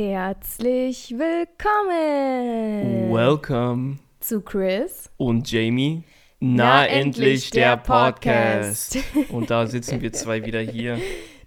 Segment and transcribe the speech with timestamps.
[0.00, 6.04] Herzlich willkommen Welcome zu Chris und Jamie.
[6.38, 8.96] Na, Na, endlich der der Podcast.
[9.28, 11.00] Und da sitzen wir zwei wieder hier.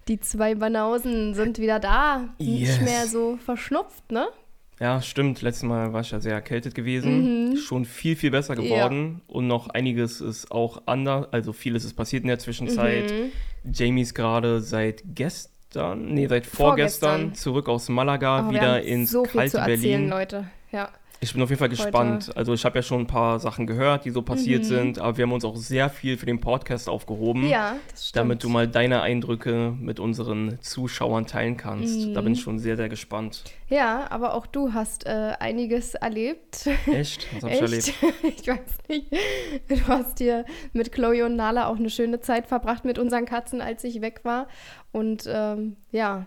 [0.10, 2.28] Die zwei Banausen sind wieder da.
[2.40, 2.72] Yes.
[2.72, 4.28] Nicht mehr so verschnupft, ne?
[4.82, 5.42] Ja, stimmt.
[5.42, 7.56] Letztes Mal war ich ja sehr erkältet gewesen.
[7.56, 9.22] Schon viel, viel besser geworden.
[9.28, 11.32] Und noch einiges ist auch anders.
[11.32, 13.14] Also vieles ist passiert in der Zwischenzeit.
[13.64, 15.54] Jamie ist gerade seit gestern,
[15.96, 17.36] nee, seit vorgestern, Vorgestern.
[17.36, 20.10] zurück aus Malaga, Oh, wieder ins so kalte Berlin.
[20.10, 20.46] Leute.
[20.72, 20.90] Ja.
[21.24, 22.36] Ich bin auf jeden Fall gespannt.
[22.36, 24.26] Also ich habe ja schon ein paar Sachen gehört, die so Mhm.
[24.26, 27.48] passiert sind, aber wir haben uns auch sehr viel für den Podcast aufgehoben.
[27.48, 28.16] ja, das stimmt.
[28.22, 32.16] Damit du mal deine Eindrücke mit unseren Zuschauern teilen kannst.
[32.16, 33.44] Da bin ich schon sehr, sehr gespannt.
[33.70, 36.68] Ja, aber auch du hast äh, einiges erlebt.
[36.92, 37.28] Echt?
[37.36, 37.94] Was hab ich erlebt?
[38.24, 39.06] ich weiß nicht.
[39.70, 43.62] Du hast hier mit Chloe und Nala auch eine schöne Zeit verbracht mit unseren Katzen,
[43.62, 44.48] als ich weg war.
[44.92, 46.26] Und ähm, ja,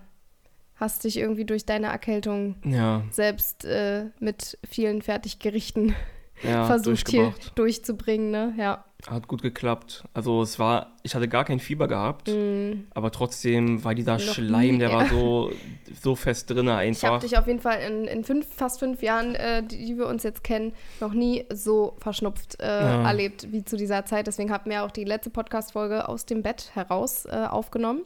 [0.85, 5.95] hast dich irgendwie durch deine Erkältung Ja, selbst äh, mit vielen Fertiggerichten
[6.43, 8.55] ja, versucht hier durchzubringen, ne?
[8.59, 8.85] Ja.
[9.09, 10.03] Hat gut geklappt.
[10.15, 12.85] Also es war, ich hatte gar kein Fieber gehabt, Mm.
[12.95, 15.53] aber trotzdem war dieser Noch Schleim, der war so,
[16.03, 17.19] so fest drin Ich habe einfach.
[17.21, 20.23] dich auf jeden Fall in, in fünf, fast fünf Jahren, äh, die, die wir uns
[20.23, 23.07] jetzt kennen, noch nie so verschnupft äh, Ja.
[23.07, 24.27] erlebt wie zu dieser Zeit.
[24.27, 28.03] Deswegen haben wir auch die letzte Podcast-Folge aus dem Bett heraus äh, aufgenommen.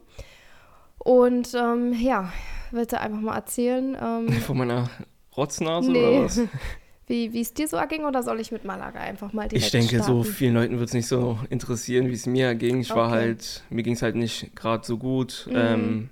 [0.99, 2.33] Und ähm, ja,
[2.71, 4.91] willst du einfach mal erzählen, ähm, Von meiner
[5.37, 5.99] Rotznase Nee.
[6.19, 6.41] oder was?
[7.07, 9.97] wie es dir so erging oder soll ich mit Malaga einfach mal direkt Ich denke,
[9.99, 10.25] so starten?
[10.25, 12.81] vielen Leuten wird es nicht so interessieren, wie es mir ging.
[12.81, 13.17] Ich war Okay.
[13.17, 15.47] halt, mir ging es halt nicht gerade so gut.
[15.49, 15.55] Mhm.
[15.57, 16.11] Ähm,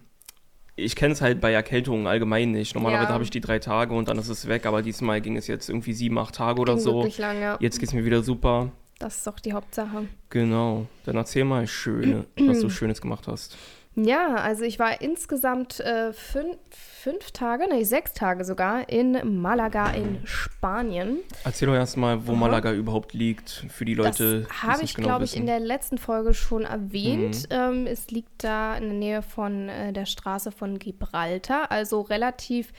[0.74, 2.74] ich kenne es halt bei Erkältungen allgemein nicht.
[2.74, 3.12] Normalerweise Ja.
[3.14, 5.68] habe ich die drei Tage und dann ist es weg, aber diesmal ging es jetzt
[5.68, 7.06] irgendwie sieben, acht Tage oder Ging so.
[7.18, 7.56] lang, ja.
[7.60, 8.70] Jetzt geht es mir wieder super.
[8.98, 10.06] Das ist doch die Hauptsache.
[10.30, 10.86] Genau.
[11.04, 13.56] Dann erzähl mal schöne, was du Schönes gemacht hast.
[13.97, 19.91] Ja, also ich war insgesamt äh, fünf, fünf Tage, nee, sechs Tage sogar in Malaga
[19.91, 21.20] in Spanien.
[21.44, 22.38] Erzähl doch erstmal, wo Aha.
[22.38, 25.97] Malaga überhaupt liegt, für die Leute, das habe ich, genau glaube ich, in der letzten
[25.97, 27.48] Folge schon erwähnt.
[27.50, 27.56] Mhm.
[27.56, 32.75] Ähm, es liegt da in der Nähe von äh, der Straße von Gibraltar, also relativ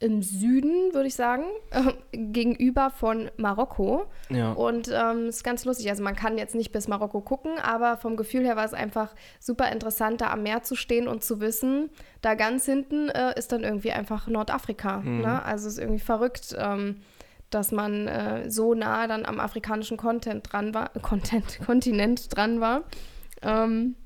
[0.00, 4.06] im Süden, würde ich sagen, äh, gegenüber von Marokko.
[4.30, 4.52] ja.
[4.52, 5.90] Und ähm, ist ganz lustig.
[5.90, 9.14] Also man kann jetzt nicht bis Marokko gucken, aber vom Gefühl her war es einfach
[9.38, 11.90] super interessant, da am Meer zu stehen und zu wissen,
[12.22, 14.98] da ganz hinten äh, ist dann irgendwie einfach Nordafrika.
[14.98, 15.20] Mhm.
[15.20, 15.44] Ne?
[15.44, 17.02] Also es ist irgendwie verrückt, ähm,
[17.50, 22.84] dass man äh, so nah dann am afrikanischen Content dran war, Content, Kontinent dran war.
[23.42, 23.96] Ähm,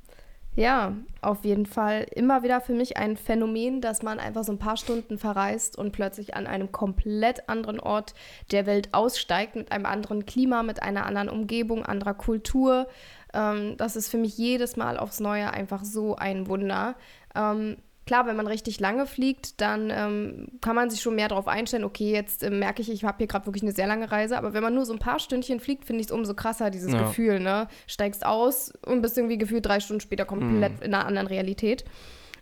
[0.56, 4.58] ja, auf jeden Fall immer wieder für mich ein Phänomen, dass man einfach so ein
[4.58, 8.14] paar Stunden verreist und plötzlich an einem komplett anderen Ort
[8.52, 12.86] der Welt aussteigt, mit einem anderen Klima, mit einer anderen Umgebung, anderer Kultur.
[13.32, 16.94] Ähm, das ist für mich jedes Mal aufs Neue einfach so ein Wunder.
[17.34, 17.76] Ähm,
[18.06, 21.84] klar, wenn man richtig lange fliegt, dann ähm, kann man sich schon mehr darauf einstellen,
[21.84, 24.52] okay, jetzt äh, merke ich, ich habe hier gerade wirklich eine sehr lange Reise, aber
[24.52, 26.98] wenn man nur so ein paar Stündchen fliegt, finde ich es umso krasser, dieses Ja.
[27.02, 27.68] Gefühl, ne?
[27.86, 30.82] Steigst aus und bist irgendwie gefühlt drei Stunden später komplett Mhm.
[30.82, 31.84] in einer anderen Realität.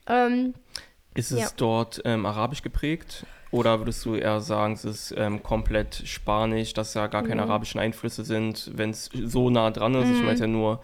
[0.06, 0.54] Ähm,
[1.14, 1.48] Ist es Ja.
[1.56, 3.26] dort ähm, arabisch geprägt?
[3.50, 7.50] Oder würdest du eher sagen, es ist ähm, komplett spanisch, dass da gar keine Mhm.
[7.50, 10.08] arabischen Einflüsse sind, wenn es so nah dran ist?
[10.08, 10.24] Ich Mhm.
[10.24, 10.80] meine ja nur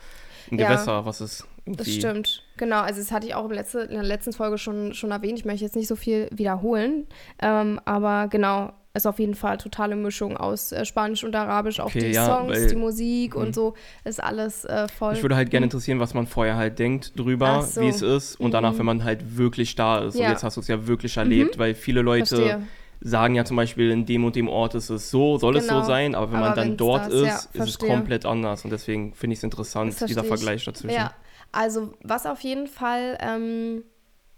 [0.53, 0.67] ein Ja.
[0.67, 1.48] Gewässer, was ist irgendwie...
[1.77, 2.43] Das stimmt.
[2.57, 5.39] Genau, also das hatte ich auch im letzte, in der letzten Folge schon, schon erwähnt.
[5.39, 7.07] Ich möchte jetzt nicht so viel wiederholen.
[7.41, 11.79] Ähm, aber genau, ist auf jeden Fall totale Mischung aus äh, Spanisch und Arabisch.
[11.79, 13.43] Auch Okay, die ja, Songs, weil- die Musik Mhm.
[13.43, 13.75] und so
[14.05, 15.13] ist alles äh, voll.
[15.13, 17.81] Mich würde halt gerne interessieren, was man vorher halt denkt drüber, so.
[17.81, 18.79] wie es ist und danach, Mhm.
[18.79, 20.17] wenn man halt wirklich da ist.
[20.17, 20.27] Ja.
[20.27, 22.63] Und jetzt hast du es ja wirklich erlebt, weil viele Leute Verstehe.
[23.01, 25.83] sagen ja zum Beispiel, in dem und dem Ort ist es so, soll es Genau.
[25.83, 28.65] so sein, aber wenn Aber man dann dort das- ist, ja, ist es komplett anders.
[28.65, 30.27] Und deswegen finde ich es interessant, dieser ich.
[30.27, 30.97] Vergleich dazwischen.
[30.97, 31.13] Ja,
[31.53, 33.85] also was auf jeden Fall ähm,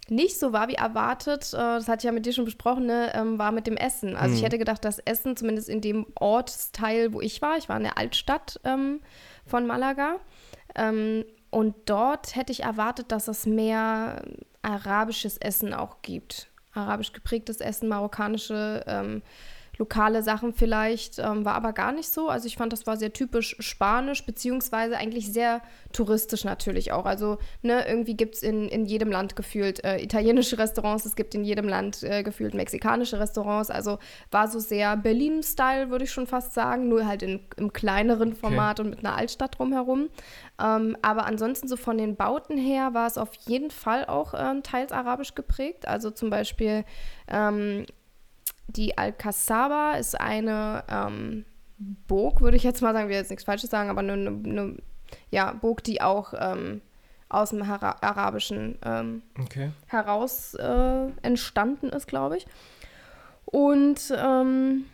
[0.08, 3.12] nicht so war wie erwartet, äh, das hatte ich ja mit dir schon besprochen, ne,
[3.14, 4.16] ähm, war mit dem Essen.
[4.16, 4.44] Also ich Mhm.
[4.46, 7.98] hätte gedacht, das Essen, zumindest in dem Ortsteil, wo ich war, ich war in der
[7.98, 9.00] Altstadt ähm,
[9.46, 10.16] von Malaga,
[10.74, 14.22] ähm, und dort hätte ich erwartet, dass es mehr
[14.62, 16.48] arabisches Essen auch gibt.
[16.72, 19.22] Arabisch geprägtes Essen, marokkanische ähm,
[19.80, 22.28] lokale Sachen vielleicht, ähm, war aber gar nicht so.
[22.28, 25.62] Also ich fand, das war sehr typisch spanisch, beziehungsweise eigentlich sehr
[25.92, 27.06] touristisch natürlich auch.
[27.06, 31.34] Also ne, irgendwie gibt es in, in jedem Land gefühlt äh, italienische Restaurants, es gibt
[31.34, 33.70] in jedem Land äh, gefühlt mexikanische Restaurants.
[33.70, 33.98] Also
[34.30, 38.80] war so sehr Berlin-Style, würde ich schon fast sagen, nur halt in, im kleineren Format
[38.80, 40.10] und mit einer Altstadt drumherum.
[40.62, 44.62] Ähm, aber ansonsten so von den Bauten her war es auf jeden Fall auch ähm,
[44.62, 45.88] teils arabisch geprägt.
[45.88, 46.84] Also zum Beispiel
[47.28, 47.86] ähm,
[48.76, 51.44] die Alcazaba ist eine ähm,
[51.78, 54.76] Burg, würde ich jetzt mal sagen, wir jetzt nichts Falsches sagen, aber eine, eine,
[55.30, 56.80] ja, Burg, die auch ähm,
[57.28, 59.70] aus dem Hara Arabischen ähm, Okay.
[59.86, 62.46] heraus äh, entstanden ist, glaube ich.
[63.46, 64.84] Und ähm,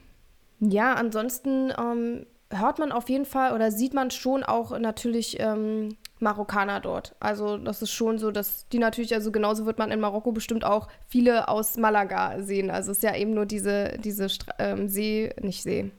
[0.60, 5.96] ja, ansonsten ähm, hört man auf jeden Fall oder sieht man schon auch natürlich ähm,
[6.18, 7.14] Marokkaner dort.
[7.20, 10.64] Also das ist schon so, dass die natürlich, also genauso wird man in Marokko bestimmt
[10.64, 12.70] auch viele aus Malaga sehen.
[12.70, 14.28] Also es ist ja eben nur diese, diese
[14.58, 15.90] ähm, See, nicht See,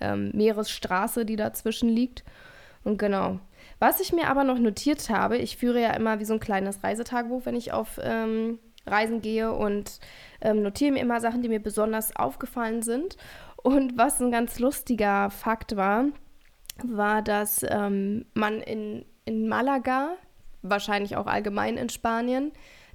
[0.00, 2.24] ähm, Meeresstraße, die dazwischen liegt.
[2.84, 3.40] Und genau.
[3.78, 6.82] Was ich mir aber noch notiert habe, ich führe ja immer wie so ein kleines
[6.82, 10.00] Reisetagebuch, wenn ich auf ähm, Reisen gehe und
[10.40, 13.16] ähm, notiere mir immer Sachen, die mir besonders aufgefallen sind.
[13.62, 16.06] Und was ein ganz lustiger Fakt war,
[16.84, 20.16] war, dass ähm, man in, in Malaga,
[20.62, 22.50] wahrscheinlich auch allgemein in Spanien,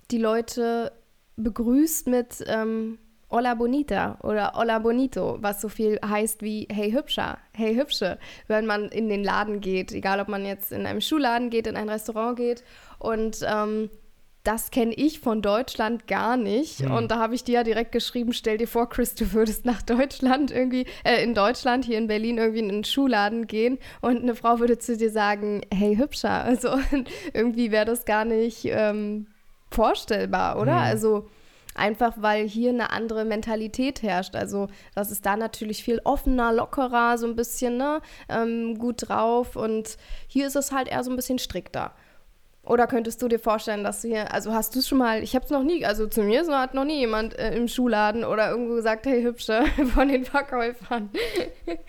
[0.09, 0.91] die Leute
[1.37, 2.97] begrüßt mit ähm,
[3.29, 8.65] Hola Bonita oder Hola Bonito, was so viel heißt wie Hey Hübscher, Hey Hübsche, wenn
[8.65, 11.89] man in den Laden geht, egal ob man jetzt in einem Schuhladen geht, in ein
[11.89, 12.63] Restaurant geht
[12.97, 13.91] und ähm,
[14.43, 16.81] das kenne ich von Deutschland gar nicht.
[16.81, 16.91] Mhm.
[16.91, 19.81] Und da habe ich dir ja direkt geschrieben, stell dir vor, Chris, du würdest nach
[19.81, 24.35] Deutschland irgendwie, äh, in Deutschland, hier in Berlin irgendwie in einen Schuhladen gehen und eine
[24.35, 26.43] Frau würde zu dir sagen, hey, hübscher.
[26.53, 26.77] Also
[27.33, 29.27] irgendwie wäre das gar nicht ähm,
[29.71, 30.73] vorstellbar, oder?
[30.73, 30.79] Mhm.
[30.79, 31.29] Also
[31.73, 34.35] einfach weil hier eine andere Mentalität herrscht.
[34.35, 39.55] Also das ist da natürlich viel offener, lockerer, so ein bisschen ne, ähm, gut drauf
[39.55, 39.97] und
[40.27, 41.93] hier ist es halt eher so ein bisschen strikter.
[42.65, 45.35] Oder könntest du dir vorstellen, dass du hier, also hast du es schon mal, ich
[45.35, 48.51] habe es noch nie, also zu mir hat noch nie jemand äh, im Schuhladen oder
[48.51, 51.09] irgendwo gesagt, hey Hübsche von den Verkäufern.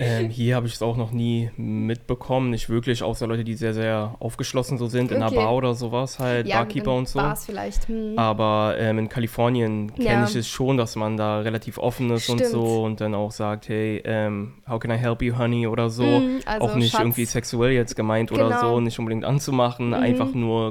[0.01, 3.73] Ähm, hier habe ich es auch noch nie mitbekommen, nicht wirklich, außer Leute, die sehr,
[3.73, 5.15] sehr aufgeschlossen so sind, okay.
[5.15, 7.21] in einer Bar oder sowas halt, ja, Barkeeper und so.
[7.21, 7.87] Bars vielleicht.
[7.87, 8.19] Hm.
[8.19, 10.25] Aber ähm, in Kalifornien kenne ja.
[10.25, 12.41] ich es schon, dass man da relativ offen ist Stimmt.
[12.41, 15.89] und so und dann auch sagt, hey, ähm, how can I help you, honey oder
[15.89, 16.05] so.
[16.05, 17.01] Hm, also auch nicht Schatz.
[17.01, 18.47] irgendwie sexuell jetzt gemeint genau.
[18.47, 19.95] oder so, nicht unbedingt anzumachen, mhm.
[19.95, 20.64] einfach nur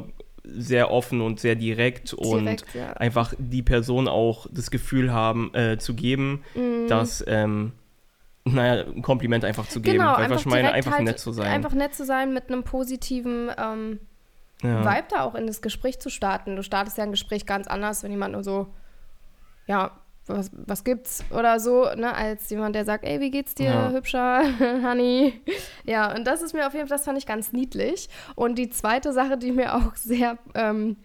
[0.44, 2.94] sehr offen und sehr direkt, direkt und ja.
[2.94, 6.88] einfach die Person auch das Gefühl haben, äh, zu geben, mm.
[6.88, 7.74] dass, ähm,
[8.46, 10.00] naja, ein Kompliment einfach zu geben.
[10.00, 11.48] Genau, einfach, ich meine, einfach halt, nett zu sein.
[11.48, 14.00] Einfach nett zu sein mit einem positiven ähm,
[14.62, 14.84] ja.
[14.84, 16.56] Vibe da auch in das Gespräch zu starten.
[16.56, 18.68] Du startest ja ein Gespräch ganz anders, wenn jemand nur so,
[19.66, 19.92] ja,
[20.28, 23.92] was, was gibt's oder so, ne, als jemand, der sagt, ey, wie geht's dir, ja.
[23.92, 24.44] hübscher
[24.84, 25.42] Honey?
[25.84, 28.10] Ja, und das ist mir auf jeden Fall, das fand ich ganz niedlich.
[28.36, 30.98] Und die zweite Sache, die mir auch sehr ähm,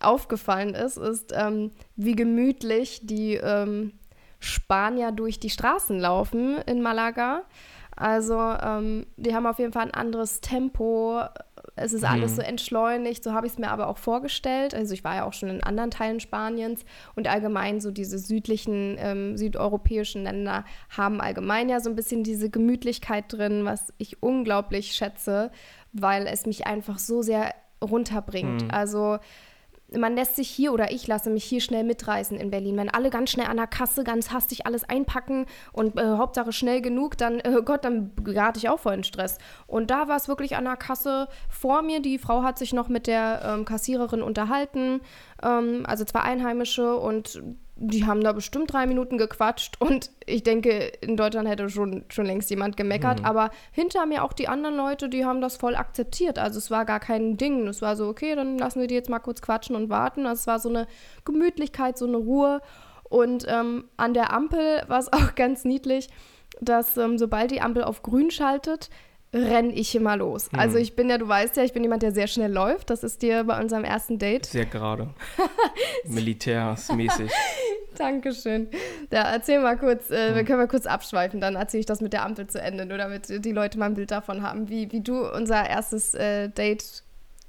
[0.00, 3.92] aufgefallen ist, ist, ähm, wie gemütlich die ähm,
[4.40, 7.42] Spanier durch die Straßen laufen in Malaga.
[7.96, 11.22] Also, ähm, die haben auf jeden Fall ein anderes Tempo,
[11.76, 12.36] es ist alles mhm.
[12.36, 14.74] so entschleunigt, so habe ich es mir aber auch vorgestellt.
[14.74, 16.84] Also ich war ja auch schon in anderen Teilen Spaniens
[17.16, 22.48] und allgemein so diese südlichen, ähm, südeuropäischen Länder haben allgemein ja so ein bisschen diese
[22.48, 25.50] Gemütlichkeit drin, was ich unglaublich schätze,
[25.92, 28.64] weil es mich einfach so sehr runterbringt.
[28.64, 28.70] Mhm.
[28.70, 29.18] Also
[29.92, 32.76] man lässt sich hier oder ich lasse mich hier schnell mitreißen in Berlin.
[32.76, 36.80] Wenn alle ganz schnell an der Kasse ganz hastig alles einpacken und äh, Hauptsache schnell
[36.80, 39.38] genug, dann, äh, Gott, dann gerate ich auch voll in Stress.
[39.66, 42.00] Und da war es wirklich an der Kasse vor mir.
[42.00, 45.00] Die Frau hat sich noch mit der ähm, Kassiererin unterhalten,
[45.42, 47.42] ähm, also zwei Einheimische und
[47.76, 52.24] die haben da bestimmt drei Minuten gequatscht und ich denke, in Deutschland hätte schon, schon
[52.24, 53.26] längst jemand gemeckert, mhm.
[53.26, 56.38] aber hinter mir auch die anderen Leute, die haben das voll akzeptiert.
[56.38, 57.66] Also es war gar kein Ding.
[57.66, 60.26] Es war so, okay, dann lassen wir die jetzt mal kurz quatschen und warten.
[60.26, 60.86] Also es war so eine
[61.24, 62.60] Gemütlichkeit, so eine Ruhe.
[63.04, 66.08] Und ähm, an der Ampel war es auch ganz niedlich,
[66.60, 68.88] dass ähm, sobald die Ampel auf grün schaltet,
[69.34, 70.50] renne ich immer los.
[70.50, 70.58] Hm.
[70.58, 72.90] Also ich bin ja, du weißt ja, ich bin jemand, der sehr schnell läuft.
[72.90, 74.46] Das ist dir bei unserem ersten Date.
[74.46, 75.10] Sehr gerade.
[76.04, 77.30] Militärsmäßig.
[77.98, 78.68] Dankeschön.
[79.12, 80.34] Ja, erzähl mal kurz, äh, hm.
[80.36, 82.98] wir können mal kurz abschweifen, dann erzähle ich das mit der Ampel zu Ende, nur
[82.98, 87.04] damit die Leute mal ein Bild davon haben, wie, wie du unser erstes äh, Date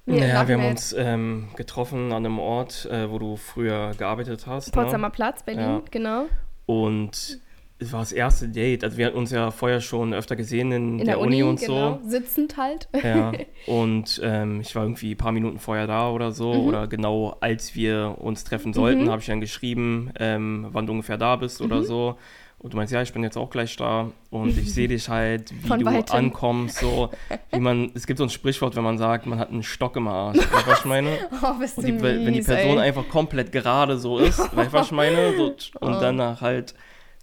[0.08, 4.68] naja, wir haben uns ähm, getroffen an einem Ort, äh, wo du früher gearbeitet hast.
[4.68, 4.74] Ne?
[4.74, 5.12] Potsdamer ne?
[5.12, 5.82] Platz, Berlin, ja.
[5.89, 6.25] genau.
[6.68, 7.39] Und
[7.77, 8.84] es war das erste Date.
[8.84, 11.50] Also wir hatten uns ja vorher schon öfter gesehen in, in der, der, Uni, Uni
[11.50, 12.00] und genau.
[12.01, 12.10] so.
[12.10, 12.88] Sitzend halt.
[13.03, 13.34] Ja.
[13.67, 16.53] Und ähm, ich war irgendwie ein paar Minuten vorher da oder so.
[16.53, 16.67] Mhm.
[16.67, 19.10] Oder genau als wir uns treffen sollten, mhm.
[19.10, 21.65] habe ich dann geschrieben, ähm, wann du ungefähr da bist mhm.
[21.65, 22.17] oder so.
[22.60, 25.51] Und du meinst, ja, ich bin jetzt auch gleich da und ich sehe dich halt,
[25.51, 26.15] wie Von du weitem.
[26.15, 27.10] ankommst, so
[27.51, 30.08] wie man, es gibt so ein Sprichwort, wenn man sagt, man hat einen Stock im
[30.08, 31.10] Arsch, weißt du, was ich meine?
[31.44, 32.88] Oh, bist und die, mies, wenn die Person ey.
[32.88, 35.36] einfach komplett gerade so ist, weißt du, was ich meine?
[35.36, 35.48] So,
[35.79, 36.00] und oh.
[36.00, 36.74] danach halt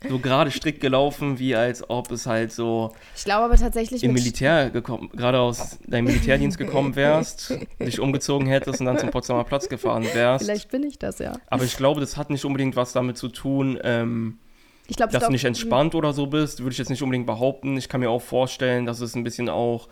[0.08, 2.92] so gerade strikt gelaufen, wie als ob es halt so.
[3.16, 4.02] Ich glaube aber tatsächlich.
[4.02, 9.10] Im Militär gekommen, gerade aus deinem Militärdienst gekommen wärst, dich umgezogen hättest und dann zum
[9.10, 10.44] Potsdamer Platz gefahren wärst.
[10.44, 11.32] Vielleicht bin ich das, ja.
[11.48, 14.38] Aber ich glaube, das hat nicht unbedingt was damit zu tun, ähm,
[14.88, 17.76] ich glaub, dass du nicht entspannt oder so bist, würde ich jetzt nicht unbedingt behaupten.
[17.76, 19.88] Ich kann mir auch vorstellen, dass es ein bisschen auch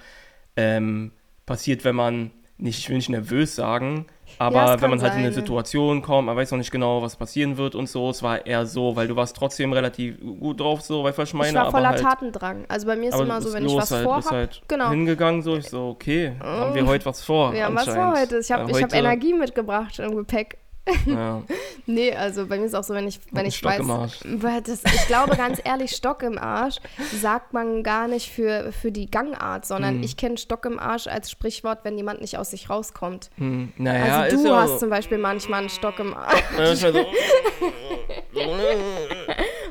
[0.56, 1.12] ähm,
[1.46, 4.06] passiert, wenn man nicht, ich will nicht nervös sagen,
[4.38, 5.42] aber Ja, wenn man halt in eine sein.
[5.42, 8.66] Situation kommt, man weiß noch nicht genau, was passieren wird und so, es war eher
[8.66, 11.70] so, weil du warst trotzdem relativ gut drauf, so, weil ich meine, ich war aber
[11.72, 12.64] voller halt, Tatendrang.
[12.68, 14.90] Also bei mir ist immer so, wenn ich was halt, vorhab, bist halt genau.
[14.90, 16.86] hingegangen, so, ich so, okay, haben wir Oh.
[16.86, 17.52] heute was vor?
[17.52, 18.38] wir haben was vor heute.
[18.38, 20.59] Ich habe hab Energie mitgebracht im Gepäck.
[21.06, 21.42] Ja,
[21.86, 24.18] Nee, also bei mir ist auch so, wenn ich, wenn ich Stock weiß, im Arsch.
[24.64, 26.76] Das, ich glaube ganz ehrlich, Stock im Arsch
[27.20, 30.02] sagt man gar nicht für, für die Gangart, sondern Hm.
[30.02, 33.30] ich kenne Stock im Arsch als Sprichwort, wenn jemand nicht aus sich rauskommt.
[33.36, 36.42] Hm, naja, also du ja hast zum Beispiel manchmal einen Stock im Arsch.
[36.52, 36.88] Ja, halt so.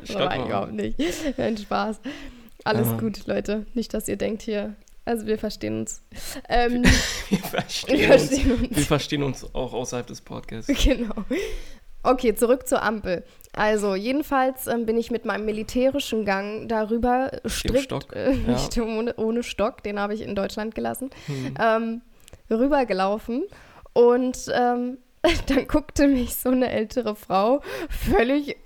[0.04, 1.00] Stock überhaupt nicht.
[1.38, 2.00] Nein, Spaß.
[2.66, 2.98] Alles Ja.
[2.98, 3.66] gut, Leute.
[3.74, 4.76] Nicht, dass ihr denkt hier.
[5.10, 6.04] Also wir verstehen uns.
[6.48, 6.92] Ähm, Wir
[7.30, 8.78] wir verstehen, uns, verstehen uns.
[8.78, 10.72] wir verstehen uns auch außerhalb des Podcasts.
[10.84, 11.16] Genau.
[12.04, 13.24] Okay, zurück zur Ampel.
[13.54, 18.52] Also, jedenfalls ähm, bin ich mit meinem militärischen Gang darüber strikt, Stock, äh, ja.
[18.54, 21.56] nicht ohne, ohne Stock, den habe ich in Deutschland gelassen, Hm.
[21.60, 22.02] ähm,
[22.52, 23.46] rübergelaufen.
[23.94, 25.00] Und ähm,
[25.48, 28.58] dann guckte mich so eine ältere Frau völlig äh,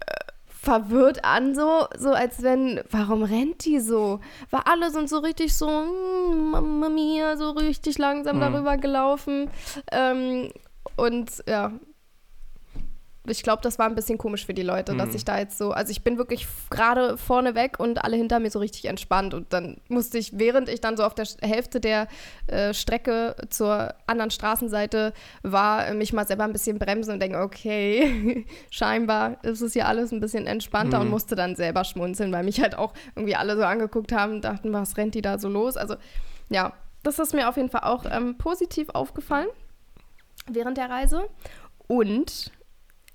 [0.64, 4.22] verwirrt an, so, so als wenn, warum rennt die so?
[4.50, 8.42] Weil alle sind so richtig so, mm, Mamma mia, so richtig langsam Mhm.
[8.42, 9.50] darüber gelaufen.
[9.92, 10.52] Ähm,
[10.96, 11.72] und ja,
[13.26, 15.16] ich glaube, das war ein bisschen komisch für die Leute, dass Mhm.
[15.16, 18.50] ich da jetzt so, also ich bin wirklich gerade vorne weg und alle hinter mir
[18.52, 22.08] so richtig entspannt und dann musste ich, während ich dann so auf der Hälfte der
[22.48, 27.38] äh, Strecke zur anderen Straßenseite war, äh, mich mal selber ein bisschen bremsen und denken,
[27.42, 31.06] okay, scheinbar ist es hier alles ein bisschen entspannter Mhm.
[31.06, 34.42] und musste dann selber schmunzeln, weil mich halt auch irgendwie alle so angeguckt haben und
[34.44, 35.78] dachten, was rennt die da so los?
[35.78, 35.96] Also
[36.50, 39.48] ja, das ist mir auf jeden Fall auch ähm, positiv aufgefallen
[40.48, 41.24] während der Reise
[41.88, 42.52] und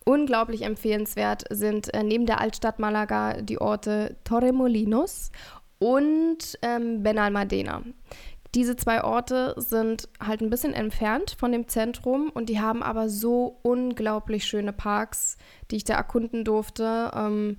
[0.09, 5.31] unglaublich empfehlenswert sind äh, neben der Altstadt Malaga die Orte Torremolinos
[5.79, 7.83] und ähm, Benalmádena.
[8.55, 13.11] Diese zwei Orte sind halt ein bisschen entfernt von dem Zentrum und die haben aber
[13.11, 15.37] so unglaublich schöne Parks,
[15.71, 17.11] die ich da erkunden durfte.
[17.15, 17.59] Ähm,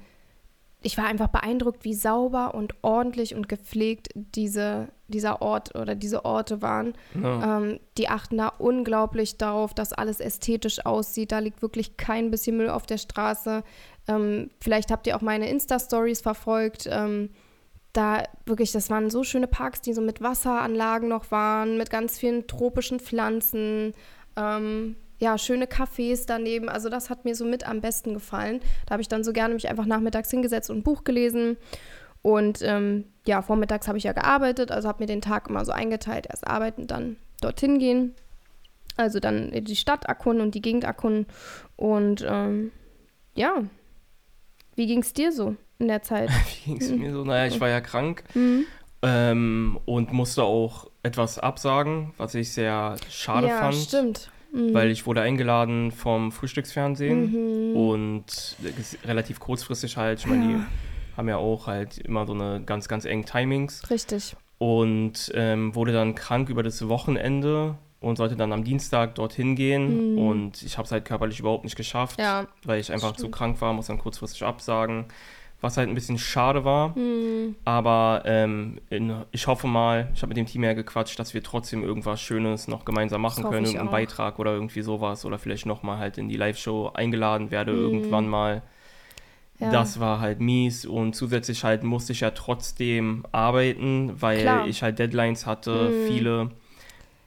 [0.82, 6.24] ich war einfach beeindruckt, wie sauber und ordentlich und gepflegt diese, dieser Ort oder diese
[6.24, 6.94] Orte waren.
[7.22, 7.58] Ja.
[7.58, 11.34] Ähm, die achten da unglaublich darauf, dass alles ästhetisch aussieht.
[11.34, 13.64] Da liegt wirklich kein bisschen Müll auf der Straße.
[14.08, 16.88] Ähm, vielleicht habt ihr auch meine Insta-Stories verfolgt.
[16.90, 17.30] Ähm,
[17.92, 22.18] da wirklich, das waren so schöne Parks, die so mit Wasseranlagen noch waren, mit ganz
[22.18, 23.94] vielen tropischen Pflanzen.
[25.20, 26.70] Ja, schöne Cafés daneben.
[26.70, 28.62] Also das hat mir so mit am besten gefallen.
[28.86, 31.58] Da habe ich dann so gerne mich einfach nachmittags hingesetzt und ein Buch gelesen.
[32.22, 35.72] Und ähm, ja, vormittags habe ich ja gearbeitet, also habe mir den Tag immer so
[35.72, 36.28] eingeteilt.
[36.30, 38.14] Erst arbeiten, dann dorthin gehen.
[38.98, 41.26] Also dann die Stadt erkunden und die Gegend erkunden.
[41.76, 42.72] Und ähm,
[43.36, 43.64] ja,
[44.76, 46.30] wie ging es dir so in der Zeit?
[46.66, 47.24] Wie ging es mir so?
[47.24, 48.66] Naja, ich war ja krank Mhm.
[49.02, 53.76] ähm, und musste auch etwas absagen, was ich sehr schade ja, fand.
[53.76, 54.32] stimmt.
[54.52, 54.74] Mhm.
[54.74, 57.76] Weil ich wurde eingeladen vom Frühstücksfernsehen Mhm.
[57.76, 58.26] und
[58.80, 60.20] ist relativ kurzfristig halt.
[60.20, 60.66] Ich meine, die Ja.
[61.18, 63.90] haben ja auch halt immer so eine ganz, ganz engen Timings.
[63.90, 64.36] Richtig.
[64.62, 70.16] und ähm, wurde dann krank über das Wochenende und sollte dann am Dienstag dorthin gehen.
[70.16, 70.18] Mhm.
[70.18, 72.46] Und ich habe es halt körperlich überhaupt nicht geschafft, Ja.
[72.66, 75.06] weil ich einfach zu krank war, muss dann kurzfristig absagen.
[75.62, 76.98] Was halt ein bisschen schade war.
[76.98, 77.56] Mhm.
[77.66, 81.44] Aber ähm, in, ich hoffe mal, ich habe mit dem Team ja gequatscht, dass wir
[81.44, 83.66] trotzdem irgendwas Schönes noch gemeinsam machen können.
[83.66, 83.92] Irgendeinen auch.
[83.92, 85.26] Beitrag oder irgendwie sowas.
[85.26, 87.80] Oder vielleicht nochmal halt in die Live-Show eingeladen werde, Mhm.
[87.84, 88.62] irgendwann mal.
[89.60, 89.70] Ja.
[89.72, 94.66] Das war halt mies und zusätzlich halt musste ich ja trotzdem arbeiten, weil Klar.
[94.68, 96.08] ich halt Deadlines hatte, Mhm.
[96.08, 96.50] viele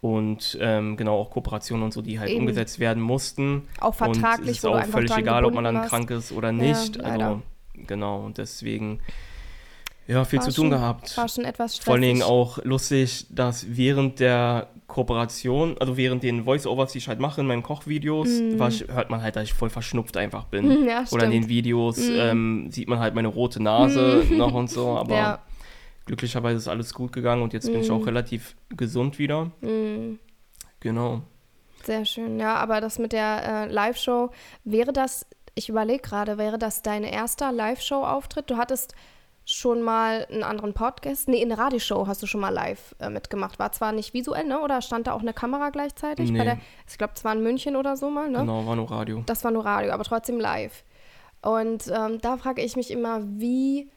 [0.00, 2.40] und ähm, genau auch Kooperationen und so, die halt Eben.
[2.40, 3.68] umgesetzt werden mussten.
[3.80, 5.90] Auch und vertraglich, es ist auch völlig egal, ob man dann warst.
[5.90, 6.96] krank ist oder nicht.
[6.96, 7.26] leider.
[7.26, 7.42] also
[7.74, 9.00] genau und deswegen
[10.06, 11.16] ja viel War zu tun schon- gehabt.
[11.16, 11.84] War schon etwas stressig.
[11.84, 17.08] Vor allen Dingen auch lustig, dass während der Kooperation, also während den Voice-Overs, die ich
[17.08, 18.58] halt mache in meinen Kochvideos, Mhm.
[18.58, 20.66] war ich, hört man halt, dass ich voll verschnupft einfach bin.
[20.82, 21.48] Mhm, ja, Oder in den.
[21.48, 22.14] Videos Mhm.
[22.18, 24.36] ähm, sieht man halt meine rote Nase Mhm.
[24.38, 25.38] noch und so, aber Ja.
[26.04, 27.94] glücklicherweise ist alles gut gegangen und jetzt bin ich Mhm.
[27.94, 29.50] auch relativ gesund wieder.
[29.62, 30.18] Mhm.
[30.80, 31.22] Genau.
[31.84, 34.30] Sehr schön, ja, aber das mit der äh, Live-Show,
[34.64, 38.50] wäre das, ich überlege gerade, wäre das dein erster Live-Show-Auftritt?
[38.50, 38.94] Du hattest
[39.44, 43.10] schon mal einen anderen Podcast, nee, in der Radioshow hast du schon mal live äh,
[43.10, 43.58] mitgemacht.
[43.58, 46.30] War zwar nicht visuell, ne, oder stand da auch eine Kamera gleichzeitig?
[46.32, 46.44] Bei Nee.
[46.44, 48.38] der, ich glaube, es war in München oder so mal, ne?
[48.38, 49.24] Genau, war nur Radio.
[49.26, 50.84] Das war nur Radio, aber trotzdem live.
[51.42, 53.90] Und ähm, da frage ich mich immer, wie,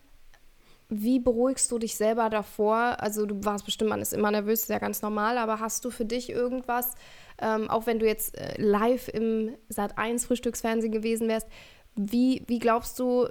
[0.89, 2.95] wie beruhigst du dich selber davor?
[2.99, 5.91] Also du warst bestimmt, man ist immer nervös, ist ja ganz normal, aber hast du
[5.91, 6.95] für dich irgendwas,
[7.41, 11.47] ähm, auch wenn du jetzt äh, live im Sat1 Frühstücksfernsehen gewesen wärst,
[11.95, 13.27] wie, wie glaubst du,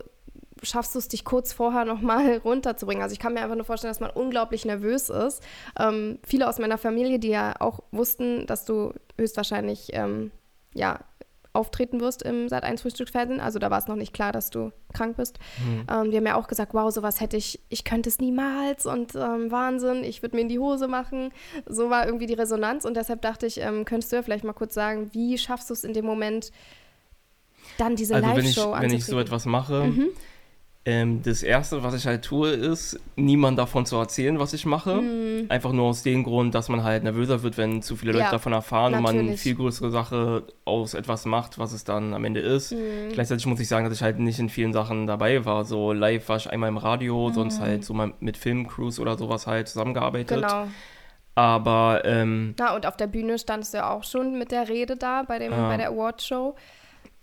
[0.63, 3.03] schaffst du es, dich kurz vorher nochmal runterzubringen?
[3.03, 5.43] Also ich kann mir einfach nur vorstellen, dass man unglaublich nervös ist.
[5.79, 10.31] Ähm, viele aus meiner Familie, die ja auch wussten, dass du höchstwahrscheinlich ähm,
[10.75, 11.01] ja,
[11.55, 13.41] auftreten wirst im Sat 1 Frühstücksfernsehen.
[13.41, 15.39] Also da war es noch nicht klar, dass du krank bist.
[15.65, 15.87] Mhm.
[15.91, 19.15] Ähm, die haben ja auch gesagt, wow, sowas hätte ich, ich könnte es niemals und
[19.15, 21.31] ähm, Wahnsinn, ich würde mir in die Hose machen.
[21.67, 24.53] So war irgendwie die Resonanz und deshalb dachte ich, ähm, könntest du ja vielleicht mal
[24.53, 26.51] kurz sagen, wie schaffst du es in dem Moment,
[27.79, 30.09] dann diese also Live-Show wenn ich, wenn ich so etwas mache, mhm.
[30.87, 34.97] Ähm, das Erste, was ich halt tue, ist, niemand davon zu erzählen, was ich mache.
[34.97, 35.47] Mhm.
[35.49, 38.31] Einfach nur aus dem Grund, dass man halt nervöser wird, wenn zu viele Leute ja,
[38.31, 39.11] davon erfahren natürlich.
[39.11, 42.73] und man eine viel größere Sache aus etwas macht, was es dann am Ende ist.
[42.73, 43.13] Mhm.
[43.13, 45.65] Gleichzeitig muss ich sagen, dass ich halt nicht in vielen Sachen dabei war.
[45.65, 47.33] So live war ich einmal im Radio, mhm.
[47.33, 50.43] sonst halt so mal mit Filmcrews oder sowas halt zusammengearbeitet.
[50.43, 50.67] Genau.
[51.35, 54.97] Aber ähm, Na, und auf der Bühne standest du ja auch schon mit der Rede
[54.97, 55.69] da bei, dem, ja.
[55.69, 56.55] bei der Awardshow.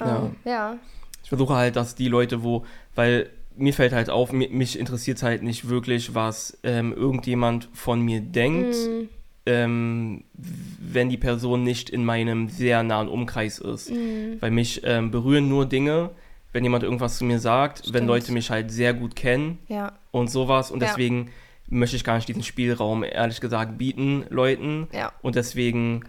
[0.01, 0.51] Ähm, ja.
[0.51, 0.75] ja.
[1.22, 2.65] Ich versuche halt, dass die Leute, wo,
[2.96, 8.22] weil mir fällt halt auf, mich interessiert halt nicht wirklich, was ähm, irgendjemand von mir
[8.22, 9.10] denkt, mm.
[9.46, 13.91] ähm, wenn die Person nicht in meinem sehr nahen Umkreis ist.
[13.91, 14.39] Mm.
[14.39, 16.12] Weil mich ähm, berühren nur Dinge,
[16.53, 17.93] wenn jemand irgendwas zu mir sagt, Stimmt.
[17.93, 19.93] wenn Leute mich halt sehr gut kennen ja.
[20.12, 20.72] und sowas.
[20.72, 20.88] Und ja.
[20.88, 21.29] deswegen
[21.72, 24.88] möchte ich gar nicht diesen Spielraum, ehrlich gesagt, bieten Leuten.
[24.92, 25.13] Ja.
[25.22, 26.04] Und deswegen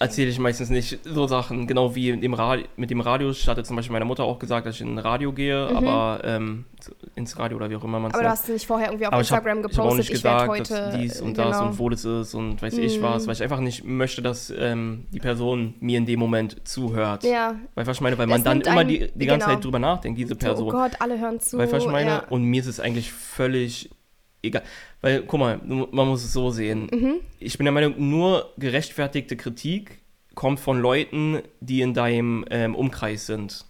[0.00, 2.36] erzähle ich meistens nicht so Sachen, genau wie dem
[2.76, 3.30] mit dem Radio.
[3.30, 5.76] Ich hatte zum Beispiel meine Mutter auch gesagt, dass ich in ein Radio gehe, mhm.
[5.76, 6.64] aber ähm,
[7.14, 9.12] ins Radio oder wie auch immer man es Aber du hast nicht vorher irgendwie auf
[9.12, 11.48] aber Instagram ich hab, gepostet, ich, auch nicht gesagt, heute, dass dies und genau.
[11.48, 12.82] das und wo das ist und weiß mhm.
[12.82, 16.66] ich was, weil ich einfach nicht möchte, dass ähm, die Person mir in dem Moment
[16.66, 17.22] zuhört.
[17.22, 17.54] Ja.
[17.76, 19.54] Weil was ich meine, weil das man dann immer die, die ganze genau.
[19.54, 20.68] Zeit drüber nachdenkt, diese Person.
[20.68, 21.56] Oh Gott, alle hören zu.
[21.56, 22.24] Weil was ich meine, ja.
[22.30, 23.90] und mir ist es eigentlich völlig
[24.44, 24.62] egal.
[25.00, 26.88] Weil, guck mal, man muss es so sehen.
[26.92, 27.14] Mhm.
[27.38, 30.00] Ich bin der Meinung, nur gerechtfertigte Kritik
[30.34, 33.64] kommt von Leuten, die in deinem ähm, Umkreis sind.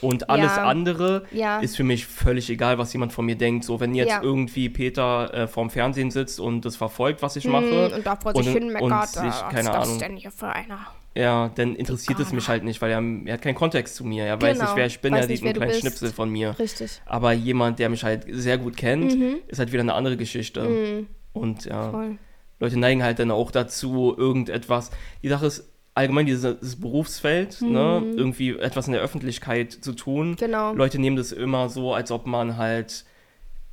[0.00, 0.64] Und alles ja.
[0.64, 1.60] andere ja.
[1.60, 3.64] ist für mich völlig egal, was jemand von mir denkt.
[3.64, 4.22] So, wenn jetzt ja.
[4.22, 7.94] irgendwie Peter äh, vorm Fernsehen sitzt und das verfolgt, was ich mhm, mache.
[7.94, 10.48] Und da vor sich hin meckert, und sich, keine was ist das denn hier für
[10.48, 10.86] einer?
[11.14, 14.24] Ja, dann interessiert es mich halt nicht, weil er, er, hat keinen Kontext zu mir.
[14.24, 14.50] Er genau.
[14.50, 16.56] weiß nicht, wer ich bin, er sieht einen kleinen Schnipsel von mir.
[16.58, 17.02] Richtig.
[17.04, 19.36] Aber jemand, der mich halt sehr gut kennt, mhm.
[19.48, 20.62] ist halt wieder eine andere Geschichte.
[20.62, 21.06] Mhm.
[21.32, 22.18] Und ja, Voll.
[22.60, 24.90] Leute neigen halt dann auch dazu, irgendetwas.
[25.22, 28.10] Die Sache ist, allgemein dieses Berufsfeld, ne, mhm.
[28.10, 30.36] ne, irgendwie etwas in der Öffentlichkeit zu tun.
[30.36, 30.72] Genau.
[30.72, 33.04] Leute nehmen das immer so, als ob man halt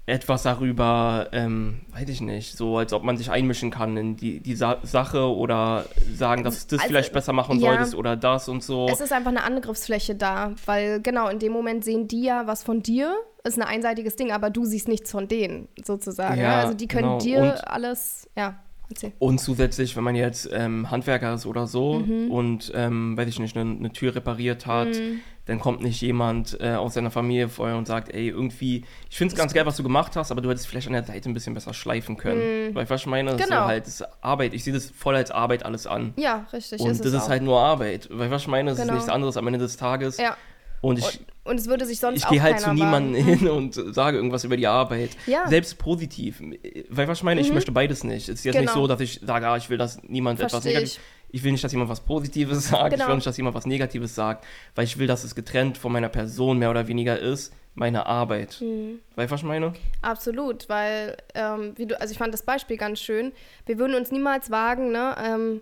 [0.08, 4.39] etwas darüber, ähm, weiß ich nicht, so als ob man sich einmischen kann in die,
[4.39, 8.15] die Sa Sache oder sagen, dass du das also, vielleicht besser machen ja, solltest oder
[8.15, 8.88] das und so.
[8.89, 12.63] Es ist einfach eine Angriffsfläche da, weil genau in dem Moment sehen die ja was
[12.63, 16.39] von dir, ist ein einseitiges Ding, aber du siehst nichts von denen sozusagen.
[16.39, 17.20] Ja, Also die können genau.
[17.20, 18.63] dir und, alles, ja.
[18.89, 19.12] Erzähl.
[19.19, 22.32] Und zusätzlich, wenn man jetzt ähm, Handwerker ist oder so mhm.
[22.32, 26.60] und, ähm, weiß ich nicht, eine, eine Tür repariert hat, mhm dann kommt nicht jemand
[26.60, 29.78] äh, aus seiner Familie vorher und sagt, ey, irgendwie, ich finde es ganz geil, was
[29.78, 32.71] du gemacht hast, aber du hättest vielleicht an der Seite ein bisschen besser schleifen können.
[32.71, 32.76] Mm.
[32.76, 33.47] Weil was ich meine, genau.
[33.47, 36.13] so halt, das ist Arbeit, ich sehe das voll als Arbeit alles an.
[36.17, 36.82] Ja, richtig.
[36.82, 37.30] Und ist das ist auch.
[37.30, 38.10] halt nur Arbeit.
[38.12, 38.89] Weil was ich meine, es genau.
[38.89, 40.17] ist nichts anderes am Ende des Tages.
[40.17, 40.36] Ja.
[40.82, 43.74] Und, ich, und, und, es würde sich sonst Ich gehe halt zu niemandem hin und
[43.74, 45.12] sage irgendwas über die Arbeit.
[45.26, 45.48] Ja.
[45.48, 46.42] Selbst positiv.
[46.90, 47.48] Weil was ich meine, mhm.
[47.48, 48.30] ich möchte beides nicht.
[48.30, 48.66] Es ist jetzt genau.
[48.66, 51.52] nicht so, dass ich sage, ah, ich will, dass niemand Versteh etwas Negatives ich will
[51.52, 53.04] nicht, dass jemand was Positives sagt, genau.
[53.04, 55.92] ich will nicht, dass jemand was Negatives sagt, weil ich will, dass es getrennt von
[55.92, 58.60] meiner Person mehr oder weniger ist, meine Arbeit.
[58.62, 59.00] Mhm.
[59.16, 59.74] Weißt du, was ich meine?
[60.02, 63.34] Absolut, weil, ähm, wie du, also ich fand das Beispiel ganz schön.
[63.66, 65.62] Wir würden uns niemals wagen, ne, ähm,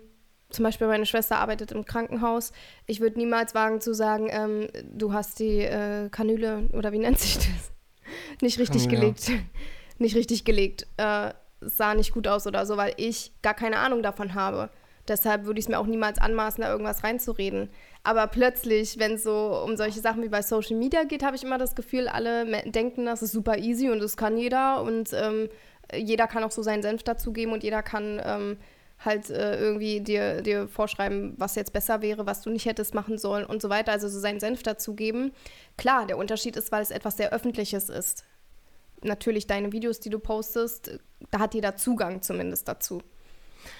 [0.50, 2.52] zum Beispiel meine Schwester arbeitet im Krankenhaus.
[2.86, 7.18] Ich würde niemals wagen zu sagen, ähm, du hast die äh, Kanüle, oder wie nennt
[7.18, 7.46] sich das?
[8.40, 9.00] Nicht richtig Kanüle.
[9.00, 9.30] gelegt.
[9.98, 10.86] nicht richtig gelegt.
[10.98, 14.70] Äh, sah nicht gut aus oder so, weil ich gar keine Ahnung davon habe.
[15.08, 17.70] Deshalb würde ich es mir auch niemals anmaßen, da irgendwas reinzureden.
[18.02, 21.44] Aber plötzlich, wenn es so um solche Sachen wie bei Social Media geht, habe ich
[21.44, 25.48] immer das Gefühl, alle denken, das ist super easy und das kann jeder und ähm,
[25.94, 28.56] jeder kann auch so seinen Senf dazugeben und jeder kann ähm,
[28.98, 33.18] halt äh, irgendwie dir, dir vorschreiben, was jetzt besser wäre, was du nicht hättest machen
[33.18, 33.92] sollen und so weiter.
[33.92, 35.32] Also so seinen Senf dazugeben.
[35.76, 38.24] Klar, der Unterschied ist, weil es etwas sehr Öffentliches ist.
[39.02, 40.98] Natürlich deine Videos, die du postest,
[41.30, 43.02] da hat jeder Zugang zumindest dazu.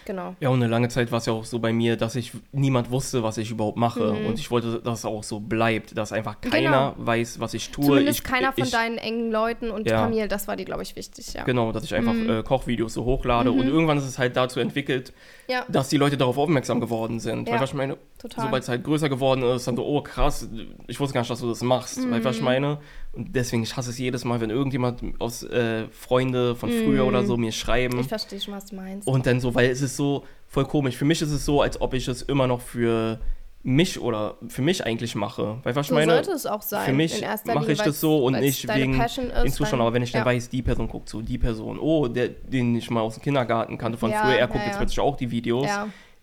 [0.05, 0.35] Genau.
[0.40, 2.90] Ja, und eine lange Zeit war es ja auch so bei mir, dass ich niemand
[2.90, 4.12] wusste, was ich überhaupt mache.
[4.12, 4.27] Mhm.
[4.27, 7.07] Und ich wollte, dass es auch so bleibt, dass einfach keiner genau.
[7.07, 7.85] weiß, was ich tue.
[7.85, 10.03] Zumindest ich, keiner von deinen engen Leuten und ja.
[10.03, 11.44] Familie, das war dir, glaube ich, wichtig, ja.
[11.44, 12.31] Genau, dass ich einfach mhm.
[12.31, 13.51] äh, Kochvideos so hochlade.
[13.53, 13.61] Mhm.
[13.61, 15.12] Und irgendwann ist es halt dazu entwickelt,
[15.49, 15.64] ja.
[15.68, 17.49] dass die Leute darauf aufmerksam geworden sind.
[17.49, 17.55] Ja.
[17.55, 17.96] Weil was ich meine,
[18.34, 20.48] sobald es halt größer geworden ist, dann so, oh krass,
[20.86, 21.98] ich wusste gar nicht, dass du das machst.
[21.98, 22.10] Mhm.
[22.10, 22.78] Weil was ich meine,
[23.12, 27.24] und deswegen, ich hasse es jedes Mal, wenn irgendjemand aus äh, Freunde von früher oder
[27.24, 28.00] so mir schreiben.
[28.00, 29.06] Ich verstehe schon, was du meinst.
[29.06, 30.96] Und dann so, weil es ist so voll komisch.
[30.96, 33.18] Für mich ist es so, als ob ich es immer noch für
[33.66, 35.58] mich oder für mich eigentlich mache.
[35.64, 36.86] Weil was so ich meine, sollte es auch sein.
[36.86, 39.80] für mich mache ich das so und nicht wegen den Zuschauern.
[39.80, 40.26] Aber wenn ich dann ja.
[40.26, 43.76] weiß, die Person guckt so, die Person, oh, der, den ich mal aus dem Kindergarten
[43.76, 45.68] kannte von ja, früher, er guckt ja, jetzt plötzlich auch die Videos,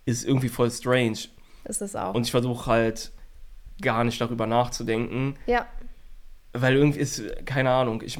[0.05, 1.17] ist irgendwie voll strange.
[1.65, 2.13] Ist es auch.
[2.13, 3.11] Und ich versuche halt
[3.81, 5.35] gar nicht darüber nachzudenken.
[5.45, 5.65] Ja.
[6.53, 8.19] Weil irgendwie ist, keine Ahnung, ich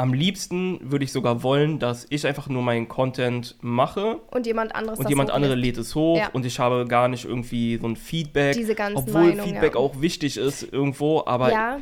[0.00, 4.16] am liebsten würde ich sogar wollen, dass ich einfach nur meinen Content mache.
[4.30, 6.30] Und jemand anderes Und jemand andere lädt es hoch ja.
[6.32, 8.56] und ich habe gar nicht irgendwie so ein Feedback.
[8.56, 9.80] Diese ganzen obwohl Meinung, Feedback ja.
[9.80, 11.52] auch wichtig ist irgendwo, aber.
[11.52, 11.80] Ja.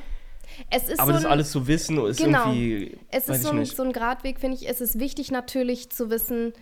[0.70, 2.46] Es ist aber so das alles zu wissen ist genau.
[2.46, 2.98] irgendwie.
[3.10, 4.68] Es ist so ein, so ein Gradweg, finde ich.
[4.68, 6.52] Es ist wichtig natürlich zu wissen,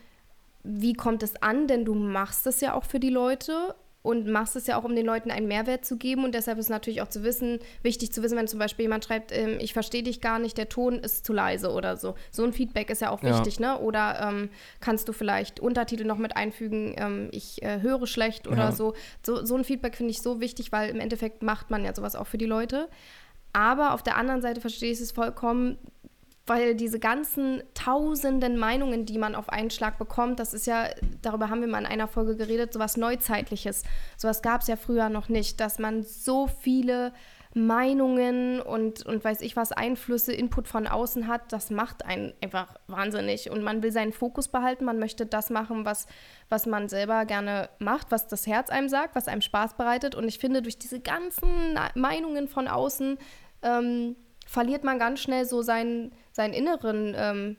[0.62, 3.74] wie kommt es an, denn du machst es ja auch für die Leute
[4.06, 6.22] und machst es ja auch, um den Leuten einen Mehrwert zu geben.
[6.22, 9.32] Und deshalb ist natürlich auch zu wissen, wichtig zu wissen, wenn zum Beispiel jemand schreibt,
[9.32, 12.14] ähm, ich verstehe dich gar nicht, der Ton ist zu leise oder so.
[12.30, 13.30] So ein Feedback ist ja auch ja.
[13.30, 13.80] wichtig, ne?
[13.80, 18.66] Oder ähm, kannst du vielleicht Untertitel noch mit einfügen, ähm, ich äh, höre schlecht oder
[18.66, 18.72] ja.
[18.72, 18.94] so.
[19.24, 19.44] so.
[19.44, 22.28] So ein Feedback finde ich so wichtig, weil im Endeffekt macht man ja sowas auch
[22.28, 22.88] für die Leute.
[23.52, 25.78] Aber auf der anderen Seite verstehe ich es vollkommen,
[26.46, 30.88] weil diese ganzen tausenden Meinungen, die man auf einen Schlag bekommt, das ist ja,
[31.22, 33.82] darüber haben wir mal in einer Folge geredet, sowas Neuzeitliches.
[34.16, 37.12] Sowas gab es ja früher noch nicht, dass man so viele
[37.56, 42.74] Meinungen und, und weiß ich was, Einflüsse, Input von außen hat, das macht einen einfach
[42.86, 43.50] wahnsinnig.
[43.50, 46.06] Und man will seinen Fokus behalten, man möchte das machen, was,
[46.50, 50.14] was man selber gerne macht, was das Herz einem sagt, was einem Spaß bereitet.
[50.14, 51.48] Und ich finde, durch diese ganzen
[51.94, 53.16] Meinungen von außen
[53.62, 57.56] ähm, verliert man ganz schnell so seinen, seinen inneren ähm,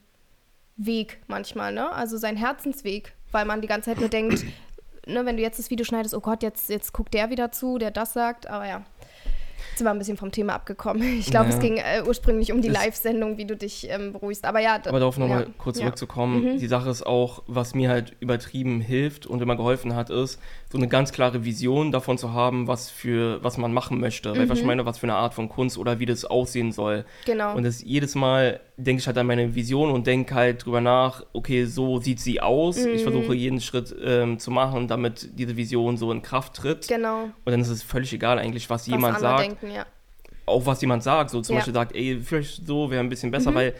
[0.78, 1.92] Weg manchmal, ne?
[1.92, 4.46] Also seinen Herzensweg, weil man die ganze Zeit nur denkt,
[5.08, 7.80] ne, wenn du jetzt das Video schneidest, oh Gott, jetzt, jetzt guckt der wieder zu,
[7.80, 8.86] der das sagt, aber ja
[9.78, 11.04] sind wir ein bisschen vom Thema abgekommen.
[11.18, 11.58] Ich glaube, naja.
[11.58, 14.46] es ging äh, ursprünglich um die Live-Sendung, wie du dich ähm, beruhigst.
[14.46, 14.76] Aber ja.
[14.86, 15.48] Aber darauf nochmal ja.
[15.58, 16.44] kurz zurückzukommen.
[16.44, 16.54] Ja.
[16.54, 16.60] Mhm.
[16.60, 20.40] Die Sache ist auch, was mir halt übertrieben hilft und immer geholfen hat, ist,
[20.72, 24.34] so eine ganz klare Vision davon zu haben, was für was man machen möchte.
[24.34, 24.38] Mhm.
[24.38, 27.06] Weil was ich meine, was für eine Art von Kunst oder wie das aussehen soll.
[27.26, 27.56] Genau.
[27.56, 31.26] Und das jedes Mal denke ich halt an meine Vision und denke halt drüber nach,
[31.34, 32.78] okay, so sieht sie aus.
[32.78, 32.94] Mhm.
[32.94, 36.88] Ich versuche jeden Schritt ähm, zu machen, damit diese Vision so in Kraft tritt.
[36.88, 37.24] Genau.
[37.24, 39.42] Und dann ist es völlig egal eigentlich, was, was jemand sagt.
[39.42, 39.86] Denken, ja.
[40.46, 41.60] Auch was jemand sagt, so zum ja.
[41.60, 43.56] Beispiel sagt, ey, vielleicht so wäre ein bisschen besser, mhm.
[43.56, 43.74] weil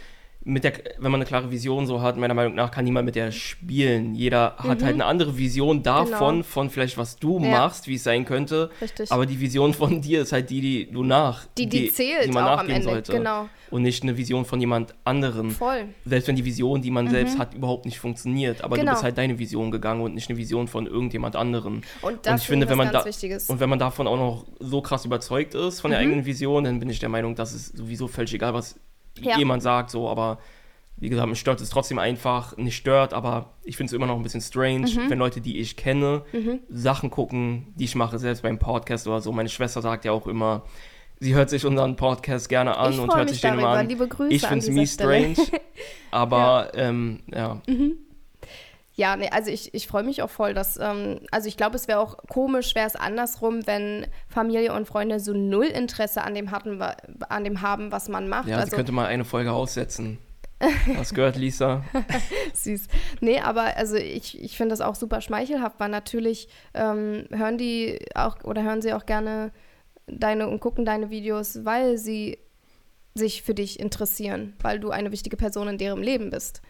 [0.48, 3.16] mit der, wenn man eine klare Vision so hat, meiner Meinung nach, kann niemand mit
[3.16, 4.16] der spielen.
[4.16, 4.70] Jeder mhm.
[4.70, 6.44] hat halt eine andere Vision davon, genau.
[6.44, 7.50] von vielleicht was du ja.
[7.50, 8.70] machst, wie es sein könnte.
[8.82, 9.12] Richtig.
[9.12, 12.26] Aber die Vision von dir ist halt die, die du nach, die, die, die zählt
[12.26, 12.90] die man auch nachgehen am Ende.
[12.90, 13.12] sollte.
[13.12, 13.50] Genau.
[13.70, 15.52] Und nicht eine Vision von jemand anderem.
[15.52, 15.90] Voll.
[16.06, 17.10] Selbst wenn die Vision, die man mhm.
[17.10, 18.64] selbst hat, überhaupt nicht funktioniert.
[18.64, 18.92] Aber genau.
[18.92, 21.82] du bist halt deine Vision gegangen und nicht eine Vision von irgendjemand anderem.
[22.02, 24.82] Und das und ich finde, wenn man da, und wenn man davon auch noch so
[24.82, 26.06] krass überzeugt ist von der mhm.
[26.06, 28.80] eigenen Vision, dann bin ich der Meinung, dass es sowieso völlig egal, was
[29.22, 29.38] ja.
[29.38, 30.40] jemand sagt, so, aber
[30.98, 34.16] wie gesagt, mich stört es trotzdem einfach, nicht stört, aber ich finde es immer noch
[34.16, 35.10] ein bisschen strange, mhm.
[35.10, 36.60] wenn Leute, die ich kenne, mhm.
[36.70, 39.32] Sachen gucken, die ich mache, selbst beim Podcast oder so.
[39.32, 40.64] Meine Schwester sagt ja auch immer,
[41.20, 43.88] sie hört sich unseren Podcast gerne an ich und hört sich den immer an.
[43.88, 45.36] Liebe Grüße ich finde es mies strange,
[46.12, 46.90] aber ja.
[46.90, 47.62] Ähm, ja.
[47.68, 47.98] Mhm.
[48.98, 51.88] Ja, nee, also ich, ich freue mich auch voll, dass, ähm, also ich glaube, es
[51.88, 56.50] wäre auch komisch, wäre es andersrum, wenn Familie und Freunde so null Interesse an dem
[56.50, 58.48] hatten, an dem haben, was man macht.
[58.48, 60.18] Ja, also, könnte mal eine Folge aussetzen.
[60.96, 61.84] Was gehört, Lisa?
[62.56, 62.88] Süß.
[63.22, 68.00] Nee, aber also ich, ich finde das auch super schmeichelhaft, weil natürlich ähm, hören die
[68.16, 69.52] auch oder hören sie auch gerne
[70.08, 72.40] deine und gucken deine Videos, weil sie
[73.14, 76.64] sich für dich interessieren, weil du eine wichtige Person in deren Leben bist.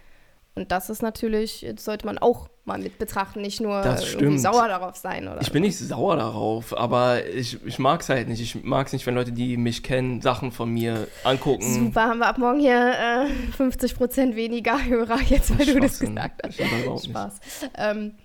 [0.57, 4.95] Und das ist natürlich, sollte man auch mal mit betrachten, nicht nur irgendwie sauer darauf
[4.95, 5.27] sein.
[5.27, 8.41] Oder ich bin nicht sauer darauf, aber ich, ich mag es halt nicht.
[8.41, 11.61] Ich mag es nicht, wenn Leute, die mich kennen, Sachen von mir angucken.
[11.61, 15.99] Super, haben wir ab morgen hier äh, 50 Prozent weniger Hörer, jetzt weil du das
[15.99, 16.59] gesagt hast.
[16.59, 17.39] Ich Spaß.
[17.77, 18.15] Ähm,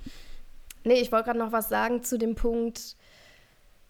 [0.85, 2.97] nee, ich wollte gerade noch was sagen zu dem Punkt,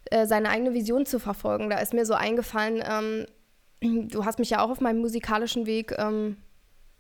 [0.07, 1.71] äh, seine eigene Vision zu verfolgen.
[1.71, 5.95] Da ist mir so eingefallen, ähm, du hast mich ja auch auf meinem musikalischen Weg
[5.97, 6.39] ähm,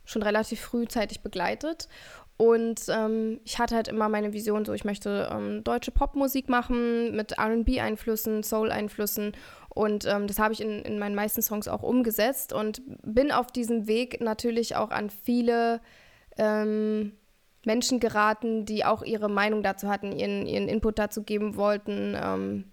[0.04, 1.88] schon relativ frühzeitig begleitet.
[2.36, 7.14] Und ähm, ich hatte halt immer meine Vision, so ich möchte ähm, deutsche Popmusik machen
[7.14, 9.32] mit RB-Einflüssen, Soul-Einflüssen.
[9.68, 13.52] Und ähm, das habe ich in, in meinen meisten Songs auch umgesetzt und bin auf
[13.52, 15.80] diesem Weg natürlich auch an viele
[16.36, 17.12] ähm,
[17.64, 22.16] Menschen geraten, die auch ihre Meinung dazu hatten, ihren, ihren Input dazu geben wollten.
[22.20, 22.64] Ähm,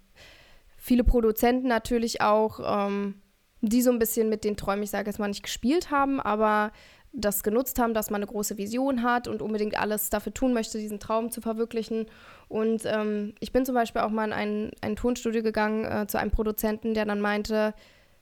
[0.76, 3.22] viele Produzenten natürlich auch, ähm,
[3.60, 6.72] die so ein bisschen mit den Träumen, ich sage jetzt mal, nicht gespielt haben, aber
[7.12, 10.78] das genutzt haben, dass man eine große Vision hat und unbedingt alles dafür tun möchte,
[10.78, 12.06] diesen Traum zu verwirklichen.
[12.48, 16.18] Und ähm, ich bin zum Beispiel auch mal in ein, ein Tonstudio gegangen äh, zu
[16.18, 17.74] einem Produzenten, der dann meinte,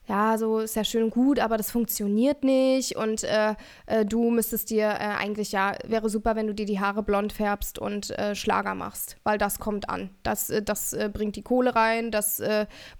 [0.08, 3.54] ja, so ist ja schön und gut, aber das funktioniert nicht und äh,
[3.86, 7.32] äh, du müsstest dir äh, eigentlich, ja, wäre super, wenn du dir die Haare blond
[7.32, 10.08] färbst und äh, Schlager machst, weil das kommt an.
[10.22, 12.40] Das, äh, das äh, bringt die Kohle rein, das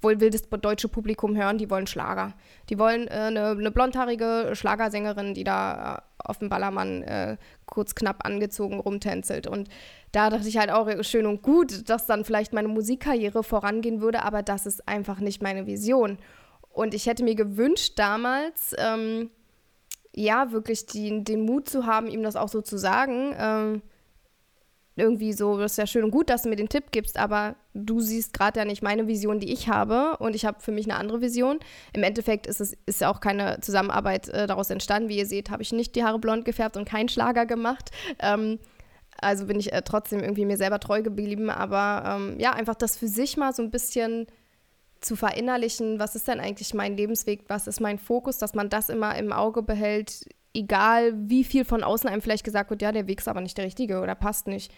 [0.00, 2.34] wohl will das deutsche Publikum hören, die wollen Schlager.
[2.68, 9.46] Die wollen eine, eine blondhaarige Schlagersängerin, die da auf dem Ballermann kurz knapp angezogen rumtänzelt
[9.46, 9.68] und
[10.12, 14.22] da dachte ich halt auch, schön und gut, dass dann vielleicht meine Musikkarriere vorangehen würde,
[14.22, 16.18] aber das ist einfach nicht meine Vision.
[16.78, 19.30] Und ich hätte mir gewünscht damals, ähm,
[20.14, 23.34] ja, wirklich die, den Mut zu haben, ihm das auch so zu sagen.
[23.36, 23.82] Ähm,
[24.94, 27.56] irgendwie so, das ist ja schön und gut, dass du mir den Tipp gibst, aber
[27.74, 30.86] du siehst gerade ja nicht meine Vision, die ich habe und ich habe für mich
[30.86, 31.58] eine andere Vision.
[31.94, 35.08] Im Endeffekt ist es ist ja auch keine Zusammenarbeit äh, daraus entstanden.
[35.08, 37.90] Wie ihr seht, habe ich nicht die Haare blond gefärbt und keinen Schlager gemacht.
[38.20, 38.60] Ähm,
[39.20, 42.96] also bin ich äh, trotzdem irgendwie mir selber treu geblieben, aber ähm, ja, einfach das
[42.96, 44.28] für sich mal so ein bisschen
[45.00, 48.88] zu verinnerlichen, was ist denn eigentlich mein Lebensweg, was ist mein Fokus, dass man das
[48.88, 53.06] immer im Auge behält, egal wie viel von außen einem vielleicht gesagt wird, ja, der
[53.06, 54.72] Weg ist aber nicht der richtige oder passt nicht.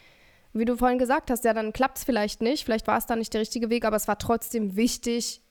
[0.52, 3.20] Wie du vorhin gesagt hast, ja, dann klappt es vielleicht nicht, vielleicht war es dann
[3.20, 5.42] nicht der richtige Weg, aber es war trotzdem wichtig,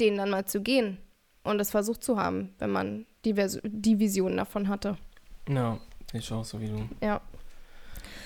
[0.00, 0.98] den dann mal zu gehen
[1.44, 4.96] und es versucht zu haben, wenn man die, Vers die Vision davon hatte.
[5.48, 5.78] Ja,
[6.12, 6.88] ich auch so wie du.
[7.02, 7.20] Ja.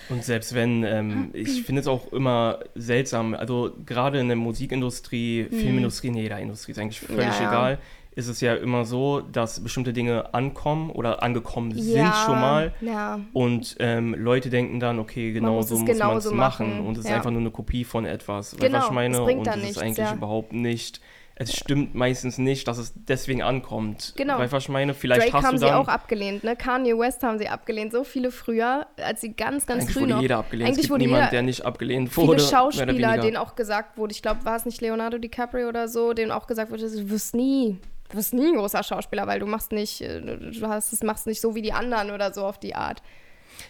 [0.09, 5.49] Und selbst wenn, ähm, ich finde es auch immer seltsam, also gerade in der Musikindustrie,
[5.51, 5.57] mhm.
[5.57, 7.79] Filmindustrie, in jeder Industrie ist eigentlich völlig ja, egal,
[8.15, 12.75] ist es ja immer so, dass bestimmte Dinge ankommen oder angekommen ja, sind schon mal.
[12.83, 13.21] Ja.
[13.33, 16.81] Und ähm, Leute denken dann, okay, genau man so muss man es machen.
[16.81, 18.55] Und es ist einfach nur eine Kopie von etwas.
[18.59, 19.17] Genau, was ich meine?
[19.17, 21.01] Das und das ist eigentlich überhaupt nicht
[21.43, 24.15] es stimmt meistens nicht, dass es deswegen ankommt.
[24.17, 24.39] Genau.
[24.39, 26.57] Weil was ich meine, vielleicht Drake hast haben du dann, sie auch abgelehnt, ne?
[26.57, 30.13] Kanye West haben sie abgelehnt, so viele früher, als sie ganz, ganz eigentlich früh wurde
[30.15, 30.23] noch.
[30.23, 30.69] jeder abgelehnt.
[30.69, 32.39] Eigentlich es gibt wurde niemand, jeder, der nicht abgelehnt wurde.
[32.39, 36.13] Viele Schauspieler, denen auch gesagt wurde, ich glaube, war es nicht Leonardo DiCaprio oder so,
[36.13, 37.79] denen auch gesagt wurde, du wirst nie,
[38.11, 41.41] du wirst nie ein großer Schauspieler, weil du machst nicht, äh, du hast, machst nicht
[41.41, 43.03] so wie die anderen oder so auf die Art.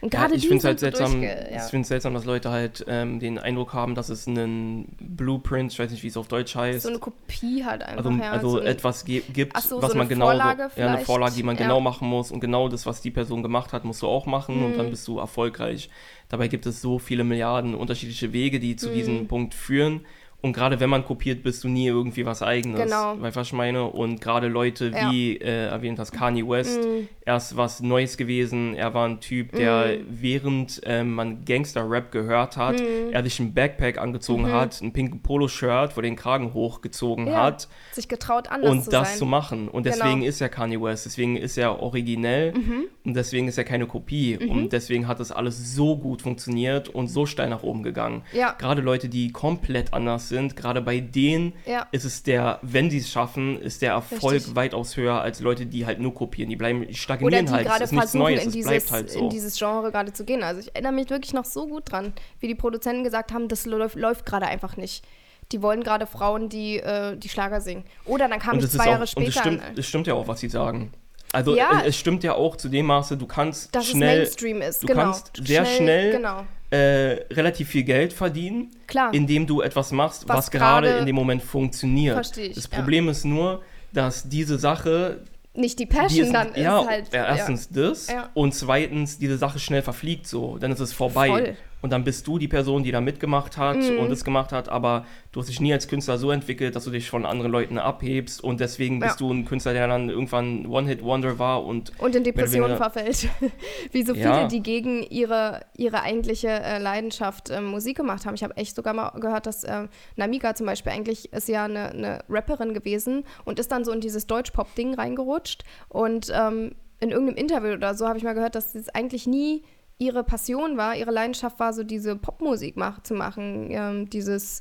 [0.01, 1.35] Und gerade ja, ich finde es halt seltsam, ja.
[1.57, 5.79] ich finde seltsam, dass Leute halt ähm, den Eindruck haben, dass es einen Blueprint, ich
[5.79, 6.83] weiß nicht, wie es auf Deutsch heißt.
[6.83, 8.05] So eine Kopie halt einfach.
[8.05, 11.35] Also, ja, also so etwas gibt, so, was so man genau, Vorlage ja, eine Vorlage,
[11.35, 14.09] die man genau machen muss und genau das, was die Person gemacht hat, musst du
[14.09, 14.65] auch machen mhm.
[14.65, 15.91] und dann bist du erfolgreich.
[16.29, 18.95] Dabei gibt es so viele Milliarden unterschiedliche Wege, die zu mhm.
[18.95, 20.07] diesem Punkt führen.
[20.43, 22.83] Und gerade wenn man kopiert, bist du nie irgendwie was Eigenes.
[22.83, 23.15] Genau.
[23.21, 23.85] Weißt du, was ich meine?
[23.85, 25.47] Und gerade Leute wie, ja.
[25.47, 27.07] äh, erwähnt hast, Kanye West, mm.
[27.25, 28.75] er ist was Neues gewesen.
[28.75, 30.07] Er war ein Typ, der mm.
[30.09, 33.13] während äh, man Gangster-Rap gehört hat, mm.
[33.13, 34.53] er sich ein Backpack angezogen -hmm.
[34.53, 37.45] hat, ein pinken Poloshirt, wo den Kragen hochgezogen ja.
[37.45, 37.69] hat.
[37.93, 39.19] Sich getraut, anders und zu das sein.
[39.19, 39.69] zu machen.
[39.69, 40.27] Und deswegen genau.
[40.27, 41.07] ist er Kanye West.
[41.07, 42.89] Deswegen ist er originell -hmm.
[43.05, 44.37] Und deswegen ist er keine Kopie.
[44.37, 44.49] -hmm.
[44.49, 48.23] Und deswegen hat das alles so gut funktioniert und so steil nach oben gegangen.
[48.33, 48.53] Ja.
[48.53, 51.87] Gerade Leute, die komplett anders sind, gerade bei denen ja.
[51.91, 54.55] ist es der, wenn sie es schaffen, ist der Erfolg Richtig.
[54.55, 56.49] weitaus höher als Leute, die halt nur kopieren.
[56.49, 57.67] Die bleiben, die stagnieren Oder die halt.
[57.67, 59.19] gerade es ist nichts Neues, in es dieses, bleibt halt so.
[59.21, 60.43] in dieses Genre gerade zu gehen.
[60.43, 63.67] Also ich erinnere mich wirklich noch so gut dran, wie die Produzenten gesagt haben, das
[63.67, 65.05] läuft, läuft gerade einfach nicht.
[65.51, 67.85] Die wollen gerade Frauen, die äh, die Schlager singen.
[68.07, 69.27] Oder dann kam und ich zwei Jahre später.
[69.27, 70.93] Und es stimmt, an, es stimmt ja auch, was sie sagen.
[71.33, 71.81] Also Ja.
[71.81, 74.83] es, es stimmt ja auch zu dem Maße, du kannst dass schnell, es Mainstream ist.
[74.83, 75.03] du genau.
[75.03, 76.45] kannst sehr schnell Genau.
[76.71, 79.13] äh, relativ viel Geld verdienen, Klar.
[79.15, 82.15] indem du etwas machst, Was was, gerade in dem Moment funktioniert.
[82.15, 82.77] Verstehe ich, Das ja.
[82.79, 85.23] Problem ist nur, dass diese Sache
[85.55, 87.13] Nicht die die Passion ist, dann ja, ist halt.
[87.13, 88.31] ja, erstens das Ja.
[88.35, 91.29] und zweitens diese Sache schnell verfliegt so, dann ist es vorbei.
[91.29, 91.57] Voll.
[91.83, 93.99] Und dann bist du die Person, die da mitgemacht hat Mhm.
[93.99, 96.91] und es gemacht hat, aber du hast dich nie als Künstler so entwickelt, dass du
[96.91, 99.27] dich von anderen Leuten abhebst und deswegen bist Ja.
[99.27, 103.29] du ein Künstler, der dann irgendwann One-Hit-Wonder war und und in Depressionen verfällt.
[103.93, 104.47] Wie so viele, Ja.
[104.47, 108.35] die gegen ihre, ihre eigentliche äh, Leidenschaft ähm, Musik gemacht haben.
[108.37, 111.91] Ich habe echt sogar mal gehört, dass ähm, Namika zum Beispiel eigentlich ist ja eine,
[111.91, 115.65] eine Rapperin gewesen und ist dann so in dieses Deutsch-Pop-Ding reingerutscht.
[115.89, 119.65] Und ähm, in irgendeinem Interview oder so habe ich mal gehört, dass es eigentlich nie
[120.03, 123.69] ihre Passion war, ihre Leidenschaft war, so diese Popmusik mach, zu machen.
[123.71, 124.61] Ähm, dieses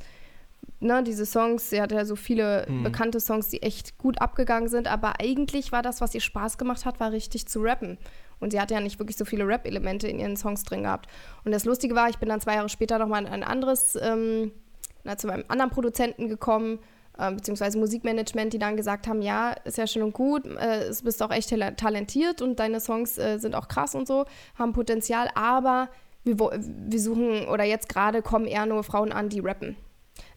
[0.80, 2.84] ne, diese Songs, sie hatte ja so viele Mhm.
[2.84, 6.86] bekannte Songs, die echt gut abgegangen sind, aber eigentlich war das, was ihr Spaß gemacht
[6.86, 7.98] hat, war richtig zu rappen.
[8.40, 11.08] Und sie hatte ja nicht wirklich so viele Rap-Elemente in ihren Songs drin gehabt.
[11.46, 14.52] Und das Lustige war, ich bin dann zwei Jahre später nochmal in ein anderes, ähm,
[15.04, 16.80] na, zu einem anderen Produzenten gekommen,
[17.18, 21.04] äh, beziehungsweise Musikmanagement, die dann gesagt haben, ja, ist ja schön und gut, äh, du
[21.04, 24.26] bist auch echt talentiert und deine Songs äh, sind auch krass und so,
[24.58, 25.90] haben Potenzial, aber
[26.24, 29.76] wir, wir suchen, oder jetzt gerade kommen eher nur Frauen an, die rappen.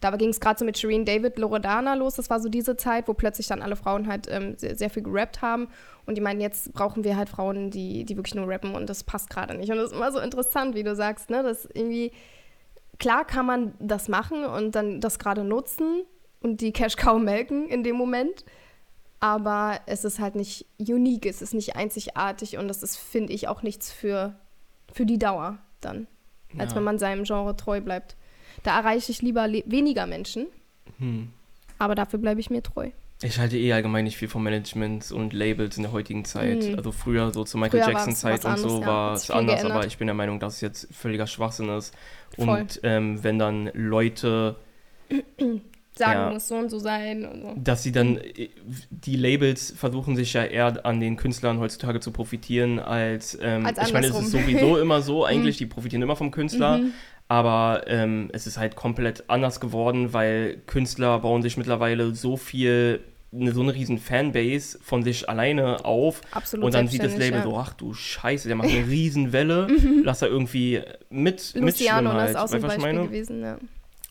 [0.00, 2.14] Da ging es gerade so mit Shireen David Loredana los.
[2.14, 5.02] Das war so diese Zeit, wo plötzlich dann alle Frauen halt ähm, sehr, sehr viel
[5.02, 5.68] gerappt haben.
[6.06, 9.04] Und die meinen, jetzt brauchen wir halt Frauen, die, die wirklich nur rappen und das
[9.04, 9.70] passt gerade nicht.
[9.70, 11.42] Und das ist immer so interessant, wie du sagst, ne?
[11.42, 12.12] Das irgendwie,
[12.98, 16.02] klar kann man das machen und dann das gerade nutzen
[16.44, 18.44] und die Cash Cow melken in dem Moment.
[19.20, 23.48] aber es ist halt nicht unique, es ist nicht einzigartig und das ist, finde ich,
[23.48, 24.34] auch nichts für,
[24.92, 26.06] für die Dauer dann,
[26.58, 26.76] als Ja.
[26.76, 28.16] wenn man seinem Genre treu bleibt.
[28.64, 30.46] Da erreiche ich lieber le- weniger Menschen,
[30.98, 31.30] Hm.
[31.78, 32.90] aber dafür bleibe ich mir treu.
[33.22, 36.62] Ich halte eh allgemein nicht viel von Management und Labels in der heutigen Zeit.
[36.62, 36.74] Mhm.
[36.76, 38.86] Also früher, so zu Michael Jackson-Zeit und so, ja.
[38.86, 39.76] war es anders, geändert.
[39.78, 41.94] aber ich bin der Meinung, dass es jetzt völliger Schwachsinn ist.
[42.36, 42.48] Voll.
[42.60, 44.56] Und ähm, wenn dann Leute,
[45.96, 46.30] Sagen Ja.
[46.30, 47.54] muss so und so sein und so.
[47.56, 48.48] dass sie dann, äh,
[48.90, 53.78] die Labels versuchen sich ja eher an den Künstlern heutzutage zu profitieren, als, ähm, Als
[53.86, 56.78] ich meine, es ist sowieso immer so, eigentlich, die profitieren immer vom Künstler.
[56.78, 56.92] Mhm.
[57.28, 63.00] Aber ähm, es ist halt komplett anders geworden, weil Künstler bauen sich mittlerweile so viel,
[63.32, 66.20] eine, so eine riesen Fanbase von sich alleine auf.
[66.32, 67.44] Absolut Und dann sieht das Label ja.
[67.44, 69.68] so, ach du Scheiße, der macht eine riesen Welle,
[70.02, 72.30] lass er irgendwie mit, Luciano, mitschwimmen halt.
[72.30, 73.58] ist auch so ein Beispiel gewesen, ja.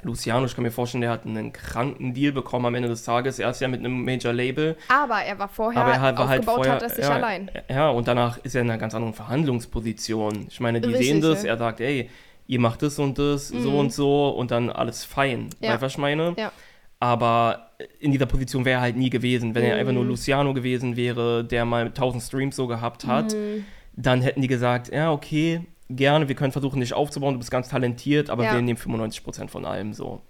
[0.03, 3.39] Luciano, ich kann mir vorstellen, der hat einen kranken Deal bekommen am Ende des Tages.
[3.39, 6.39] Er ist ja mit einem Major-Label, Aber er war vorher aber er hat, war halt
[6.41, 7.49] aufgebaut, vorher, hat er sich ja, allein.
[7.69, 10.47] Ja, und danach ist er in einer ganz anderen Verhandlungsposition.
[10.49, 11.49] Ich meine, die Richtig, sehen das, ja.
[11.49, 12.09] er sagt, ey,
[12.47, 13.77] ihr macht das und das, so Mhm.
[13.77, 15.49] und so und dann alles fein.
[15.61, 15.69] Ja.
[15.71, 16.33] Weißt du, was ich meine?
[16.37, 16.51] Ja.
[16.99, 19.55] Aber in dieser Position wäre er halt nie gewesen.
[19.55, 19.79] Wenn er Mhm.
[19.81, 23.65] einfach nur Luciano gewesen wäre, der mal 1000 Streams so gehabt hat, Mhm.
[23.95, 27.69] dann hätten die gesagt, ja, okay, gerne, wir können versuchen, dich aufzubauen, du bist ganz
[27.69, 28.53] talentiert, aber Ja.
[28.53, 30.21] wir nehmen 95% von allem so.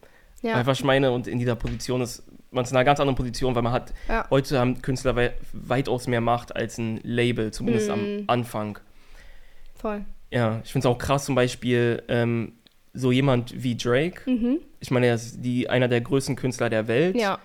[0.42, 0.66] Ja.
[0.66, 1.12] Was ich meine?
[1.12, 3.94] Und in dieser Position ist man ist in einer ganz anderen Position, weil man hat,
[4.08, 4.28] Ja.
[4.30, 8.24] heute haben Künstler wei weitaus mehr Macht als ein Label, zumindest am Mhm.
[8.28, 8.78] Anfang.
[9.74, 10.06] Voll.
[10.30, 12.54] Ja, ich finde es auch krass, zum Beispiel ähm,
[12.94, 14.30] so jemand wie Drake.
[14.30, 14.60] Mhm.
[14.80, 17.16] Ich meine, er ist die, einer der größten Künstler der Welt.
[17.16, 17.40] Ja.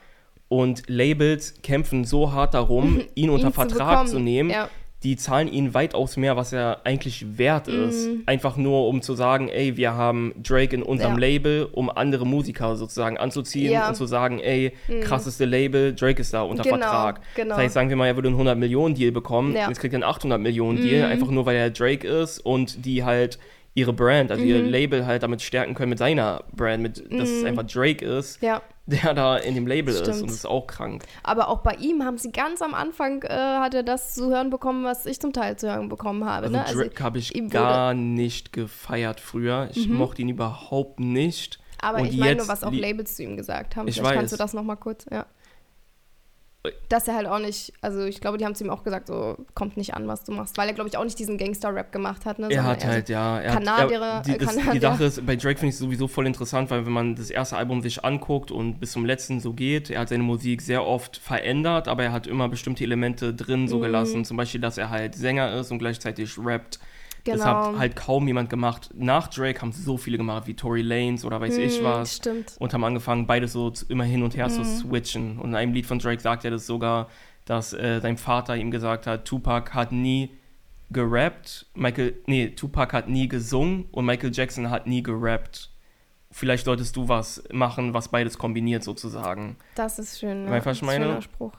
[0.48, 4.08] Und Labels kämpfen so hart darum, ihn unter Ihn zu Vertrag bekommen.
[4.08, 4.50] zu nehmen.
[4.50, 4.68] Ja.
[5.04, 8.08] Die zahlen ihn weitaus mehr, was er eigentlich wert ist.
[8.08, 8.22] Mhm.
[8.26, 11.18] Einfach nur, um zu sagen, ey, wir haben Drake in unserem Ja.
[11.20, 13.88] Label, um andere Musiker sozusagen anzuziehen Ja.
[13.88, 15.00] und zu sagen, ey, Mhm.
[15.02, 17.20] krasseste Label, Drake ist da unter Genau, Vertrag.
[17.36, 17.50] genau.
[17.50, 19.68] Das heißt, sagen wir mal, er würde einen 100 Millionen Deal bekommen, Ja.
[19.68, 21.12] jetzt kriegt er einen 800 Millionen Deal, Mhm.
[21.12, 23.38] einfach nur, weil er Drake ist und die halt
[23.74, 24.68] ihre Brand, also ihr Mhm.
[24.70, 27.46] Label halt damit stärken können mit seiner Brand, mit, dass es Mhm.
[27.48, 28.60] einfach Drake ist, Ja.
[28.90, 30.22] Der da in dem Label ist Stimmt.
[30.22, 31.04] und das ist auch krank.
[31.22, 34.50] Aber auch bei ihm haben sie ganz am Anfang, äh, hat er das zu hören
[34.50, 36.46] bekommen, was ich zum Teil zu hören bekommen habe.
[36.46, 36.64] Also ne?
[36.64, 39.68] Also, Drake habe ich gar nicht gefeiert früher.
[39.74, 39.96] Ich Mhm.
[39.96, 41.58] mochte ihn überhaupt nicht.
[41.80, 43.86] aber und ich meine nur, was auch Labels zu ihm gesagt haben.
[43.86, 44.38] Ich Vielleicht kannst weiß.
[44.38, 45.26] du das nochmal kurz, ja.
[46.64, 46.70] Äh.
[46.88, 49.36] Dass er halt auch nicht, also ich glaube, die haben zu ihm auch gesagt, so,
[49.54, 50.58] kommt nicht an, was du machst.
[50.58, 52.38] Weil er, glaube ich, auch nicht diesen Gangster-Rap gemacht hat.
[52.40, 53.38] Ne, Er hat halt, ja.
[53.40, 54.80] Er Kanadier- hat, er, äh, die, das, die Kanadier.
[54.80, 57.56] Sache ist, bei Drake finde ich es sowieso voll interessant, weil wenn man das erste
[57.56, 61.16] Album sich anguckt und bis zum letzten so geht, er hat seine Musik sehr oft
[61.18, 63.82] verändert, aber er hat immer bestimmte Elemente drin so Mhm.
[63.82, 64.24] gelassen.
[64.24, 66.80] Zum Beispiel, dass er halt Sänger ist und gleichzeitig rappt.
[67.32, 67.44] Genau.
[67.44, 68.90] Das hat halt kaum jemand gemacht.
[68.94, 72.16] Nach Drake haben so viele gemacht, wie Tory Lanez oder weiß ich Hm, was.
[72.16, 72.56] Stimmt.
[72.58, 74.64] und haben angefangen, beide so zu, immer hin und her zu Mhm.
[74.64, 75.38] switchen.
[75.38, 77.08] Und in einem Lied von Drake sagt er das sogar,
[77.44, 80.30] dass äh, sein Vater ihm gesagt hat, Tupac hat nie
[80.90, 85.70] gerappt, Michael, nee, Tupac hat nie gesungen und Michael Jackson hat nie gerappt.
[86.30, 89.56] Vielleicht solltest du was machen, was beides kombiniert sozusagen.
[89.74, 90.44] Das ist schön.
[90.44, 90.50] Ja.
[90.52, 91.22] Weißt du, was ich meine?
[91.22, 91.52] Spruch.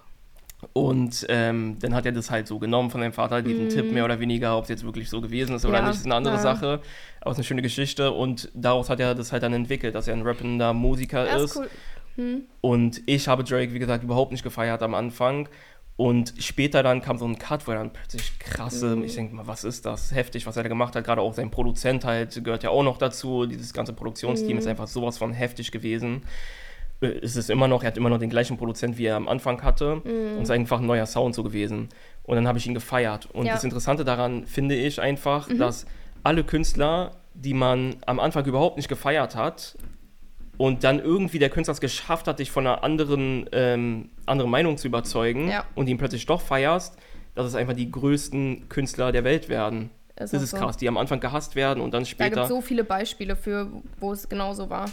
[0.74, 3.70] Und ähm, dann hat er das halt so genommen von seinem Vater, diesen Mhm.
[3.70, 6.06] Tipp mehr oder weniger, ob es jetzt wirklich so gewesen ist oder Ja, nicht, ist
[6.06, 6.40] eine andere ja.
[6.42, 6.82] Sache.
[7.22, 10.08] Aber es ist eine schöne Geschichte und daraus hat er das halt dann entwickelt, dass
[10.08, 11.44] er ein rappender Musiker ist.
[11.52, 11.70] ist cool.
[12.16, 12.42] Hm.
[12.62, 15.48] Und ich habe Drake, wie gesagt, überhaupt nicht gefeiert am Anfang.
[15.96, 19.04] Und später dann kam so ein Cut, wo er dann plötzlich krasse, Mhm.
[19.04, 20.14] ich denke mal, was ist das?
[20.14, 21.04] Heftig, was er da gemacht hat.
[21.06, 23.46] Gerade auch sein Produzent halt gehört ja auch noch dazu.
[23.46, 24.60] Dieses ganze Produktionsteam Mhm.
[24.60, 26.24] ist einfach sowas von heftig gewesen.
[27.02, 29.28] Äh, Es ist immer noch, er hat immer noch den gleichen Produzent, wie er am
[29.28, 29.96] Anfang hatte.
[29.96, 30.02] Mhm.
[30.38, 31.90] Und es ist einfach ein neuer Sound so gewesen.
[32.24, 33.28] Und dann habe ich ihn gefeiert.
[33.34, 33.54] Und Ja.
[33.54, 35.58] das Interessante daran finde ich einfach, Mhm.
[35.58, 35.86] dass
[36.24, 39.78] alle Künstler, die man am Anfang überhaupt nicht gefeiert hat,
[40.58, 44.76] und dann irgendwie der Künstler es geschafft hat, dich von einer anderen, ähm, anderen Meinung
[44.78, 45.64] zu überzeugen Ja.
[45.76, 46.98] und ihn plötzlich doch feierst,
[47.34, 49.90] dass es einfach die größten Künstler der Welt werden.
[50.18, 50.58] Ist Das ist so.
[50.58, 52.46] krass, die am Anfang gehasst werden und dann Da gibt später.
[52.48, 53.70] so viele Beispiele für,
[54.02, 54.88] wo es genauso war.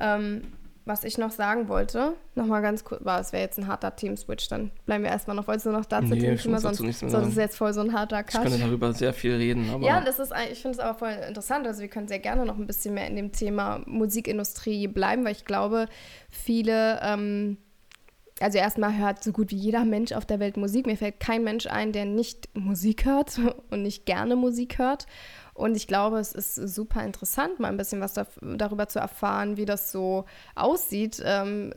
[0.00, 0.42] Ähm,
[0.86, 4.48] was ich noch sagen wollte, nochmal ganz kurz, war, es wäre jetzt ein harter Team-Switch,
[4.48, 7.28] dann bleiben wir erstmal noch, wolltest du noch dazu Nee, Team ich muss sonst, sonst
[7.28, 8.42] ist jetzt voll so ein harter ich Cut.
[8.42, 11.66] könnte darüber sehr viel reden, aber Ja, das ist, ich finde es aber voll interessant.
[11.66, 15.32] Also wir können sehr gerne noch ein bisschen mehr in dem Thema Musikindustrie bleiben, weil
[15.32, 15.86] ich glaube,
[16.28, 17.56] viele, ähm,
[18.40, 20.86] also erstmal hört so gut wie jeder Mensch auf der Welt Musik.
[20.86, 25.06] Mir fällt kein Mensch ein, der nicht Musik hört und nicht gerne Musik hört.
[25.54, 29.56] Und ich glaube, es ist super interessant, mal ein bisschen was da, darüber zu erfahren,
[29.56, 30.24] wie das so
[30.56, 31.22] aussieht.
[31.24, 31.72] Ähm,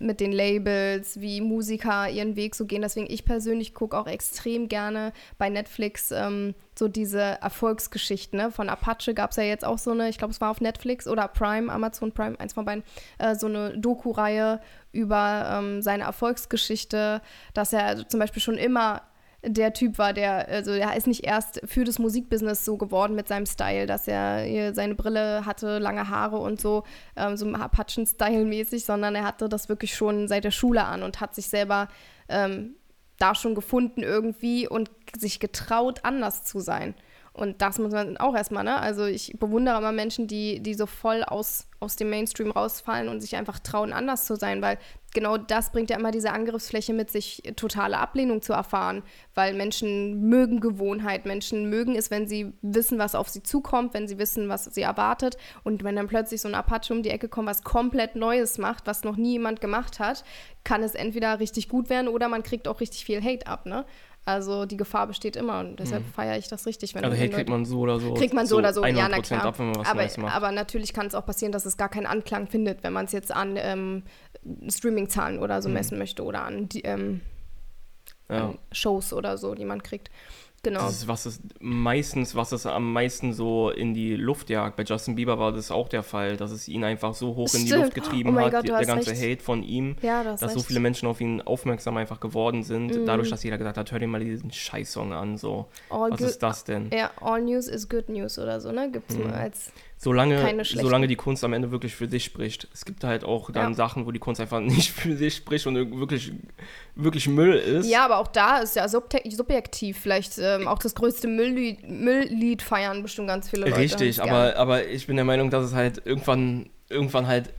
[0.00, 2.82] mit den Labels, wie Musiker ihren Weg so gehen.
[2.82, 8.38] Deswegen, ich persönlich gucke auch extrem gerne bei Netflix ähm, so diese Erfolgsgeschichten.
[8.38, 8.50] Ne?
[8.50, 11.06] Von Apache gab es ja jetzt auch so eine, ich glaube, es war auf Netflix
[11.06, 12.84] oder Prime, Amazon Prime, eins von beiden,
[13.18, 14.60] äh, so eine Doku-Reihe
[14.92, 17.20] über ähm, seine Erfolgsgeschichte,
[17.52, 19.02] dass er zum Beispiel schon immer
[19.46, 23.28] der Typ war, der, also er ist nicht erst für das Musikbusiness so geworden mit
[23.28, 26.84] seinem Style, dass er seine Brille hatte, lange Haare und so,
[27.16, 31.20] ähm, so Apachen-Style mäßig, sondern er hatte das wirklich schon seit der Schule an und
[31.20, 31.88] hat sich selber
[32.28, 32.76] ähm,
[33.18, 36.94] da schon gefunden irgendwie und sich getraut, anders zu sein.
[37.34, 38.78] Und das muss man auch erstmal, ne?
[38.78, 43.20] Also ich bewundere immer Menschen, die, die so voll aus, aus dem Mainstream rausfallen und
[43.20, 44.78] sich einfach trauen, anders zu sein, weil
[45.12, 49.02] genau das bringt ja immer diese Angriffsfläche mit sich, totale Ablehnung zu erfahren,
[49.34, 54.06] weil Menschen mögen Gewohnheit, Menschen mögen es, wenn sie wissen, was auf sie zukommt, wenn
[54.06, 57.28] sie wissen, was sie erwartet und wenn dann plötzlich so ein Apache um die Ecke
[57.28, 60.22] kommt, was komplett Neues macht, was noch nie jemand gemacht hat,
[60.62, 63.84] kann es entweder richtig gut werden oder man kriegt auch richtig viel Hate ab, ne?
[64.26, 66.12] Also die Gefahr besteht immer und deshalb hm.
[66.12, 66.94] feiere ich das richtig.
[66.94, 68.14] Wenn also Hate kriegt man so oder so.
[68.14, 69.44] Kriegt man so, so oder so, ja, na klar.
[69.44, 72.94] Ab, aber, aber, natürlich kann es auch passieren, dass es gar keinen Anklang findet, wenn
[72.94, 74.02] man es jetzt an ähm,
[74.66, 75.74] Streaming-Zahlen oder so hm.
[75.74, 77.20] messen möchte oder an, die, ähm,
[78.30, 78.48] ja.
[78.48, 80.10] an Shows oder so, die man kriegt.
[80.64, 80.80] Genau.
[80.80, 84.76] Das ist, was es meistens, was es am meisten so in die Luft jagt.
[84.76, 87.64] Bei Justin Bieber war das auch der Fall, dass es ihn einfach so hoch Stimmt.
[87.64, 89.22] in die Luft getrieben oh hat, Gott, der ganze recht.
[89.22, 92.96] Hate von ihm, ja, das dass so viele Menschen auf ihn aufmerksam einfach geworden sind,
[92.96, 93.04] mm.
[93.04, 95.66] dadurch, dass jeder gesagt hat, hör dir mal diesen Scheißsong an, so.
[95.90, 96.90] All was ist das denn?
[96.92, 98.90] Ja, all news is good news oder so, ne?
[98.90, 99.22] Gibt es mm.
[99.22, 99.70] mal als
[100.04, 102.68] solange, solange die Kunst am Ende wirklich für sich spricht.
[102.72, 103.74] Es gibt halt auch dann ja.
[103.74, 106.32] Sachen, wo die Kunst einfach nicht für sich spricht und wirklich,
[106.94, 107.88] wirklich Müll ist.
[107.88, 113.02] Ja, aber auch da ist ja subjektiv vielleicht ähm, auch das größte Mülllied, Mülllied feiern
[113.02, 113.76] bestimmt ganz viele Leute.
[113.78, 117.50] Richtig, aber, aber ich bin der Meinung, dass es halt irgendwann, irgendwann halt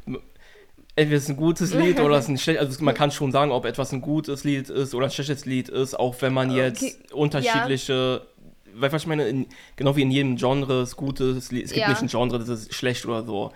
[0.95, 2.67] entweder ist ein gutes Lied oder es ist ein schlechtes.
[2.67, 5.67] Also man kann schon sagen, ob etwas ein gutes Lied ist oder ein schlechtes Lied
[5.67, 6.95] ist, auch wenn man jetzt okay.
[7.11, 8.34] unterschiedliche ja
[8.77, 11.89] weil was ich meine, in, genau wie in jedem Genre ist gutes, es gibt ja.
[11.89, 13.51] nicht ein Genre, das ist schlecht oder so.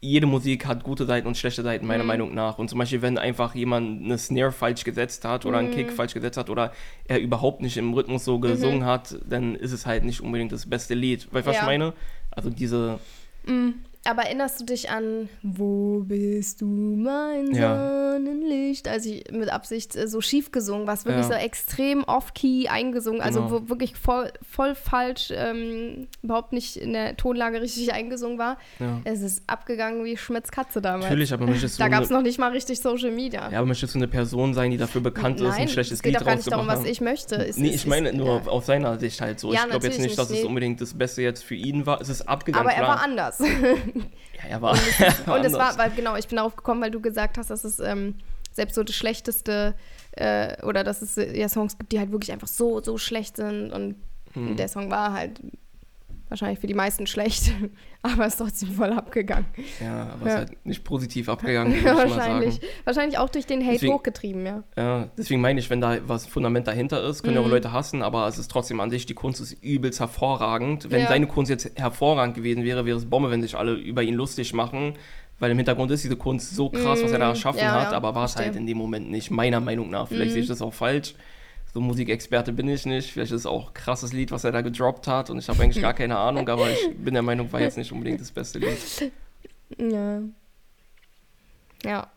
[0.00, 2.08] Jede Musik hat gute Seiten und schlechte Seiten, meiner mhm.
[2.08, 2.58] Meinung nach.
[2.58, 5.66] Und zum Beispiel, wenn einfach jemand eine Snare falsch gesetzt hat oder mhm.
[5.66, 6.72] einen Kick falsch gesetzt hat oder
[7.06, 8.86] er überhaupt nicht im Rhythmus so gesungen mhm.
[8.86, 11.28] hat, dann ist es halt nicht unbedingt das beste Lied.
[11.30, 11.52] Du, was ja.
[11.52, 11.92] ich meine?
[12.32, 12.98] Also diese.
[13.46, 13.74] Mhm.
[14.04, 18.12] Aber erinnerst du dich an Wo bist du, mein ja.
[18.12, 18.88] Sonnenlicht?
[18.88, 21.32] Also ich mit Absicht äh, so schief gesungen, was wirklich ja.
[21.32, 23.52] so extrem off-key eingesungen, also genau.
[23.52, 28.58] wo wirklich voll, voll falsch, ähm, überhaupt nicht in der Tonlage richtig eingesungen war.
[28.80, 29.00] Ja.
[29.04, 31.04] Es ist abgegangen wie Schmitz Katze damals.
[31.04, 33.50] Natürlich, aber möchtest du Da gab es noch nicht mal richtig Social Media.
[33.50, 36.16] Ja, aber möchtest du eine Person sein, die dafür bekannt Nein, ist, ein schlechtes Lied
[36.16, 36.38] rauszumachen?
[36.38, 37.36] Es geht doch gar nicht darum, was ich möchte.
[37.36, 39.52] Es, nee, ich meine nur auf seiner Sicht halt so.
[39.52, 42.00] ich glaube jetzt nicht, dass es unbedingt das Beste jetzt für ihn war.
[42.00, 42.96] Es ist abgegangen, Aber er klar.
[42.96, 43.40] war anders.
[43.94, 44.72] Ja, er war.
[44.72, 47.50] Und, es, und es war, weil genau, ich bin darauf gekommen, weil du gesagt hast,
[47.50, 48.14] dass es ähm,
[48.52, 49.74] selbst so das Schlechteste
[50.12, 53.72] äh, oder dass es ja Songs gibt, die halt wirklich einfach so, so schlecht sind.
[53.72, 53.96] Und
[54.34, 54.56] hm.
[54.56, 55.40] der Song war halt
[56.32, 57.52] wahrscheinlich für die meisten schlecht,
[58.02, 59.46] aber ist trotzdem voll abgegangen.
[59.80, 60.32] Ja, aber ja.
[60.32, 62.60] ist halt nicht positiv abgegangen, ja, wahrscheinlich.
[62.84, 64.62] Wahrscheinlich auch durch den Hate deswegen, hochgetrieben, ja.
[64.76, 67.36] Ja, deswegen meine ich, wenn da was Fundament dahinter ist, können mhm.
[67.36, 67.52] ja auch mhm.
[67.52, 70.90] Leute hassen, aber es ist trotzdem an sich, die Kunst ist übelst hervorragend.
[70.90, 71.08] Wenn ja.
[71.08, 74.54] seine Kunst jetzt hervorragend gewesen wäre, wäre es Bombe, wenn sich alle über ihn lustig
[74.54, 74.94] machen.
[75.38, 77.30] Weil im Hintergrund ist diese Kunst so krass, was er da mhm.
[77.32, 80.06] erschaffen ja, hat, aber war es halt in dem Moment nicht, meiner Meinung nach.
[80.06, 80.34] Vielleicht mhm.
[80.34, 81.14] sehe ich das auch falsch
[81.72, 83.12] so Musikexperte bin ich nicht.
[83.12, 85.62] Vielleicht ist es auch ein krasses Lied, was er da gedroppt hat und ich habe
[85.62, 88.58] eigentlich gar keine Ahnung, aber ich bin der Meinung, war jetzt nicht unbedingt das beste
[88.58, 89.12] Lied.
[89.78, 90.20] Ja.
[91.84, 92.10] Ja.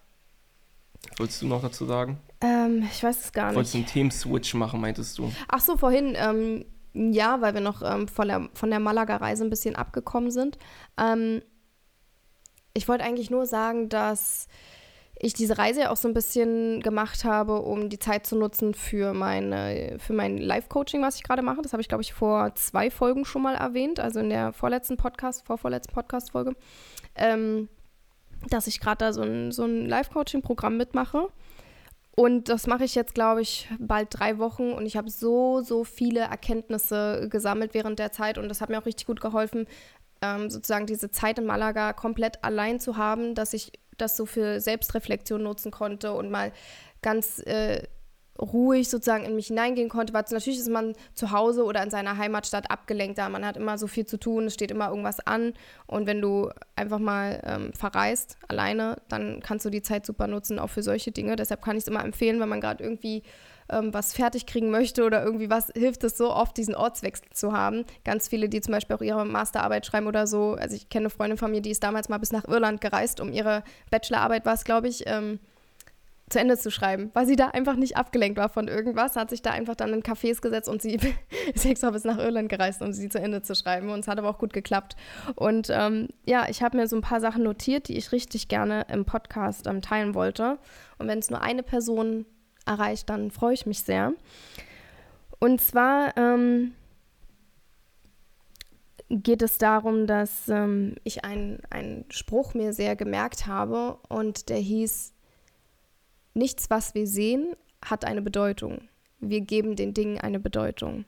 [1.17, 2.19] Wolltest du noch dazu sagen?
[2.41, 3.55] Ähm, ich weiß es gar nicht.
[3.55, 5.31] Wolltest du einen Team-Switch machen, meintest du?
[5.47, 9.49] Ach so, vorhin, ähm, ja, weil wir noch ähm, von der, von der Malaga-Reise ein
[9.49, 10.57] bisschen abgekommen sind.
[10.97, 11.41] Ähm,
[12.73, 14.47] ich wollte eigentlich nur sagen, dass
[15.17, 19.13] ich diese Reise auch so ein bisschen gemacht habe, um die Zeit zu nutzen für,
[19.13, 21.61] meine, für mein Live-Coaching, was ich gerade mache.
[21.61, 24.97] Das habe ich, glaube ich, vor zwei Folgen schon mal erwähnt, also in der vorletzten
[24.97, 26.55] Podcast, vorvorletzten Podcast-Folge,
[27.15, 27.69] ähm,
[28.49, 31.29] dass ich gerade da so ein, so ein Live-Coaching-Programm mitmache.
[32.15, 35.83] Und das mache ich jetzt, glaube ich, bald drei Wochen und ich habe so, so
[35.83, 39.67] viele Erkenntnisse gesammelt während der Zeit und das hat mir auch richtig gut geholfen,
[40.21, 44.59] ähm, sozusagen diese Zeit in Malaga komplett allein zu haben, dass ich das so für
[44.59, 46.51] Selbstreflexion nutzen konnte und mal
[47.01, 47.83] ganz äh,
[48.39, 52.17] ruhig sozusagen in mich hineingehen konnte, weil natürlich ist man zu Hause oder in seiner
[52.17, 53.29] Heimatstadt abgelenkt da.
[53.29, 55.53] Man hat immer so viel zu tun, es steht immer irgendwas an.
[55.87, 60.59] Und wenn du einfach mal ähm, verreist, alleine, dann kannst du die Zeit super nutzen,
[60.59, 61.37] auch für solche Dinge.
[61.37, 63.23] Deshalb kann ich es immer empfehlen, wenn man gerade irgendwie
[63.69, 67.53] ähm, was fertig kriegen möchte oder irgendwie was, hilft es so oft, diesen Ortswechsel zu
[67.53, 67.85] haben.
[68.03, 70.53] Ganz viele, die zum Beispiel auch ihre Masterarbeit schreiben oder so.
[70.53, 73.19] Also ich kenne eine Freundin von mir, die ist damals mal bis nach Irland gereist,
[73.19, 75.39] um ihre Bachelorarbeit, war es, glaube ich, ähm,
[76.29, 79.43] zu Ende zu schreiben, weil sie da einfach nicht abgelenkt war von irgendwas, hat sich
[79.43, 80.97] da einfach dann in Cafés gesetzt und sie
[81.53, 83.89] ist extra bis nach Irland gereist, um sie zu Ende zu schreiben.
[83.89, 84.95] Und es hat aber auch gut geklappt.
[85.35, 88.87] Und ähm, ja, ich habe mir so ein paar Sachen notiert, die ich richtig gerne
[88.91, 90.57] im Podcast ähm, teilen wollte.
[90.97, 92.25] Und wenn es nur eine Person
[92.65, 94.13] erreicht, dann freue ich mich sehr.
[95.39, 96.73] Und zwar ähm,
[99.09, 105.15] geht es darum, dass ähm, ich einen Spruch mir sehr gemerkt habe und der hieß,
[106.35, 108.89] Nichts, was wir sehen, hat eine Bedeutung.
[109.19, 111.05] Wir geben den Dingen eine Bedeutung.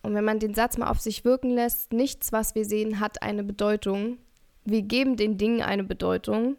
[0.00, 3.20] Und wenn man den Satz mal auf sich wirken lässt, nichts, was wir sehen, hat
[3.20, 4.18] eine Bedeutung.
[4.64, 6.56] Wir geben den Dingen eine Bedeutung,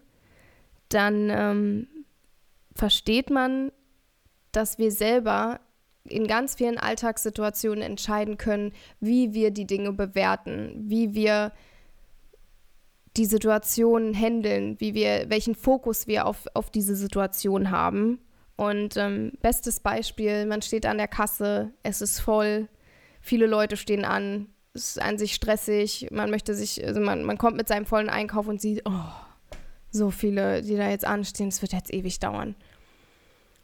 [0.89, 1.87] dann ähm,
[2.75, 3.71] versteht man,
[4.51, 5.59] dass wir selber
[6.03, 11.51] in ganz vielen Alltagssituationen entscheiden können, wie wir die Dinge bewerten, wie wir
[13.17, 18.19] die Situation handeln, wie wir, welchen Fokus wir auf, auf diese Situation haben.
[18.55, 22.67] Und ähm, bestes Beispiel, man steht an der Kasse, es ist voll,
[23.21, 27.37] viele Leute stehen an, es ist an sich stressig, man möchte sich, also man, man
[27.37, 29.11] kommt mit seinem vollen Einkauf und sieht, oh,
[29.91, 32.55] so viele, die da jetzt anstehen, es wird jetzt ewig dauern.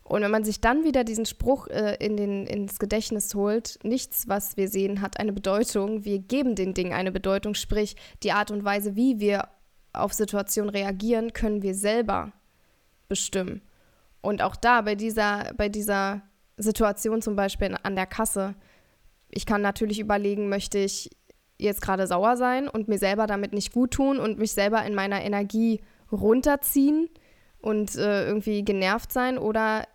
[0.08, 4.28] Und wenn man sich dann wieder diesen Spruch äh, in den, ins Gedächtnis holt, nichts,
[4.28, 8.51] was wir sehen, hat eine Bedeutung, wir geben den Dingen eine Bedeutung, sprich die Art
[8.51, 9.49] und Weise, wie wir
[9.93, 12.34] auf Situationen reagieren, können wir selber
[13.08, 13.64] bestimmen.
[14.22, 16.22] Und auch da, bei dieser, bei dieser
[16.58, 18.53] Situation zum Beispiel an der Kasse,
[19.30, 21.10] ich kann natürlich überlegen, möchte ich
[21.58, 24.93] jetzt gerade sauer sein und mir selber damit nicht gut tun und mich selber in
[24.93, 25.82] meiner Energie
[26.12, 27.10] runterziehen
[27.58, 29.86] und äh, irgendwie genervt sein oder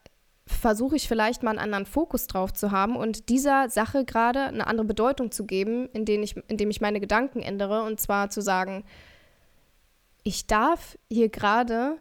[0.50, 4.66] versuche ich vielleicht mal einen anderen Fokus drauf zu haben und dieser Sache gerade eine
[4.66, 7.82] andere Bedeutung zu geben, indem ich, indem ich meine Gedanken ändere.
[7.82, 8.84] Und zwar zu sagen,
[10.22, 11.98] ich darf hier gerade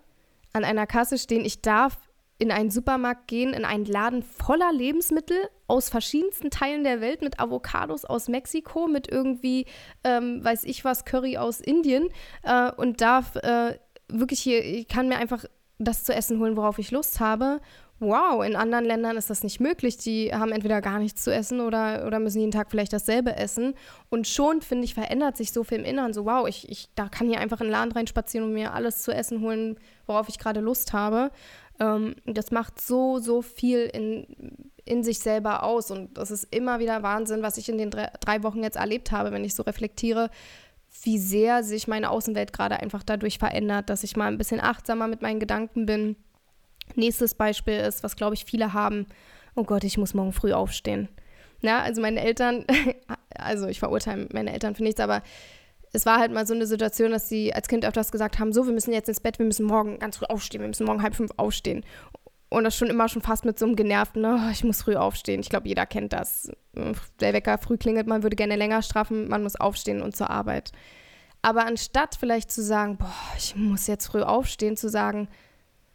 [0.54, 1.97] an einer Kasse stehen, ich darf
[2.38, 5.38] in einen Supermarkt gehen, in einen Laden voller Lebensmittel
[5.68, 9.66] aus verschiedensten Teilen der Welt, mit Avocados aus Mexiko, mit irgendwie,
[10.04, 12.08] ähm, weiß ich was, Curry aus Indien
[12.43, 13.78] äh, und darf äh,
[14.08, 15.45] wirklich hier, ich kann mir einfach
[15.80, 17.60] das zu essen holen, worauf ich Lust habe
[18.00, 19.97] wow, in anderen Ländern ist das nicht möglich.
[19.97, 23.74] Die haben entweder gar nichts zu essen oder, oder müssen jeden Tag vielleicht dasselbe essen.
[24.10, 26.14] Und schon, finde ich, verändert sich so viel im Inneren.
[26.14, 29.04] So, wow, ich, ich da kann hier einfach in den Laden reinspazieren und mir alles
[29.04, 31.32] zu essen holen, worauf ich gerade Lust habe.
[31.80, 34.28] Ähm, das macht so, so viel in,
[34.86, 35.91] in sich selber aus.
[35.91, 39.12] Und das ist immer wieder Wahnsinn, was ich in den drei, drei Wochen jetzt erlebt
[39.12, 40.30] habe, wenn ich so reflektiere,
[41.04, 45.08] wie sehr sich meine Außenwelt gerade einfach dadurch verändert, dass ich mal ein bisschen achtsamer
[45.08, 46.16] mit meinen Gedanken bin
[46.95, 49.07] Nächstes Beispiel ist, was glaube ich viele haben,
[49.55, 51.09] oh Gott, ich muss morgen früh aufstehen.
[51.61, 52.65] Ja, also meine Eltern,
[53.35, 55.21] also ich verurteile meine Eltern für nichts, aber
[55.91, 58.65] es war halt mal so eine Situation, dass sie als Kind öfters gesagt haben, so,
[58.65, 61.15] wir müssen jetzt ins Bett, wir müssen morgen ganz früh aufstehen, wir müssen morgen halb
[61.15, 61.83] fünf aufstehen.
[62.49, 65.39] Und das schon immer schon fast mit so einem genervten, oh, ich muss früh aufstehen.
[65.39, 66.51] Ich glaube, jeder kennt das.
[67.19, 70.71] Der Wecker früh klingelt, man würde gerne länger strafen, man muss aufstehen und zur Arbeit.
[71.41, 75.27] Aber anstatt vielleicht zu sagen, boah, ich muss jetzt früh aufstehen, zu sagen,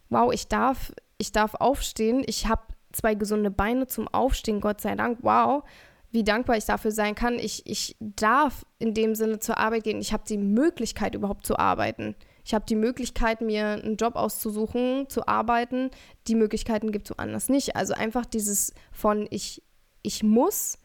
[0.09, 4.95] wow, ich darf, ich darf aufstehen, ich habe zwei gesunde Beine zum Aufstehen, Gott sei
[4.95, 5.63] Dank, wow,
[6.11, 7.37] wie dankbar ich dafür sein kann.
[7.37, 9.99] Ich, ich darf in dem Sinne zur Arbeit gehen.
[9.99, 12.15] Ich habe die Möglichkeit überhaupt zu arbeiten.
[12.45, 15.91] Ich habe die Möglichkeit, mir einen Job auszusuchen, zu arbeiten.
[16.27, 17.75] Die Möglichkeiten gibt es woanders nicht.
[17.75, 19.61] Also einfach dieses von ich,
[20.03, 20.77] ich muss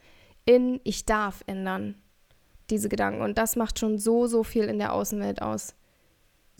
[0.47, 1.95] in ich darf ändern.
[2.71, 3.23] Diese Gedanken.
[3.23, 5.75] Und das macht schon so, so viel in der Außenwelt aus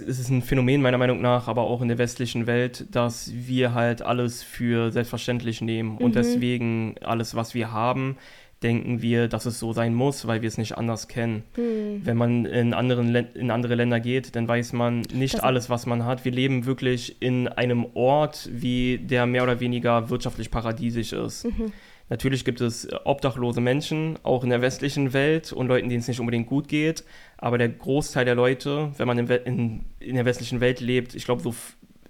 [0.01, 3.74] es ist ein Phänomen meiner Meinung nach, aber auch in der westlichen Welt, dass wir
[3.74, 6.14] halt alles für selbstverständlich nehmen und mhm.
[6.14, 8.16] deswegen alles, was wir haben,
[8.62, 11.44] denken wir, dass es so sein muss, weil wir es nicht anders kennen.
[11.57, 12.03] Mhm.
[12.05, 15.86] Wenn man in, anderen in andere Länder geht, dann weiß man nicht das alles, was
[15.86, 16.24] man hat.
[16.24, 21.44] Wir leben wirklich in einem Ort, wie der mehr oder weniger wirtschaftlich paradiesisch ist.
[21.44, 21.72] Mhm.
[22.11, 26.18] Natürlich gibt es obdachlose Menschen, auch in der westlichen Welt und Leuten, denen es nicht
[26.18, 27.05] unbedingt gut geht.
[27.43, 31.24] Aber der Großteil der Leute, wenn man in, in, in der westlichen Welt lebt, ich
[31.24, 31.55] glaube, so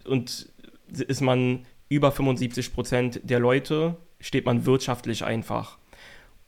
[0.04, 0.48] und
[0.92, 5.78] ist man über 75 Prozent der Leute, steht man wirtschaftlich einfach.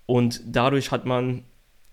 [0.06, 1.44] Und dadurch hat man,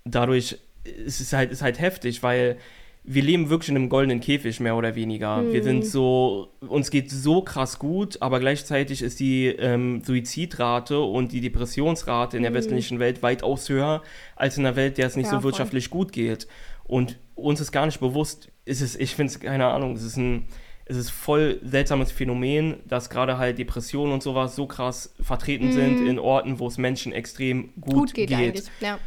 [0.04, 2.58] dadurch ist es halt, ist halt heftig, weil
[3.04, 5.38] wir leben wirklich in einem goldenen Käfig, mehr oder weniger.
[5.38, 5.54] Hm.
[5.54, 11.32] Wir sind so, uns geht so krass gut, aber gleichzeitig ist die ähm, Suizidrate und
[11.32, 12.58] die Depressionsrate in der hm.
[12.58, 14.04] westlichen Welt weitaus höher
[14.36, 16.00] als in einer Welt, der es nicht ja, so wirtschaftlich voll.
[16.00, 16.48] gut geht.
[16.90, 20.18] Und uns ist gar nicht bewusst, ist es, ich finde es, keine Ahnung, es ist
[20.18, 20.48] ein,
[20.86, 25.72] es ist voll seltsames Phänomen, dass gerade halt Depressionen und sowas so krass vertreten hm.
[25.72, 28.30] sind in Orten, wo es Menschen extrem gut, gut geht.
[28.30, 28.72] geht.
[28.82, 29.00] Ja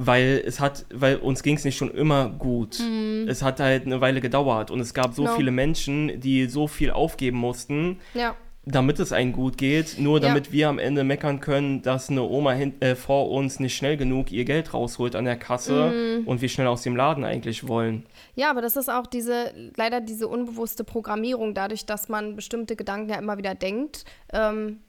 [0.00, 2.78] weil es hat, weil uns ging es nicht schon immer gut.
[2.78, 3.26] Mhm.
[3.28, 5.34] Es hat halt eine Weile gedauert und es gab so genau.
[5.34, 8.36] viele Menschen, die so viel aufgeben mussten, ja.
[8.70, 10.52] Damit es einem gut geht, nur damit ja.
[10.52, 14.30] wir am Ende meckern können, dass eine Oma hin, äh, vor uns nicht schnell genug
[14.30, 16.28] ihr Geld rausholt an der Kasse mm.
[16.28, 18.04] und wir schnell aus dem Laden eigentlich wollen.
[18.34, 23.10] Ja, aber das ist auch diese, leider diese unbewusste Programmierung, dadurch, dass man bestimmte Gedanken
[23.10, 24.04] ja immer wieder denkt.
[24.32, 24.80] Ähm,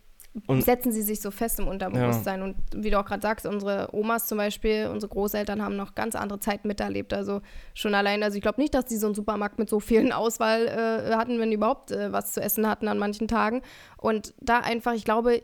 [0.47, 2.39] und setzen sie sich so fest im Unterbewusstsein.
[2.39, 2.45] Ja.
[2.45, 6.15] Und wie du auch gerade sagst, unsere Omas zum Beispiel, unsere Großeltern haben noch ganz
[6.15, 7.13] andere Zeiten miterlebt.
[7.13, 7.41] Also
[7.73, 10.67] schon allein, also ich glaube nicht, dass die so einen Supermarkt mit so vielen Auswahl
[10.67, 13.61] äh, hatten, wenn die überhaupt äh, was zu essen hatten an manchen Tagen.
[13.97, 15.41] Und da einfach, ich glaube,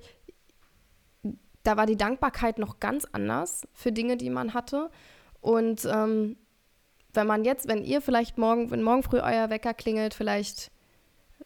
[1.63, 4.91] da war die Dankbarkeit noch ganz anders für Dinge, die man hatte.
[5.41, 6.37] Und ähm,
[7.13, 10.71] wenn man jetzt, wenn ihr vielleicht morgen, wenn morgen früh euer Wecker klingelt, vielleicht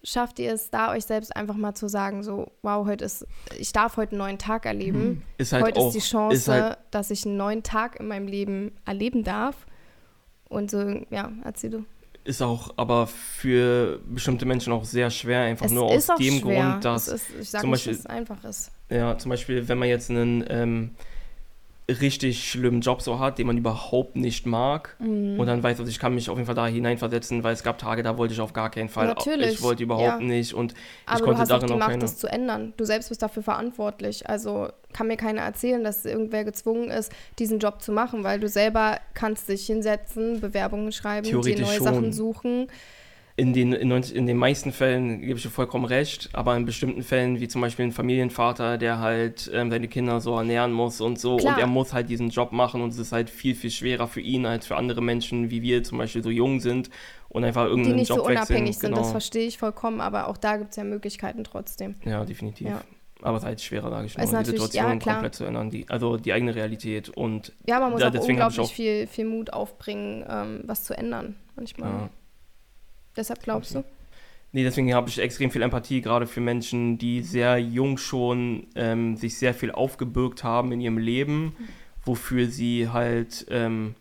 [0.03, 3.25] schafft ihr es da, euch selbst einfach mal zu sagen, so, wow, heute ist,
[3.57, 5.01] ich darf heute einen neuen Tag erleben.
[5.01, 5.21] Hm.
[5.37, 8.07] Ist halt heute auch, ist die Chance, ist halt, dass ich einen neuen Tag in
[8.07, 9.65] meinem Leben erleben darf.
[10.47, 10.79] Und so,
[11.09, 11.85] ja, erzähl du.
[12.23, 16.71] Ist auch aber für bestimmte Menschen auch sehr schwer, einfach es nur aus dem schwer.
[16.71, 18.71] Grund, dass ist, ich sag zum nicht, Beispiel, dass es einfach ist.
[18.89, 20.91] Ja, zum Beispiel, wenn man jetzt einen ähm,
[21.89, 24.95] richtig schlimmen Job so hat, den man überhaupt nicht mag.
[24.99, 25.39] Mhm.
[25.39, 27.77] Und dann weiß ich, ich kann mich auf jeden Fall da hineinversetzen, weil es gab
[27.77, 29.07] Tage, da wollte ich auf gar keinen Fall.
[29.07, 29.53] Natürlich.
[29.53, 30.27] Ich wollte überhaupt ja.
[30.27, 30.73] nicht und
[31.05, 32.01] Aber ich konnte darin auch die Macht, keine...
[32.01, 32.73] das zu ändern.
[32.77, 34.29] Du selbst bist dafür verantwortlich.
[34.29, 38.47] Also kann mir keiner erzählen, dass irgendwer gezwungen ist, diesen Job zu machen, weil du
[38.47, 41.83] selber kannst dich hinsetzen, Bewerbungen schreiben, dir neue schon.
[41.83, 42.67] Sachen suchen
[43.39, 47.03] in den, in, in den meisten Fällen gebe ich dir vollkommen recht, aber in bestimmten
[47.03, 51.17] Fällen, wie zum Beispiel ein Familienvater, der halt ähm, seine Kinder so ernähren muss und
[51.17, 51.55] so, Klar.
[51.55, 54.19] und er muss halt diesen Job machen und es ist halt viel, viel schwerer für
[54.19, 56.89] ihn als für andere Menschen, wie wir zum Beispiel so jung sind
[57.29, 59.01] und einfach irgendeinen Die nicht Job so unabhängig sind, genau.
[59.01, 61.95] das verstehe ich vollkommen, aber auch da gibt es ja Möglichkeiten trotzdem.
[62.03, 62.67] Ja, definitiv.
[62.67, 62.81] Ja.
[63.21, 65.85] Aber es ist halt schwerer, sage ich mal, die Situation ja, komplett zu ändern, die,
[65.87, 69.53] also die eigene Realität und Ja, man muss da, auch unglaublich auch viel, viel Mut
[69.53, 71.89] aufbringen, ähm, was zu ändern, manchmal.
[71.89, 72.09] Ja.
[73.15, 73.85] Deshalb glaubst okay.
[73.87, 73.99] du?
[74.51, 79.15] Nee, deswegen habe ich extrem viel Empathie, gerade für Menschen, die sehr jung schon ähm,
[79.15, 81.55] sich sehr viel aufgebürgt haben in ihrem Leben,
[82.03, 83.93] wofür sie halt ähm,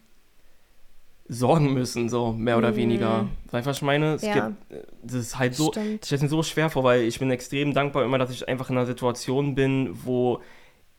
[1.28, 2.76] sorgen müssen, so mehr oder mm.
[2.76, 3.28] weniger.
[3.50, 4.14] Weißt du, was ich meine?
[4.14, 4.48] Es ja.
[4.48, 6.00] gibt, äh, das ist halt so, Stimmt.
[6.00, 8.70] ich stelle mir so schwer vor, weil ich bin extrem dankbar immer, dass ich einfach
[8.70, 10.40] in einer Situation bin, wo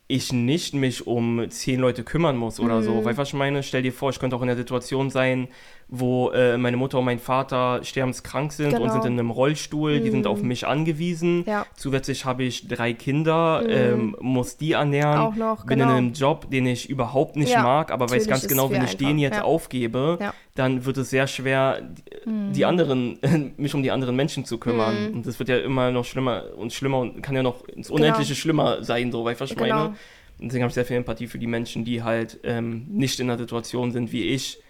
[0.08, 2.84] ich nicht mich um zehn Leute kümmern muss oder mm.
[2.84, 3.06] so.
[3.06, 3.64] Weißt du, was ich meine?
[3.64, 5.48] Stell dir vor, ich könnte auch in der Situation sein,
[5.92, 8.84] wo äh, meine Mutter und mein Vater sterbenskrank sind genau.
[8.84, 10.04] und sind in einem Rollstuhl, mm.
[10.04, 10.48] die sind auf mhm.
[10.48, 11.44] mich angewiesen.
[11.48, 11.66] Ja.
[11.76, 13.70] Zusätzlich habe ich drei Kinder, mm.
[13.70, 15.92] ähm, muss die ernähren, Auch noch, bin genau.
[15.92, 17.64] in einem Job, den ich überhaupt nicht ja.
[17.64, 18.98] mag, aber weiß ganz genau, wenn ich einfach.
[19.00, 19.44] den jetzt ja.
[19.44, 20.20] aufgebe,
[20.54, 21.82] dann wird es sehr schwer,
[22.24, 22.54] mm.
[22.54, 23.18] die anderen,
[23.58, 25.12] mich um die anderen Menschen zu kümmern.
[25.14, 28.34] Und das wird ja immer noch schlimmer und schlimmer und kann ja noch ins Unendliche
[28.34, 28.40] genau.
[28.40, 29.76] schlimmer sein, so, was ich genau.
[29.76, 29.96] meine?
[30.42, 33.40] Deswegen habe ich sehr viel Empathie für die Menschen, die halt ähm, nicht in einer
[33.40, 34.62] Situation sind wie ich,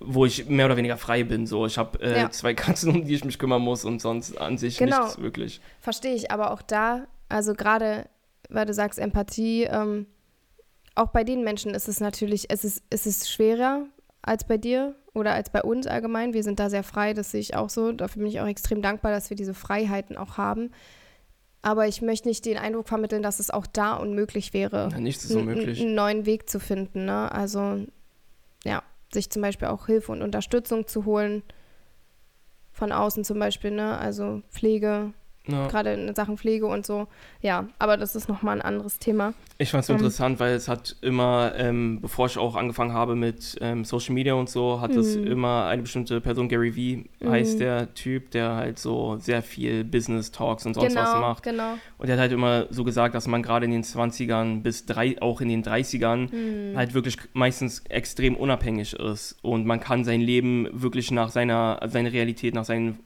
[0.00, 1.46] wo ich mehr oder weniger frei bin.
[1.46, 2.30] So, ich habe äh, ja.
[2.30, 5.04] zwei Katzen, um die ich mich kümmern muss und sonst an sich genau.
[5.04, 5.60] nichts wirklich.
[5.80, 8.08] Verstehe ich, aber auch da, also gerade,
[8.48, 10.06] weil du sagst Empathie, ähm,
[10.94, 13.86] auch bei den Menschen ist es natürlich, es ist, es ist schwerer
[14.22, 16.32] als bei dir oder als bei uns allgemein.
[16.32, 17.92] Wir sind da sehr frei, das sehe ich auch so.
[17.92, 20.70] Dafür bin ich auch extrem dankbar, dass wir diese Freiheiten auch haben.
[21.62, 25.24] Aber ich möchte nicht den Eindruck vermitteln, dass es auch da unmöglich wäre, ja, nichts
[25.24, 25.80] ist unmöglich.
[25.80, 27.06] einen neuen Weg zu finden.
[27.06, 27.30] Ne?
[27.32, 27.84] Also,
[28.64, 28.82] ja
[29.12, 31.42] sich zum Beispiel auch Hilfe und Unterstützung zu holen.
[32.72, 33.98] Von außen zum Beispiel, ne?
[33.98, 35.12] Also Pflege,
[35.48, 35.68] ja.
[35.68, 37.06] Gerade in Sachen Pflege und so.
[37.40, 39.34] Ja, aber das ist nochmal ein anderes Thema.
[39.58, 43.14] Ich fand es ähm, interessant, weil es hat immer, ähm, bevor ich auch angefangen habe
[43.14, 45.26] mit ähm, Social Media und so, hat es mhm.
[45.26, 47.58] immer eine bestimmte Person, Gary V heißt mhm.
[47.58, 51.42] der Typ, der halt so sehr viel Business Talks und sonst genau, was macht.
[51.42, 51.74] Genau.
[51.98, 55.20] Und der hat halt immer so gesagt, dass man gerade in den 20ern bis drei,
[55.22, 56.76] auch in den 30ern mhm.
[56.76, 59.36] halt wirklich meistens extrem unabhängig ist.
[59.42, 62.98] Und man kann sein Leben wirklich nach seiner, seiner Realität, nach seinen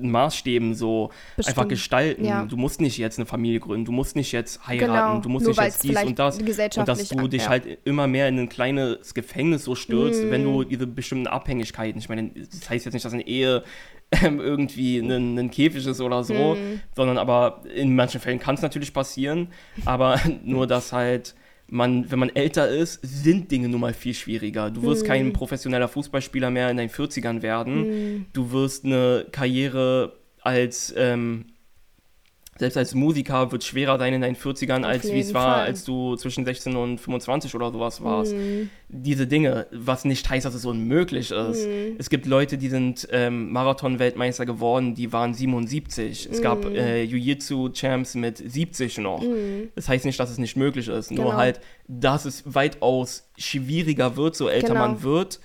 [0.00, 1.56] Maßstäben so Bestimmt.
[1.56, 2.24] einfach gestalten.
[2.24, 2.44] Ja.
[2.44, 5.20] Du musst nicht jetzt eine Familie gründen, du musst nicht jetzt heiraten, genau.
[5.20, 6.38] du musst Nur nicht jetzt dies und das.
[6.38, 7.48] Und dass du dich ja.
[7.48, 10.30] halt immer mehr in ein kleines Gefängnis so stürzt, mm.
[10.30, 13.64] wenn du diese bestimmten Abhängigkeiten, ich meine, das heißt jetzt nicht, dass eine Ehe
[14.22, 16.80] ähm, irgendwie ein, ein Käfig ist oder so, mm.
[16.94, 19.48] sondern aber in manchen Fällen kann es natürlich passieren,
[19.84, 21.34] aber nur, dass halt
[21.68, 24.70] man, wenn man älter ist, sind Dinge nun mal viel schwieriger.
[24.70, 25.08] Du wirst hm.
[25.08, 27.84] kein professioneller Fußballspieler mehr in deinen 40ern werden.
[27.84, 28.26] Hm.
[28.32, 31.46] Du wirst eine Karriere als ähm,
[32.58, 35.56] selbst als Musiker wird es schwerer sein in deinen 40ern, Auf als wie es war,
[35.56, 38.32] als du zwischen 16 und 25 oder sowas warst.
[38.32, 38.70] Mm.
[38.88, 41.66] Diese Dinge, was nicht heißt, dass es unmöglich ist.
[41.66, 41.96] Mm.
[41.98, 46.28] Es gibt Leute, die sind ähm, Marathon-Weltmeister geworden, die waren 77.
[46.30, 46.42] Es mm.
[46.42, 49.22] gab äh, Jiu-Jitsu-Champs mit 70 noch.
[49.22, 49.70] Mm.
[49.74, 51.08] Das heißt nicht, dass es nicht möglich ist.
[51.08, 51.22] Genau.
[51.22, 54.80] Nur halt, dass es weitaus schwieriger wird, so älter genau.
[54.80, 55.40] man wird.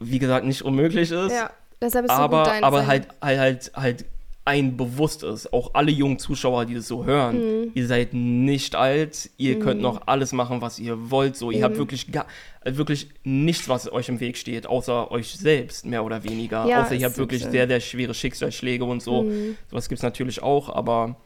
[0.00, 1.32] Wie gesagt, nicht unmöglich ist.
[1.32, 1.50] Ja,
[1.80, 4.04] deshalb ist aber, so gut aber halt, halt, halt, halt
[4.48, 7.70] ein bewusst ist, auch alle jungen Zuschauer, die das so hören, mhm.
[7.74, 9.60] ihr seid nicht alt, ihr mhm.
[9.60, 11.64] könnt noch alles machen, was ihr wollt, so, ihr mhm.
[11.64, 12.26] habt wirklich gar,
[12.64, 16.94] wirklich nichts, was euch im Weg steht, außer euch selbst, mehr oder weniger, ja, außer
[16.94, 17.50] ihr habt wirklich schön.
[17.50, 19.58] sehr, sehr schwere Schicksalsschläge und so, mhm.
[19.70, 21.16] sowas gibt es natürlich auch, aber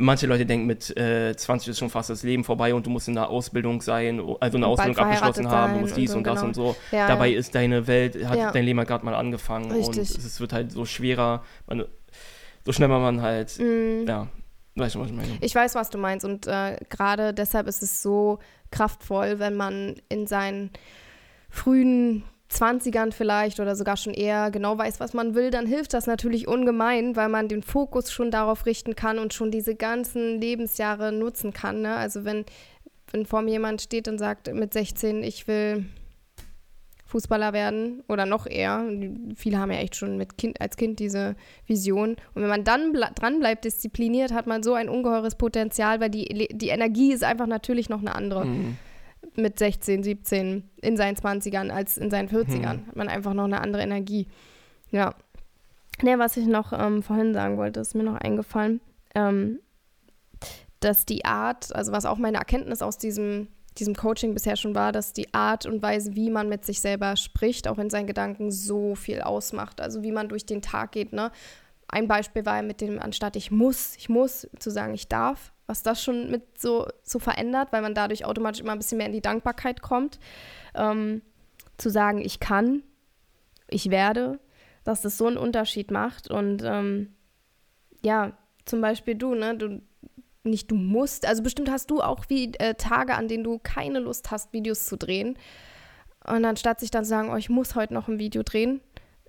[0.00, 3.08] manche Leute denken, mit äh, 20 ist schon fast das Leben vorbei und du musst
[3.08, 6.26] in einer Ausbildung sein, also eine Ausbildung abgeschlossen haben, du musst dies und, so, und
[6.26, 6.46] das genau.
[6.48, 6.76] und so.
[6.90, 7.38] Ja, Dabei ja.
[7.38, 8.50] ist deine Welt, hat ja.
[8.50, 9.98] dein Leben halt gerade mal angefangen Richtig.
[9.98, 11.84] und es wird halt so schwerer, man,
[12.64, 14.06] so schnell man halt, mm.
[14.06, 14.28] ja,
[14.76, 15.38] weißt du, was ich meine?
[15.40, 18.38] Ich weiß, was du meinst und äh, gerade deshalb ist es so
[18.70, 20.70] kraftvoll, wenn man in seinen
[21.48, 26.06] frühen 20ern vielleicht oder sogar schon eher genau weiß, was man will, dann hilft das
[26.06, 31.12] natürlich ungemein, weil man den Fokus schon darauf richten kann und schon diese ganzen Lebensjahre
[31.12, 31.82] nutzen kann.
[31.82, 31.94] Ne?
[31.94, 32.44] Also wenn,
[33.12, 35.86] wenn vor mir jemand steht und sagt mit 16, ich will
[37.10, 38.84] Fußballer werden oder noch eher,
[39.36, 41.36] viele haben ja echt schon mit kind, als Kind diese
[41.66, 42.16] Vision.
[42.34, 46.48] Und wenn man dann dran bleibt, diszipliniert, hat man so ein ungeheures Potenzial, weil die,
[46.52, 48.44] die Energie ist einfach natürlich noch eine andere.
[48.44, 48.76] Mhm
[49.36, 52.72] mit 16, 17 in seinen 20ern als in seinen 40ern.
[52.72, 52.86] Hm.
[52.86, 54.26] Hat man einfach noch eine andere Energie.
[54.90, 55.14] Ja.
[56.02, 58.80] Ne, was ich noch ähm, vorhin sagen wollte, ist mir noch eingefallen,
[59.14, 59.60] ähm,
[60.80, 63.48] dass die Art, also was auch meine Erkenntnis aus diesem,
[63.78, 67.16] diesem Coaching bisher schon war, dass die Art und Weise, wie man mit sich selber
[67.16, 69.80] spricht, auch in seinen Gedanken so viel ausmacht.
[69.80, 71.30] Also wie man durch den Tag geht, ne?
[71.88, 75.82] Ein Beispiel war mit dem, anstatt ich muss, ich muss, zu sagen, ich darf, was
[75.82, 79.12] das schon mit so, so verändert, weil man dadurch automatisch immer ein bisschen mehr in
[79.12, 80.20] die Dankbarkeit kommt.
[80.74, 81.22] Ähm,
[81.78, 82.82] zu sagen, ich kann,
[83.68, 84.38] ich werde,
[84.84, 86.30] dass das so einen Unterschied macht.
[86.30, 87.14] Und ähm,
[88.02, 89.80] ja, zum Beispiel du, ne, du
[90.42, 93.98] nicht du musst, also bestimmt hast du auch wie äh, Tage, an denen du keine
[93.98, 95.36] Lust hast, Videos zu drehen.
[96.26, 98.80] Und anstatt sich dann zu sagen, oh, ich muss heute noch ein Video drehen,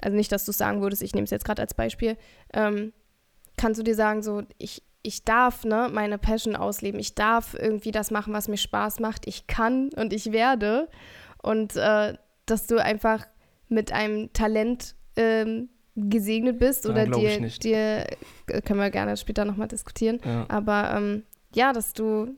[0.01, 2.17] also nicht, dass du sagen würdest, ich nehme es jetzt gerade als Beispiel,
[2.53, 2.93] ähm,
[3.57, 7.91] kannst du dir sagen, so, ich, ich darf ne, meine Passion ausleben, ich darf irgendwie
[7.91, 10.89] das machen, was mir Spaß macht, ich kann und ich werde.
[11.41, 13.25] Und äh, dass du einfach
[13.67, 18.05] mit einem Talent ähm, gesegnet bist oder dir, dir,
[18.47, 20.45] äh, können wir gerne später nochmal diskutieren, ja.
[20.47, 21.23] aber ähm,
[21.53, 22.35] ja, dass du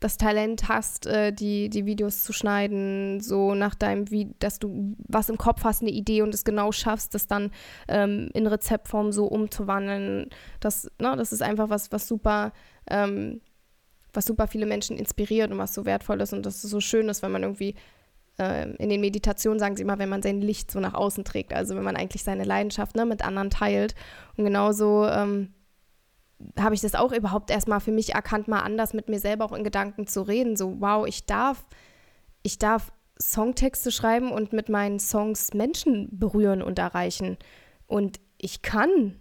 [0.00, 4.94] das Talent hast, äh, die, die Videos zu schneiden, so nach deinem, wie, dass du
[5.08, 7.50] was im Kopf hast, eine Idee und es genau schaffst, das dann
[7.88, 10.28] ähm, in Rezeptform so umzuwandeln.
[10.60, 12.52] Das, ne, das ist einfach was, was super,
[12.90, 13.40] ähm,
[14.12, 17.08] was super viele Menschen inspiriert und was so wertvoll ist und das ist so schön
[17.08, 17.74] ist, wenn man irgendwie
[18.38, 21.52] äh, in den Meditationen sagen sie immer, wenn man sein Licht so nach außen trägt,
[21.52, 23.94] also wenn man eigentlich seine Leidenschaft ne, mit anderen teilt.
[24.36, 25.52] Und genauso ähm,
[26.58, 29.52] habe ich das auch überhaupt erstmal für mich erkannt, mal anders mit mir selber auch
[29.52, 30.56] in Gedanken zu reden.
[30.56, 31.64] So, wow, ich darf,
[32.42, 37.38] ich darf Songtexte schreiben und mit meinen Songs Menschen berühren und erreichen.
[37.86, 39.16] Und ich kann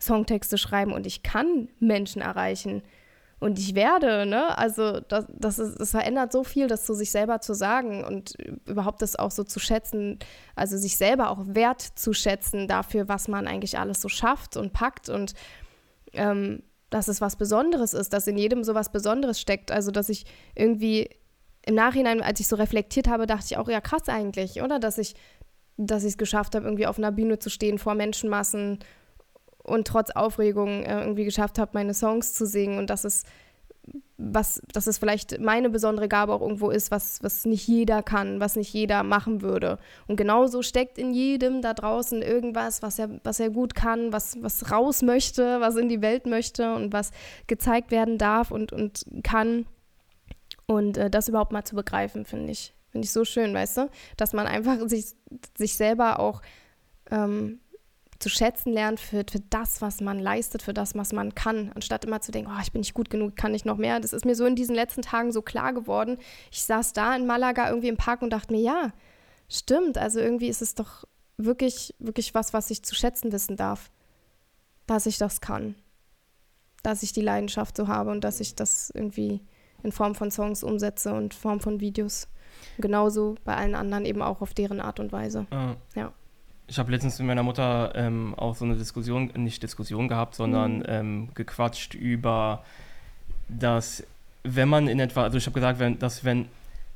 [0.00, 2.82] Songtexte schreiben und ich kann Menschen erreichen.
[3.40, 4.56] Und ich werde, ne?
[4.58, 8.34] Also das, das, ist, das verändert so viel, das zu sich selber zu sagen und
[8.66, 10.18] überhaupt das auch so zu schätzen,
[10.54, 14.74] also sich selber auch wert zu schätzen dafür, was man eigentlich alles so schafft und
[14.74, 15.32] packt und
[16.12, 19.70] ähm, dass es was Besonderes ist, dass in jedem so was Besonderes steckt.
[19.70, 21.08] Also, dass ich irgendwie
[21.64, 24.78] im Nachhinein, als ich so reflektiert habe, dachte ich auch, ja, krass eigentlich, oder?
[24.78, 25.14] Dass ich
[25.86, 28.80] dass ich es geschafft habe, irgendwie auf einer Bühne zu stehen vor Menschenmassen
[29.62, 33.24] und trotz Aufregung äh, irgendwie geschafft habe, meine Songs zu singen und dass es
[34.18, 38.38] was, dass es vielleicht meine besondere Gabe auch irgendwo ist, was, was nicht jeder kann,
[38.38, 39.78] was nicht jeder machen würde.
[40.06, 44.40] Und genauso steckt in jedem da draußen irgendwas, was er, was er gut kann, was,
[44.42, 47.12] was raus möchte, was in die Welt möchte und was
[47.46, 49.66] gezeigt werden darf und, und kann.
[50.66, 53.90] Und äh, das überhaupt mal zu begreifen, finde ich, finde ich so schön, weißt du?
[54.16, 55.06] Dass man einfach sich,
[55.56, 56.42] sich selber auch
[57.10, 57.58] ähm,
[58.20, 62.04] zu schätzen lernt für, für das, was man leistet, für das, was man kann, anstatt
[62.04, 63.98] immer zu denken, oh, ich bin nicht gut genug, kann ich noch mehr.
[63.98, 66.18] Das ist mir so in diesen letzten Tagen so klar geworden.
[66.52, 68.92] Ich saß da in Malaga irgendwie im Park und dachte mir, ja,
[69.48, 71.04] stimmt, also irgendwie ist es doch
[71.38, 73.90] wirklich, wirklich was, was ich zu schätzen wissen darf,
[74.86, 75.74] dass ich das kann,
[76.82, 79.40] dass ich die Leidenschaft so habe und dass ich das irgendwie
[79.82, 82.28] in Form von Songs umsetze und in Form von Videos.
[82.78, 85.46] Genauso bei allen anderen eben auch auf deren Art und Weise.
[85.50, 85.76] Ah.
[85.94, 86.12] Ja
[86.70, 90.78] ich habe letztens mit meiner Mutter ähm, auch so eine Diskussion, nicht Diskussion gehabt, sondern
[90.78, 90.84] mhm.
[90.86, 92.64] ähm, gequatscht über,
[93.48, 94.04] dass
[94.44, 96.46] wenn man in etwa, also ich habe gesagt, wenn, dass wenn,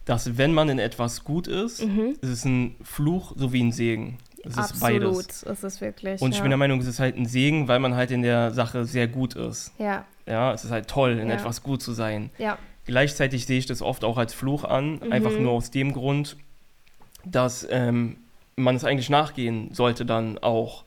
[0.04, 2.14] dass wenn man in etwas gut ist, mhm.
[2.20, 4.18] ist es ein Fluch sowie ein Segen.
[4.44, 5.42] Es ist beides.
[5.42, 6.22] ist es wirklich.
[6.22, 6.42] Und ich ja.
[6.42, 9.08] bin der Meinung, es ist halt ein Segen, weil man halt in der Sache sehr
[9.08, 9.72] gut ist.
[9.78, 10.04] Ja.
[10.26, 11.34] Ja, es ist halt toll, in ja.
[11.34, 12.30] etwas gut zu sein.
[12.38, 12.58] Ja.
[12.84, 15.12] Gleichzeitig sehe ich das oft auch als Fluch an, mhm.
[15.12, 16.36] einfach nur aus dem Grund,
[17.24, 18.18] dass ähm,
[18.56, 20.84] man es eigentlich nachgehen sollte dann auch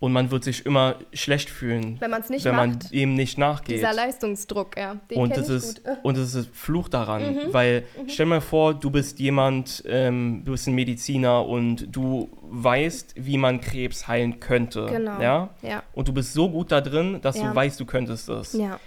[0.00, 2.68] und man wird sich immer schlecht fühlen, wenn, man's nicht wenn macht.
[2.68, 3.78] man dem nicht nachgeht.
[3.78, 4.94] Dieser Leistungsdruck, ja.
[5.10, 5.96] Den und das ist gut.
[6.04, 10.68] und das ist Fluch daran, weil stell mal vor, du bist jemand, ähm, du bist
[10.68, 15.20] ein Mediziner und du weißt, wie man Krebs heilen könnte, Genau.
[15.20, 15.82] ja, Ja.
[15.94, 17.48] und du bist so gut da drin, dass Ja.
[17.50, 18.52] du weißt, du könntest es.
[18.52, 18.78] Ja.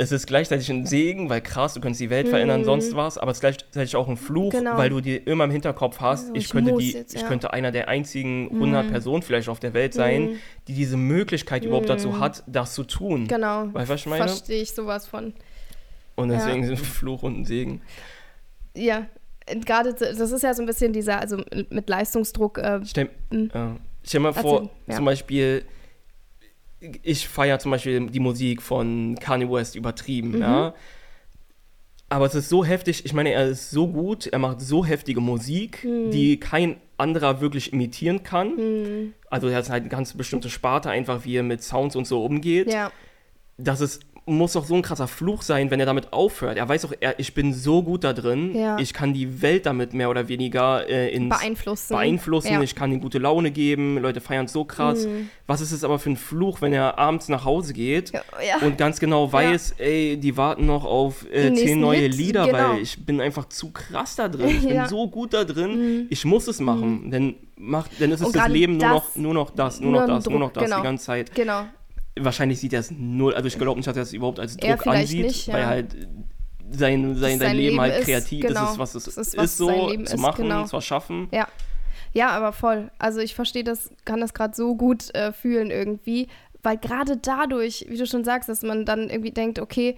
[0.00, 3.32] Es ist gleichzeitig ein Segen, weil krass, du könntest die Welt verändern, sonst was, aber
[3.32, 4.58] es ist gleichzeitig auch ein Fluch, Mhm.
[4.58, 4.76] Genau.
[4.78, 7.26] weil du dir immer im Hinterkopf hast, Oh, ich, ich könnte die, jetzt, ich ja.
[7.26, 7.30] Mhm.
[7.30, 10.36] könnte einer der einzigen 100 Personen vielleicht auf der Welt sein,
[10.68, 13.26] die diese Möglichkeit überhaupt dazu hat, das zu tun.
[13.26, 13.66] Genau.
[13.74, 14.24] Weißt du, was ich meine?
[14.28, 15.32] Verstehe ich sowas von.
[16.14, 16.36] Und Ja.
[16.36, 17.80] deswegen sind Fluch und ein Segen.
[18.76, 19.06] Ja.
[19.64, 23.50] Gerade, das ist ja so ein bisschen dieser, also mit Leistungsdruck, äh, Stell, Mhm.
[23.52, 23.66] äh,
[24.04, 24.94] stell mal vor, Erzähl, ja.
[24.96, 25.64] zum Beispiel,
[27.02, 30.40] ich feiere zum Beispiel die Musik von Kanye West übertrieben, Mhm.
[30.42, 30.74] ja.
[32.10, 35.20] Aber es ist so heftig, ich meine, er ist so gut, er macht so heftige
[35.20, 36.10] Musik, Mhm.
[36.10, 39.12] die kein anderer wirklich imitieren kann.
[39.30, 42.24] Also er hat halt eine ganz bestimmte Sparte, einfach wie er mit Sounds und so
[42.24, 42.72] umgeht.
[42.72, 42.90] ja.
[43.60, 44.02] Das ist,
[44.36, 46.56] muss doch so ein krasser Fluch sein, wenn er damit aufhört.
[46.56, 48.78] Er weiß doch, er, ich bin so gut da drin, Ja.
[48.78, 51.94] ich kann die Welt damit mehr oder weniger äh, ins beeinflussen.
[51.94, 52.62] beeinflussen, Ja.
[52.62, 55.06] ich kann ihnen gute Laune geben, Leute feiern es so krass.
[55.46, 58.20] Was ist es aber für ein Fluch, wenn er abends nach Hause geht Ja,
[58.64, 62.58] und ganz genau weiß, ey, die warten noch auf äh, zehn neue Hit, Lieder, genau.
[62.74, 64.48] weil ich bin einfach zu krass da drin.
[64.48, 67.10] Ich bin so gut da drin, ich muss es machen.
[67.10, 69.92] Denn, macht, denn es ist Und das Leben nur das- noch, nur noch das, nur
[69.92, 70.76] nur noch das, nur noch Druck, das genau.
[70.78, 71.34] die ganze Zeit.
[71.34, 71.62] Genau.
[72.24, 74.86] Wahrscheinlich sieht er es null, also ich glaube nicht, dass er es überhaupt als Druck
[74.86, 75.54] ansieht, nicht, ja.
[75.54, 75.96] weil halt
[76.70, 78.60] sein, sein, sein, sein Leben Leben halt ist, kreativ genau.
[78.60, 80.64] das ist, was es Das ist, ist, was so sein Leben zu ist, machen, genau.
[80.64, 81.28] zu erschaffen.
[81.32, 81.48] Ja.
[82.14, 82.90] Ja, aber voll.
[82.98, 86.28] Also ich verstehe das, kann das gerade so gut äh, fühlen irgendwie,
[86.62, 89.96] weil gerade dadurch, wie du schon sagst, dass man dann irgendwie denkt, okay,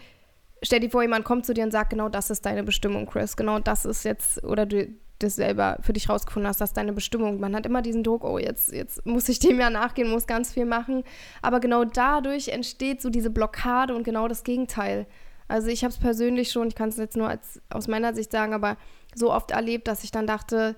[0.62, 3.36] stell dir vor, jemand kommt zu dir und sagt, genau das ist deine Bestimmung, Chris,
[3.36, 4.88] genau das ist jetzt, oder du
[5.22, 7.40] das selber für dich rausgefunden hast, das ist deine Bestimmung.
[7.40, 10.52] Man hat immer diesen Druck, oh, jetzt, jetzt muss ich dem ja nachgehen, muss ganz
[10.52, 11.04] viel machen.
[11.42, 15.06] Aber genau dadurch entsteht so diese Blockade und genau das Gegenteil.
[15.48, 18.30] Also ich habe es persönlich schon, ich kann es jetzt nur als, aus meiner Sicht
[18.30, 18.76] sagen, aber
[19.14, 20.76] so oft erlebt, dass ich dann dachte,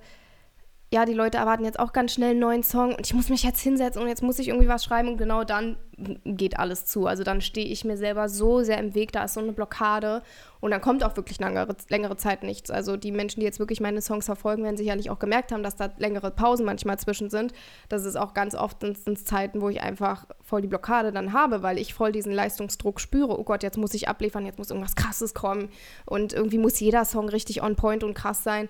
[0.93, 3.43] ja, die Leute erwarten jetzt auch ganz schnell einen neuen Song und ich muss mich
[3.43, 5.79] jetzt hinsetzen und jetzt muss ich irgendwie was schreiben und genau dann
[6.27, 7.07] geht alles zu.
[7.07, 10.23] Also dann stehe ich mir selber so sehr im Weg, da ist so eine Blockade
[10.61, 12.71] und dann kommt auch wirklich längere, längere Zeit nichts.
[12.71, 15.77] Also die Menschen, die jetzt wirklich meine Songs verfolgen, werden sicherlich auch gemerkt haben, dass
[15.77, 17.55] da längere Pausen manchmal zwischen sind.
[17.89, 21.63] Das ist auch ganz oft es Zeiten, wo ich einfach voll die Blockade dann habe,
[21.63, 23.39] weil ich voll diesen Leistungsdruck spüre.
[23.39, 25.71] Oh Gott, jetzt muss ich abliefern, jetzt muss irgendwas Krasses kommen
[26.05, 28.69] und irgendwie muss jeder Song richtig on point und krass sein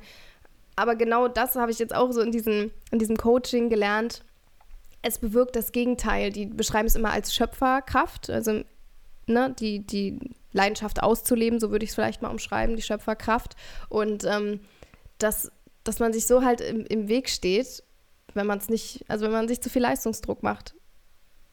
[0.76, 4.24] aber genau das habe ich jetzt auch so in diesem, in diesem Coaching gelernt.
[5.02, 6.30] Es bewirkt das Gegenteil.
[6.30, 8.62] Die beschreiben es immer als Schöpferkraft, also
[9.26, 10.18] ne, die, die
[10.52, 13.56] Leidenschaft auszuleben, so würde ich es vielleicht mal umschreiben, die Schöpferkraft.
[13.88, 14.60] Und ähm,
[15.18, 15.50] dass,
[15.84, 17.82] dass man sich so halt im, im Weg steht,
[18.34, 20.74] wenn man es nicht, also wenn man sich zu viel Leistungsdruck macht.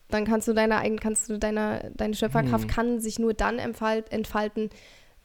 [0.09, 2.69] Dann kannst du deine eigene, kannst du deine, deine Schöpferkraft Hm.
[2.69, 4.69] kann sich nur dann entfalt, entfalten,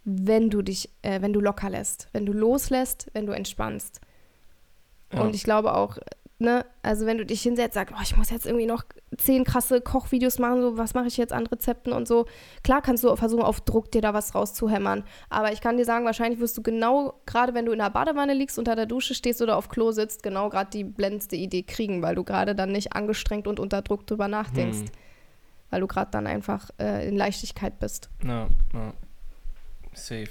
[0.05, 4.01] wenn du dich, äh, wenn du locker lässt, wenn du loslässt, wenn du entspannst.
[5.13, 5.23] Ja.
[5.23, 5.99] Und ich glaube auch,
[6.39, 8.85] ne, also wenn du dich hinsetzt, sagst, oh, ich muss jetzt irgendwie noch
[9.17, 12.27] zehn krasse Kochvideos machen, so was mache ich jetzt an Rezepten und so.
[12.63, 15.05] Klar kannst du versuchen, auf Druck dir da was rauszuhämmern.
[15.31, 18.35] Aber ich kann dir sagen, wahrscheinlich wirst du genau, gerade wenn du in der Badewanne
[18.35, 22.03] liegst, unter der Dusche stehst oder auf Klo sitzt, genau gerade die blendendste Idee kriegen,
[22.03, 24.81] weil du gerade dann nicht angestrengt und unter Druck drüber nachdenkst.
[24.81, 24.89] Hm.
[25.71, 28.11] Weil du gerade dann einfach äh, in Leichtigkeit bist.
[28.23, 28.93] Ja, ja.
[29.95, 30.29] Safe.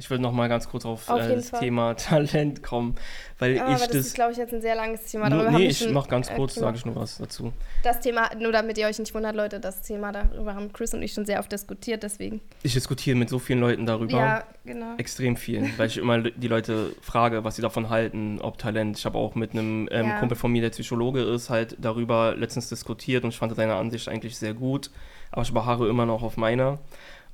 [0.00, 1.58] Ich will noch mal ganz kurz auf, Auf äh, das Fall.
[1.58, 2.94] Thema Talent kommen,
[3.40, 3.96] weil Ah, aber ich das, das.
[4.06, 5.28] ist, glaube ich, jetzt ein sehr langes Thema.
[5.28, 6.66] Darüber nee, ich schon- mach ganz äh, kurz, genau.
[6.68, 7.52] sage ich nur was dazu.
[7.82, 11.02] Das Thema, nur damit ihr euch nicht wundert, Leute, das Thema, darüber haben Chris und
[11.02, 12.40] ich schon sehr oft diskutiert, deswegen.
[12.62, 14.18] Ich diskutiere mit so vielen Leuten darüber.
[14.18, 14.94] Ja, genau.
[14.98, 18.98] Extrem vielen, weil ich immer die Leute frage, was sie davon halten, ob Talent.
[18.98, 20.20] Ich habe auch mit einem ähm, Ja.
[20.20, 24.06] Kumpel von mir, der Psychologe ist, halt darüber letztens diskutiert und ich fand seine Ansicht
[24.08, 24.92] eigentlich sehr gut,
[25.32, 26.78] aber ich beharre immer noch auf meiner.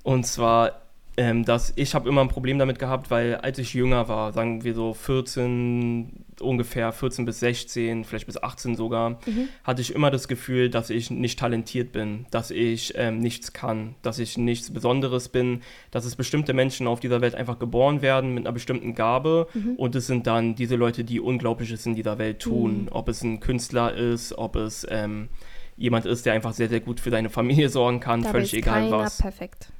[0.03, 0.81] Und zwar,
[1.17, 4.65] ähm, dass ich habe immer ein Problem damit gehabt, weil als ich jünger war, sagen
[4.65, 9.19] wir so 14, ungefähr 14 bis 16, vielleicht bis 18 sogar,
[9.63, 13.95] hatte ich immer das Gefühl, dass ich nicht talentiert bin, dass ich ähm, nichts kann,
[14.03, 18.35] dass ich nichts Besonderes bin, dass es bestimmte Menschen auf dieser Welt einfach geboren werden
[18.35, 19.47] mit einer bestimmten Gabe
[19.77, 22.89] und es sind dann diese Leute, die Unglaubliches in dieser Welt tun.
[22.91, 25.29] Ob es ein Künstler ist, ob es ähm,
[25.77, 28.59] jemand ist, der einfach sehr, sehr gut für deine Familie sorgen kann, Dabei völlig ist
[28.59, 29.73] egal keiner was perfekt.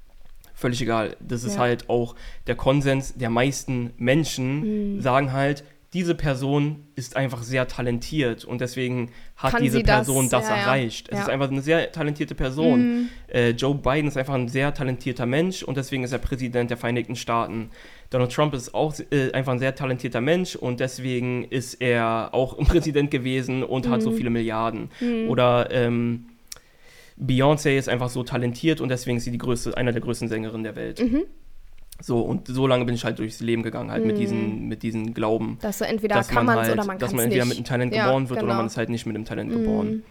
[0.55, 1.17] Völlig egal.
[1.21, 1.61] Das ist Ja.
[1.61, 2.15] halt auch
[2.47, 9.13] der Konsens der meisten Menschen, sagen halt, diese Person ist einfach sehr talentiert und deswegen
[9.37, 11.09] hat Kann diese Person das, das ja, erreicht.
[11.09, 11.15] Ja.
[11.15, 12.81] Es ist einfach eine sehr talentierte Person.
[12.81, 13.09] Mhm.
[13.29, 16.79] Äh, Joe Biden ist einfach ein sehr talentierter Mensch und deswegen ist er Präsident der
[16.79, 17.71] Vereinigten Staaten.
[18.11, 22.59] Donald Trump ist auch äh, einfach ein sehr talentierter Mensch und deswegen ist er auch
[22.67, 23.91] Präsident gewesen und mhm.
[23.93, 24.17] hat so mhm.
[24.17, 24.91] viele Milliarden.
[25.01, 25.29] Mhm.
[25.29, 26.27] Oder ähm,
[27.21, 30.65] Beyoncé ist einfach so talentiert und deswegen ist sie die größte, einer der größten Sängerinnen
[30.65, 31.01] der Welt.
[31.01, 31.23] Mhm.
[32.01, 34.07] So, und so lange bin ich halt durchs Leben gegangen, halt mm.
[34.09, 34.69] mit, diesen, mhm.
[34.69, 35.59] mit diesen Glauben.
[35.61, 37.51] Dass du entweder dass kann man halt, oder man Dass man entweder nicht.
[37.51, 38.51] mit einem Talent ja, geboren wird genau.
[38.51, 39.55] oder man ist halt nicht mit einem Talent mm.
[39.55, 40.03] geboren.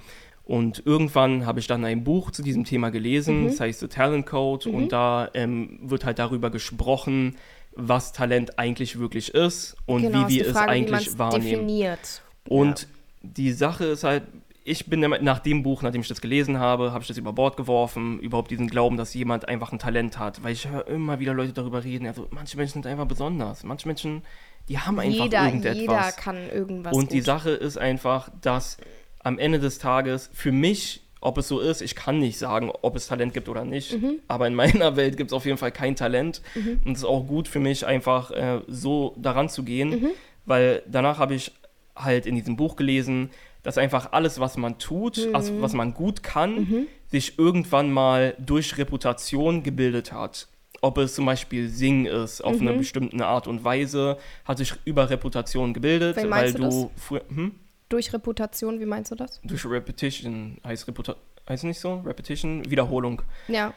[0.46, 3.48] Und irgendwann habe ich dann ein Buch zu diesem Thema gelesen, mhm.
[3.48, 4.76] das heißt The Talent Code, mhm.
[4.76, 7.36] und da ähm, wird halt darüber gesprochen,
[7.76, 11.68] was Talent eigentlich wirklich ist und genau, wie wir Frage, es eigentlich wahrnehmen.
[11.68, 12.22] Definiert.
[12.48, 12.88] Und ja.
[13.24, 14.24] die Sache ist halt,
[14.66, 17.58] ich bin nach dem Buch, nachdem ich das gelesen habe, habe ich das über Bord
[17.58, 20.42] geworfen, überhaupt diesen Glauben, dass jemand einfach ein Talent hat.
[20.44, 23.64] Weil ich höre immer wieder Leute darüber reden, also manche Menschen sind einfach besonders.
[23.64, 24.24] Manche Menschen,
[24.70, 25.78] die haben einfach jeder, irgendetwas.
[25.78, 26.94] Jeder kann irgendwas.
[26.94, 27.12] Und gut.
[27.12, 28.78] die Sache ist einfach, dass
[29.20, 32.96] am Ende des Tages für mich, ob es so ist, ich kann nicht sagen, ob
[32.96, 34.02] es Talent gibt oder nicht.
[34.02, 34.20] Mhm.
[34.30, 36.42] Aber in meiner Welt gibt es auf jeden Fall kein Talent.
[36.56, 36.80] Mhm.
[36.86, 40.10] Und es ist auch gut für mich, einfach äh, so daran zu gehen, mhm.
[40.46, 41.52] weil danach habe ich
[41.96, 43.30] halt in diesem Buch gelesen,
[43.64, 45.36] dass einfach alles, was man tut, mhm.
[45.36, 46.88] also was man gut kann, mhm.
[47.10, 50.48] sich irgendwann mal durch Reputation gebildet hat.
[50.82, 52.68] Ob es zum Beispiel Singen ist, auf mhm.
[52.68, 57.20] eine bestimmte Art und Weise, hat sich über Reputation gebildet, weil du, du.
[57.30, 57.56] Hm?
[57.88, 59.40] Durch Reputation, wie meinst du das?
[59.44, 62.02] Durch Repetition heißt Reputation, heißt nicht so?
[62.06, 63.22] Repetition, Wiederholung.
[63.48, 63.74] Ja.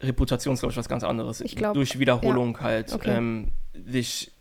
[0.00, 1.40] Reputation ist, glaube ich, was ganz anderes.
[1.40, 1.74] Ich glaube.
[1.74, 2.60] Durch Wiederholung ja.
[2.60, 3.16] halt okay.
[3.16, 3.48] ähm,
[3.86, 4.32] sich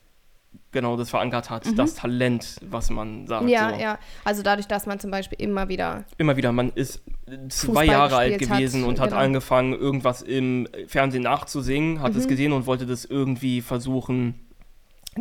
[0.72, 1.76] genau das verankert hat, mhm.
[1.76, 3.50] das Talent, was man sagt.
[3.50, 3.82] Ja, so.
[3.82, 4.00] ja.
[4.24, 6.06] Also dadurch, dass man zum Beispiel immer wieder.
[6.18, 7.02] Immer wieder, man ist
[7.50, 9.22] zwei Jahre alt gewesen hat, und hat genau.
[9.22, 12.20] angefangen, irgendwas im Fernsehen nachzusingen, hat mhm.
[12.20, 14.46] es gesehen und wollte das irgendwie versuchen,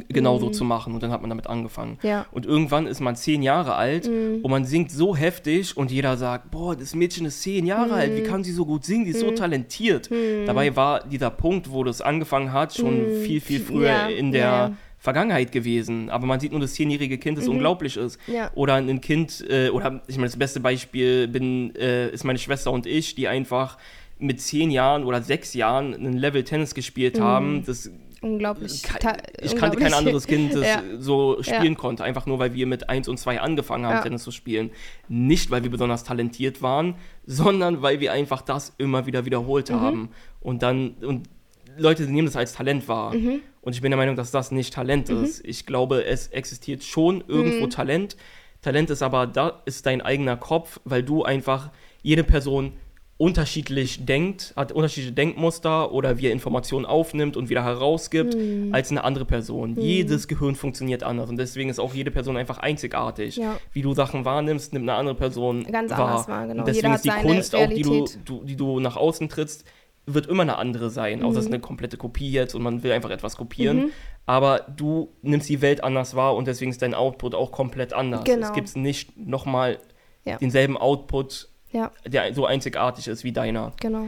[0.08, 0.52] genauso mhm.
[0.52, 0.94] zu machen.
[0.94, 1.98] Und dann hat man damit angefangen.
[2.02, 2.26] Ja.
[2.32, 4.40] Und irgendwann ist man zehn Jahre alt mhm.
[4.42, 7.94] und man singt so heftig und jeder sagt, boah, das Mädchen ist zehn Jahre mhm.
[7.94, 8.26] alt, wie mhm.
[8.26, 9.36] kann sie so gut singen, die ist so mhm.
[9.36, 10.10] talentiert.
[10.10, 10.46] Mhm.
[10.46, 14.06] Dabei war dieser Punkt, wo das angefangen hat, schon viel, viel früher ja.
[14.08, 14.72] in der ja.
[15.04, 16.08] Vergangenheit gewesen.
[16.08, 18.18] Aber man sieht nur das zehnjährige Kind, das unglaublich ist.
[18.26, 18.50] Ja.
[18.54, 22.72] Oder ein Kind, äh, oder ich meine, das beste Beispiel bin, äh, ist meine Schwester
[22.72, 23.76] und ich, die einfach
[24.18, 27.64] mit zehn Jahren oder sechs Jahren ein Level Tennis gespielt haben.
[27.66, 27.90] Das
[28.22, 28.82] unglaublich.
[28.82, 30.82] Kein, ich kannte kein anderes Kind, das ja.
[30.98, 31.78] so spielen ja.
[31.78, 34.00] konnte, einfach nur, weil wir mit 1 und 2 angefangen haben, ja.
[34.00, 34.70] Tennis zu spielen.
[35.08, 36.94] Nicht, weil wir besonders talentiert waren,
[37.26, 39.80] sondern weil wir einfach das immer wieder wiederholt mhm.
[39.80, 40.08] haben.
[40.40, 41.28] Und dann, und
[41.76, 43.14] Leute nehmen das als Talent wahr.
[43.14, 43.42] Mhm.
[43.64, 45.24] Und ich bin der Meinung, dass das nicht Talent mhm.
[45.24, 45.44] ist.
[45.44, 47.70] Ich glaube, es existiert schon irgendwo mhm.
[47.70, 48.16] Talent.
[48.60, 51.70] Talent ist aber, da ist dein eigener Kopf, weil du einfach
[52.02, 52.72] jede Person
[53.16, 58.70] unterschiedlich denkt, hat unterschiedliche Denkmuster oder wie er Informationen aufnimmt und wieder herausgibt hm.
[58.74, 59.76] als eine andere Person.
[59.76, 59.82] Hm.
[59.82, 63.36] Jedes Gehirn funktioniert anders und deswegen ist auch jede Person einfach einzigartig.
[63.36, 63.56] Ja.
[63.72, 66.08] Wie du Sachen wahrnimmst, nimmt eine andere Person Ganz wahr.
[66.08, 66.64] anders wahr, genau.
[66.64, 67.86] Deswegen ist die Kunst Realität.
[67.86, 69.64] auch, die du, du, die du nach außen trittst,
[70.06, 71.24] wird immer eine andere sein, mhm.
[71.26, 73.76] außer es ist eine komplette Kopie jetzt und man will einfach etwas kopieren.
[73.76, 73.90] Mhm.
[74.26, 78.24] Aber du nimmst die Welt anders wahr und deswegen ist dein Output auch komplett anders.
[78.24, 78.46] Genau.
[78.46, 79.78] Es gibt nicht nochmal
[80.24, 80.38] ja.
[80.38, 81.90] denselben Output ja.
[82.06, 83.72] der so einzigartig ist wie deiner.
[83.80, 84.06] Genau.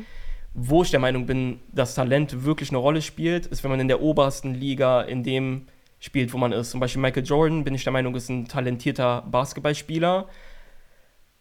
[0.55, 3.89] Wo ich der Meinung bin, dass Talent wirklich eine Rolle spielt, ist, wenn man in
[3.89, 5.67] der obersten Liga in dem
[5.99, 6.71] spielt, wo man ist.
[6.71, 10.29] Zum Beispiel Michael Jordan, bin ich der Meinung, ist ein talentierter Basketballspieler.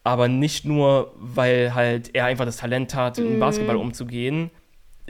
[0.06, 3.26] Aber nicht nur, weil halt er einfach das Talent hat, mm.
[3.26, 4.52] im Basketball umzugehen,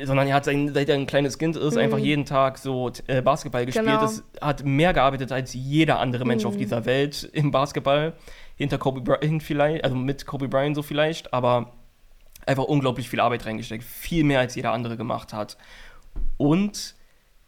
[0.01, 1.79] sondern er hat sein, seit er ein kleines Kind ist, mm.
[1.79, 3.85] einfach jeden Tag so äh, Basketball gespielt.
[3.85, 4.03] Genau.
[4.03, 6.47] Es hat mehr gearbeitet als jeder andere Mensch mm.
[6.47, 8.13] auf dieser Welt im Basketball
[8.55, 11.73] hinter Kobe Bryant vielleicht, also mit Kobe Bryant so vielleicht, aber
[12.45, 13.83] einfach unglaublich viel Arbeit reingesteckt.
[13.83, 15.57] Viel mehr als jeder andere gemacht hat.
[16.37, 16.95] Und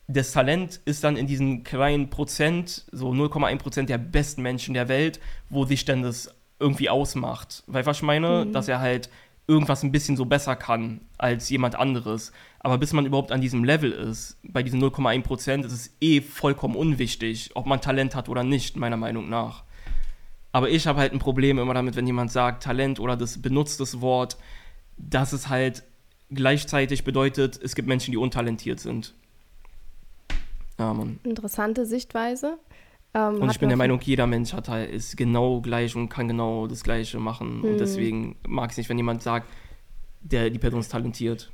[0.08, 4.88] das Talent ist dann in diesem kleinen Prozent, so 0,1 Prozent der besten Menschen der
[4.88, 5.20] Welt,
[5.50, 7.64] wo sich dann das irgendwie ausmacht.
[7.68, 8.54] Weil was ich meine, mhm.
[8.54, 9.10] dass er halt
[9.48, 12.32] irgendwas ein bisschen so besser kann als jemand anderes.
[12.60, 16.22] Aber bis man überhaupt an diesem Level ist, bei diesen 0,1 Prozent, ist es eh
[16.22, 19.64] vollkommen unwichtig, ob man Talent hat oder nicht, meiner Meinung nach.
[20.52, 23.80] Aber ich habe halt ein Problem immer damit, wenn jemand sagt Talent oder das benutzt
[23.80, 24.38] das Wort,
[24.98, 25.84] dass es halt
[26.30, 29.14] gleichzeitig bedeutet, es gibt Menschen, die untalentiert sind.
[30.80, 31.20] Ja, Mann.
[31.24, 32.58] Interessante Sichtweise.
[33.18, 36.28] Ähm, und ich bin der Meinung, jeder Mensch hat halt, ist genau gleich und kann
[36.28, 37.64] genau das Gleiche machen.
[37.64, 37.72] Hm.
[37.72, 39.48] Und deswegen mag ich es nicht, wenn jemand sagt,
[40.22, 41.52] der, die Person ist talentiert.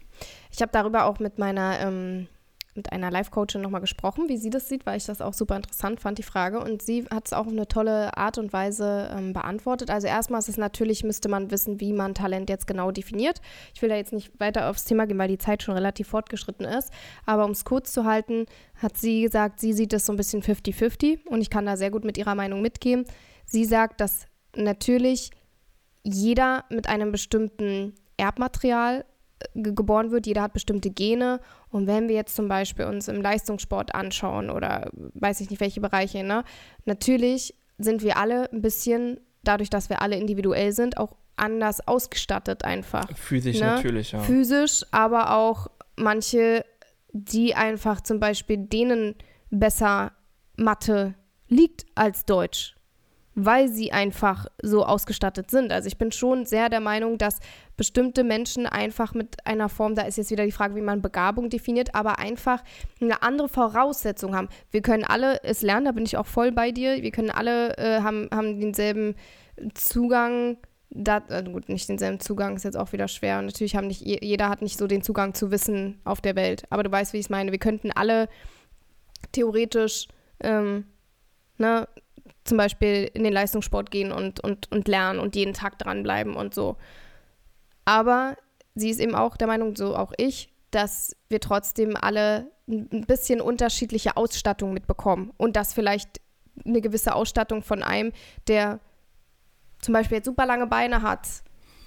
[0.51, 2.27] Ich habe darüber auch mit meiner ähm,
[2.75, 5.99] mit einer Life-Coachin nochmal gesprochen, wie sie das sieht, weil ich das auch super interessant
[5.99, 6.59] fand, die Frage.
[6.59, 9.89] Und sie hat es auch auf eine tolle Art und Weise ähm, beantwortet.
[9.89, 13.41] Also erstmal ist es natürlich, müsste man wissen, wie man Talent jetzt genau definiert.
[13.73, 16.65] Ich will da jetzt nicht weiter aufs Thema gehen, weil die Zeit schon relativ fortgeschritten
[16.65, 16.91] ist.
[17.25, 18.45] Aber um es kurz zu halten,
[18.75, 21.91] hat sie gesagt, sie sieht das so ein bisschen 50-50 und ich kann da sehr
[21.91, 23.05] gut mit ihrer Meinung mitgehen.
[23.45, 25.31] Sie sagt, dass natürlich
[26.03, 29.05] jeder mit einem bestimmten Erbmaterial
[29.53, 31.39] geboren wird, jeder hat bestimmte Gene.
[31.73, 35.81] Und wenn wir jetzt zum Beispiel uns im Leistungssport anschauen oder weiß ich nicht welche
[35.81, 36.43] Bereiche, ne,
[36.85, 42.63] natürlich sind wir alle ein bisschen, dadurch, dass wir alle individuell sind, auch anders ausgestattet
[42.63, 43.09] einfach.
[43.17, 43.65] Physisch ne?
[43.65, 44.19] natürlich, ja.
[44.19, 45.65] Physisch, aber auch
[45.95, 46.63] manche,
[47.11, 49.15] die einfach zum Beispiel denen
[49.49, 50.11] besser
[50.55, 51.15] Mathe
[51.47, 52.75] liegt als Deutsch
[53.35, 55.71] weil sie einfach so ausgestattet sind.
[55.71, 57.39] Also ich bin schon sehr der Meinung, dass
[57.75, 61.49] bestimmte Menschen einfach mit einer Form, da ist jetzt wieder die Frage, wie man Begabung
[61.49, 62.63] definiert, aber einfach
[63.01, 64.49] eine andere Voraussetzung haben.
[64.71, 67.01] Wir können alle es lernen, da bin ich auch voll bei dir.
[67.01, 69.15] Wir können alle äh, haben, haben denselben
[69.73, 70.57] Zugang.
[70.95, 73.39] Da, also gut, nicht denselben Zugang ist jetzt auch wieder schwer.
[73.39, 76.63] Und natürlich haben nicht jeder hat nicht so den Zugang zu Wissen auf der Welt.
[76.69, 77.51] Aber du weißt, wie ich es meine.
[77.51, 78.29] Wir könnten alle
[79.31, 80.07] theoretisch
[80.39, 80.85] ähm,
[81.57, 81.87] ne,
[82.43, 86.53] zum Beispiel in den Leistungssport gehen und, und, und lernen und jeden Tag dranbleiben und
[86.53, 86.77] so.
[87.85, 88.37] Aber
[88.75, 93.41] sie ist eben auch der Meinung, so auch ich, dass wir trotzdem alle ein bisschen
[93.41, 96.21] unterschiedliche Ausstattung mitbekommen und dass vielleicht
[96.65, 98.11] eine gewisse Ausstattung von einem,
[98.47, 98.79] der
[99.81, 101.27] zum Beispiel jetzt super lange Beine hat,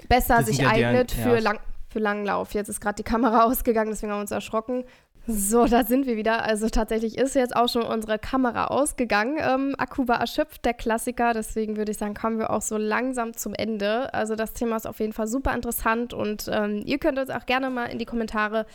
[0.08, 1.34] besser sich ja eignet deren, ja.
[1.34, 2.52] für, Lang, für Langlauf.
[2.52, 4.84] Jetzt ist gerade die Kamera ausgegangen, deswegen haben wir uns erschrocken.
[5.28, 6.44] So, da sind wir wieder.
[6.44, 9.38] Also tatsächlich ist jetzt auch schon unsere Kamera ausgegangen.
[9.40, 11.32] Ähm, Akku war erschöpft, der Klassiker.
[11.32, 14.12] Deswegen würde ich sagen, kommen wir auch so langsam zum Ende.
[14.14, 17.44] Also das Thema ist auf jeden Fall super interessant und ähm, ihr könnt uns auch
[17.44, 18.66] gerne mal in die Kommentare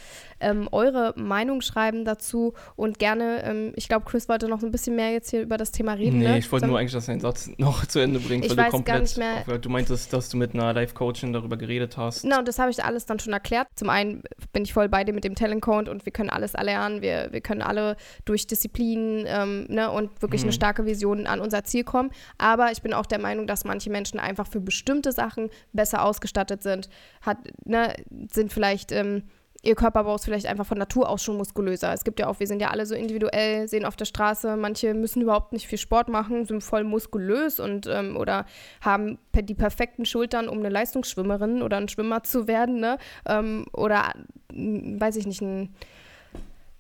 [0.41, 4.95] ähm, eure Meinung schreiben dazu und gerne, ähm, ich glaube, Chris wollte noch ein bisschen
[4.95, 6.19] mehr jetzt hier über das Thema reden.
[6.19, 6.37] Nee, ne?
[6.37, 8.95] ich wollte nur eigentlich, dass dein Satz noch zu Ende bringt, weil weiß du komplett,
[8.95, 9.43] gar nicht mehr.
[9.47, 12.25] Auf, du meintest, dass du mit einer Live-Coachin darüber geredet hast.
[12.25, 13.67] Na, und das habe ich alles dann schon erklärt.
[13.75, 16.40] Zum einen bin ich voll bei dir mit dem Talent Count und wir können alle
[16.41, 20.47] alles erlernen, wir, wir können alle durch Disziplin ähm, ne, und wirklich mhm.
[20.47, 22.11] eine starke Vision an unser Ziel kommen.
[22.37, 26.63] Aber ich bin auch der Meinung, dass manche Menschen einfach für bestimmte Sachen besser ausgestattet
[26.63, 26.89] sind,
[27.21, 27.95] hat, ne,
[28.31, 28.91] sind vielleicht.
[28.91, 29.23] Ähm,
[29.63, 31.93] ihr Körperbau ist vielleicht einfach von Natur aus schon muskulöser.
[31.93, 34.93] Es gibt ja auch, wir sind ja alle so individuell, sehen auf der Straße, manche
[34.93, 38.45] müssen überhaupt nicht viel Sport machen, sind voll muskulös und ähm, oder
[38.81, 42.97] haben die perfekten Schultern, um eine Leistungsschwimmerin oder ein Schwimmer zu werden, ne?
[43.27, 44.13] Ähm, oder
[44.51, 45.75] weiß ich nicht, ein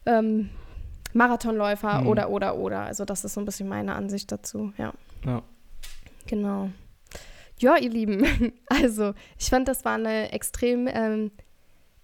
[0.05, 0.49] ähm,
[1.13, 2.07] Marathonläufer mhm.
[2.07, 2.79] oder, oder, oder.
[2.81, 4.93] Also das ist so ein bisschen meine Ansicht dazu, ja.
[5.25, 5.43] Ja.
[6.27, 6.69] Genau.
[7.59, 11.31] Ja, ihr Lieben, also ich fand, das war eine extrem ähm,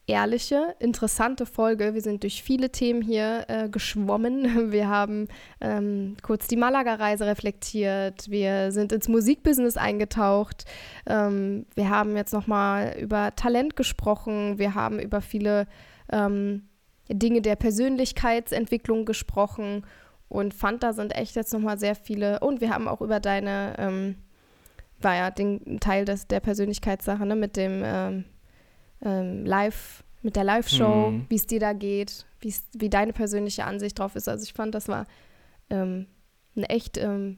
[0.07, 1.93] ehrliche, interessante Folge.
[1.93, 4.71] Wir sind durch viele Themen hier äh, geschwommen.
[4.71, 5.27] Wir haben
[5.59, 8.29] ähm, kurz die Malaga-Reise reflektiert.
[8.29, 10.63] Wir sind ins Musikbusiness eingetaucht.
[11.05, 14.57] Ähm, wir haben jetzt nochmal über Talent gesprochen.
[14.57, 15.67] Wir haben über viele
[16.09, 16.63] ähm,
[17.09, 19.85] Dinge der Persönlichkeitsentwicklung gesprochen
[20.29, 22.39] und fand, da sind echt jetzt nochmal sehr viele.
[22.39, 24.15] Und wir haben auch über deine, ähm,
[24.99, 28.25] war ja den Teil des, der Persönlichkeitssache, ne, mit dem ähm,
[29.03, 31.25] ähm, Live, mit der Live-Show, mhm.
[31.29, 34.27] wie es dir da geht, wie deine persönliche Ansicht drauf ist.
[34.27, 35.05] Also ich fand, das war
[35.69, 36.07] ähm,
[36.55, 37.37] eine echt ähm,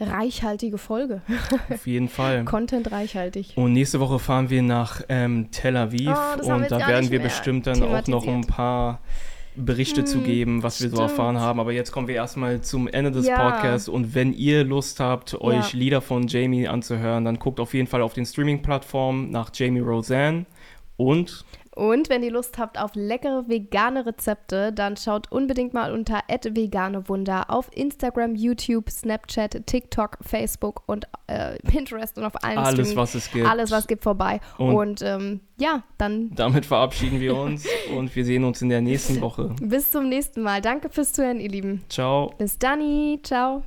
[0.00, 1.22] reichhaltige Folge.
[1.70, 2.44] Auf jeden Fall.
[2.46, 3.52] Content reichhaltig.
[3.56, 7.66] Und nächste Woche fahren wir nach ähm, Tel Aviv oh, und da werden wir bestimmt
[7.66, 9.00] dann auch noch ein paar
[9.56, 11.60] Berichte hm, zu geben, was wir so erfahren haben.
[11.60, 13.50] Aber jetzt kommen wir erstmal zum Ende des ja.
[13.50, 13.88] Podcasts.
[13.88, 15.78] Und wenn ihr Lust habt, euch ja.
[15.78, 20.46] Lieder von Jamie anzuhören, dann guckt auf jeden Fall auf den Streaming-Plattformen nach Jamie Roseanne.
[20.96, 21.44] Und
[21.78, 27.50] und wenn ihr Lust habt auf leckere vegane Rezepte, dann schaut unbedingt mal unter @veganewunder
[27.50, 33.14] auf Instagram, YouTube, Snapchat, TikTok, Facebook und äh, Pinterest und auf allen Alles, Streaming, was
[33.14, 33.46] es gibt.
[33.46, 34.40] Alles, was es gibt, vorbei.
[34.56, 36.34] Und, und ähm, ja, dann.
[36.34, 37.64] Damit verabschieden wir uns
[37.96, 39.54] und wir sehen uns in der nächsten Woche.
[39.62, 40.60] Bis zum nächsten Mal.
[40.60, 41.84] Danke fürs Zuhören, ihr Lieben.
[41.88, 42.34] Ciao.
[42.38, 43.20] Bis dann.
[43.22, 43.62] Ciao.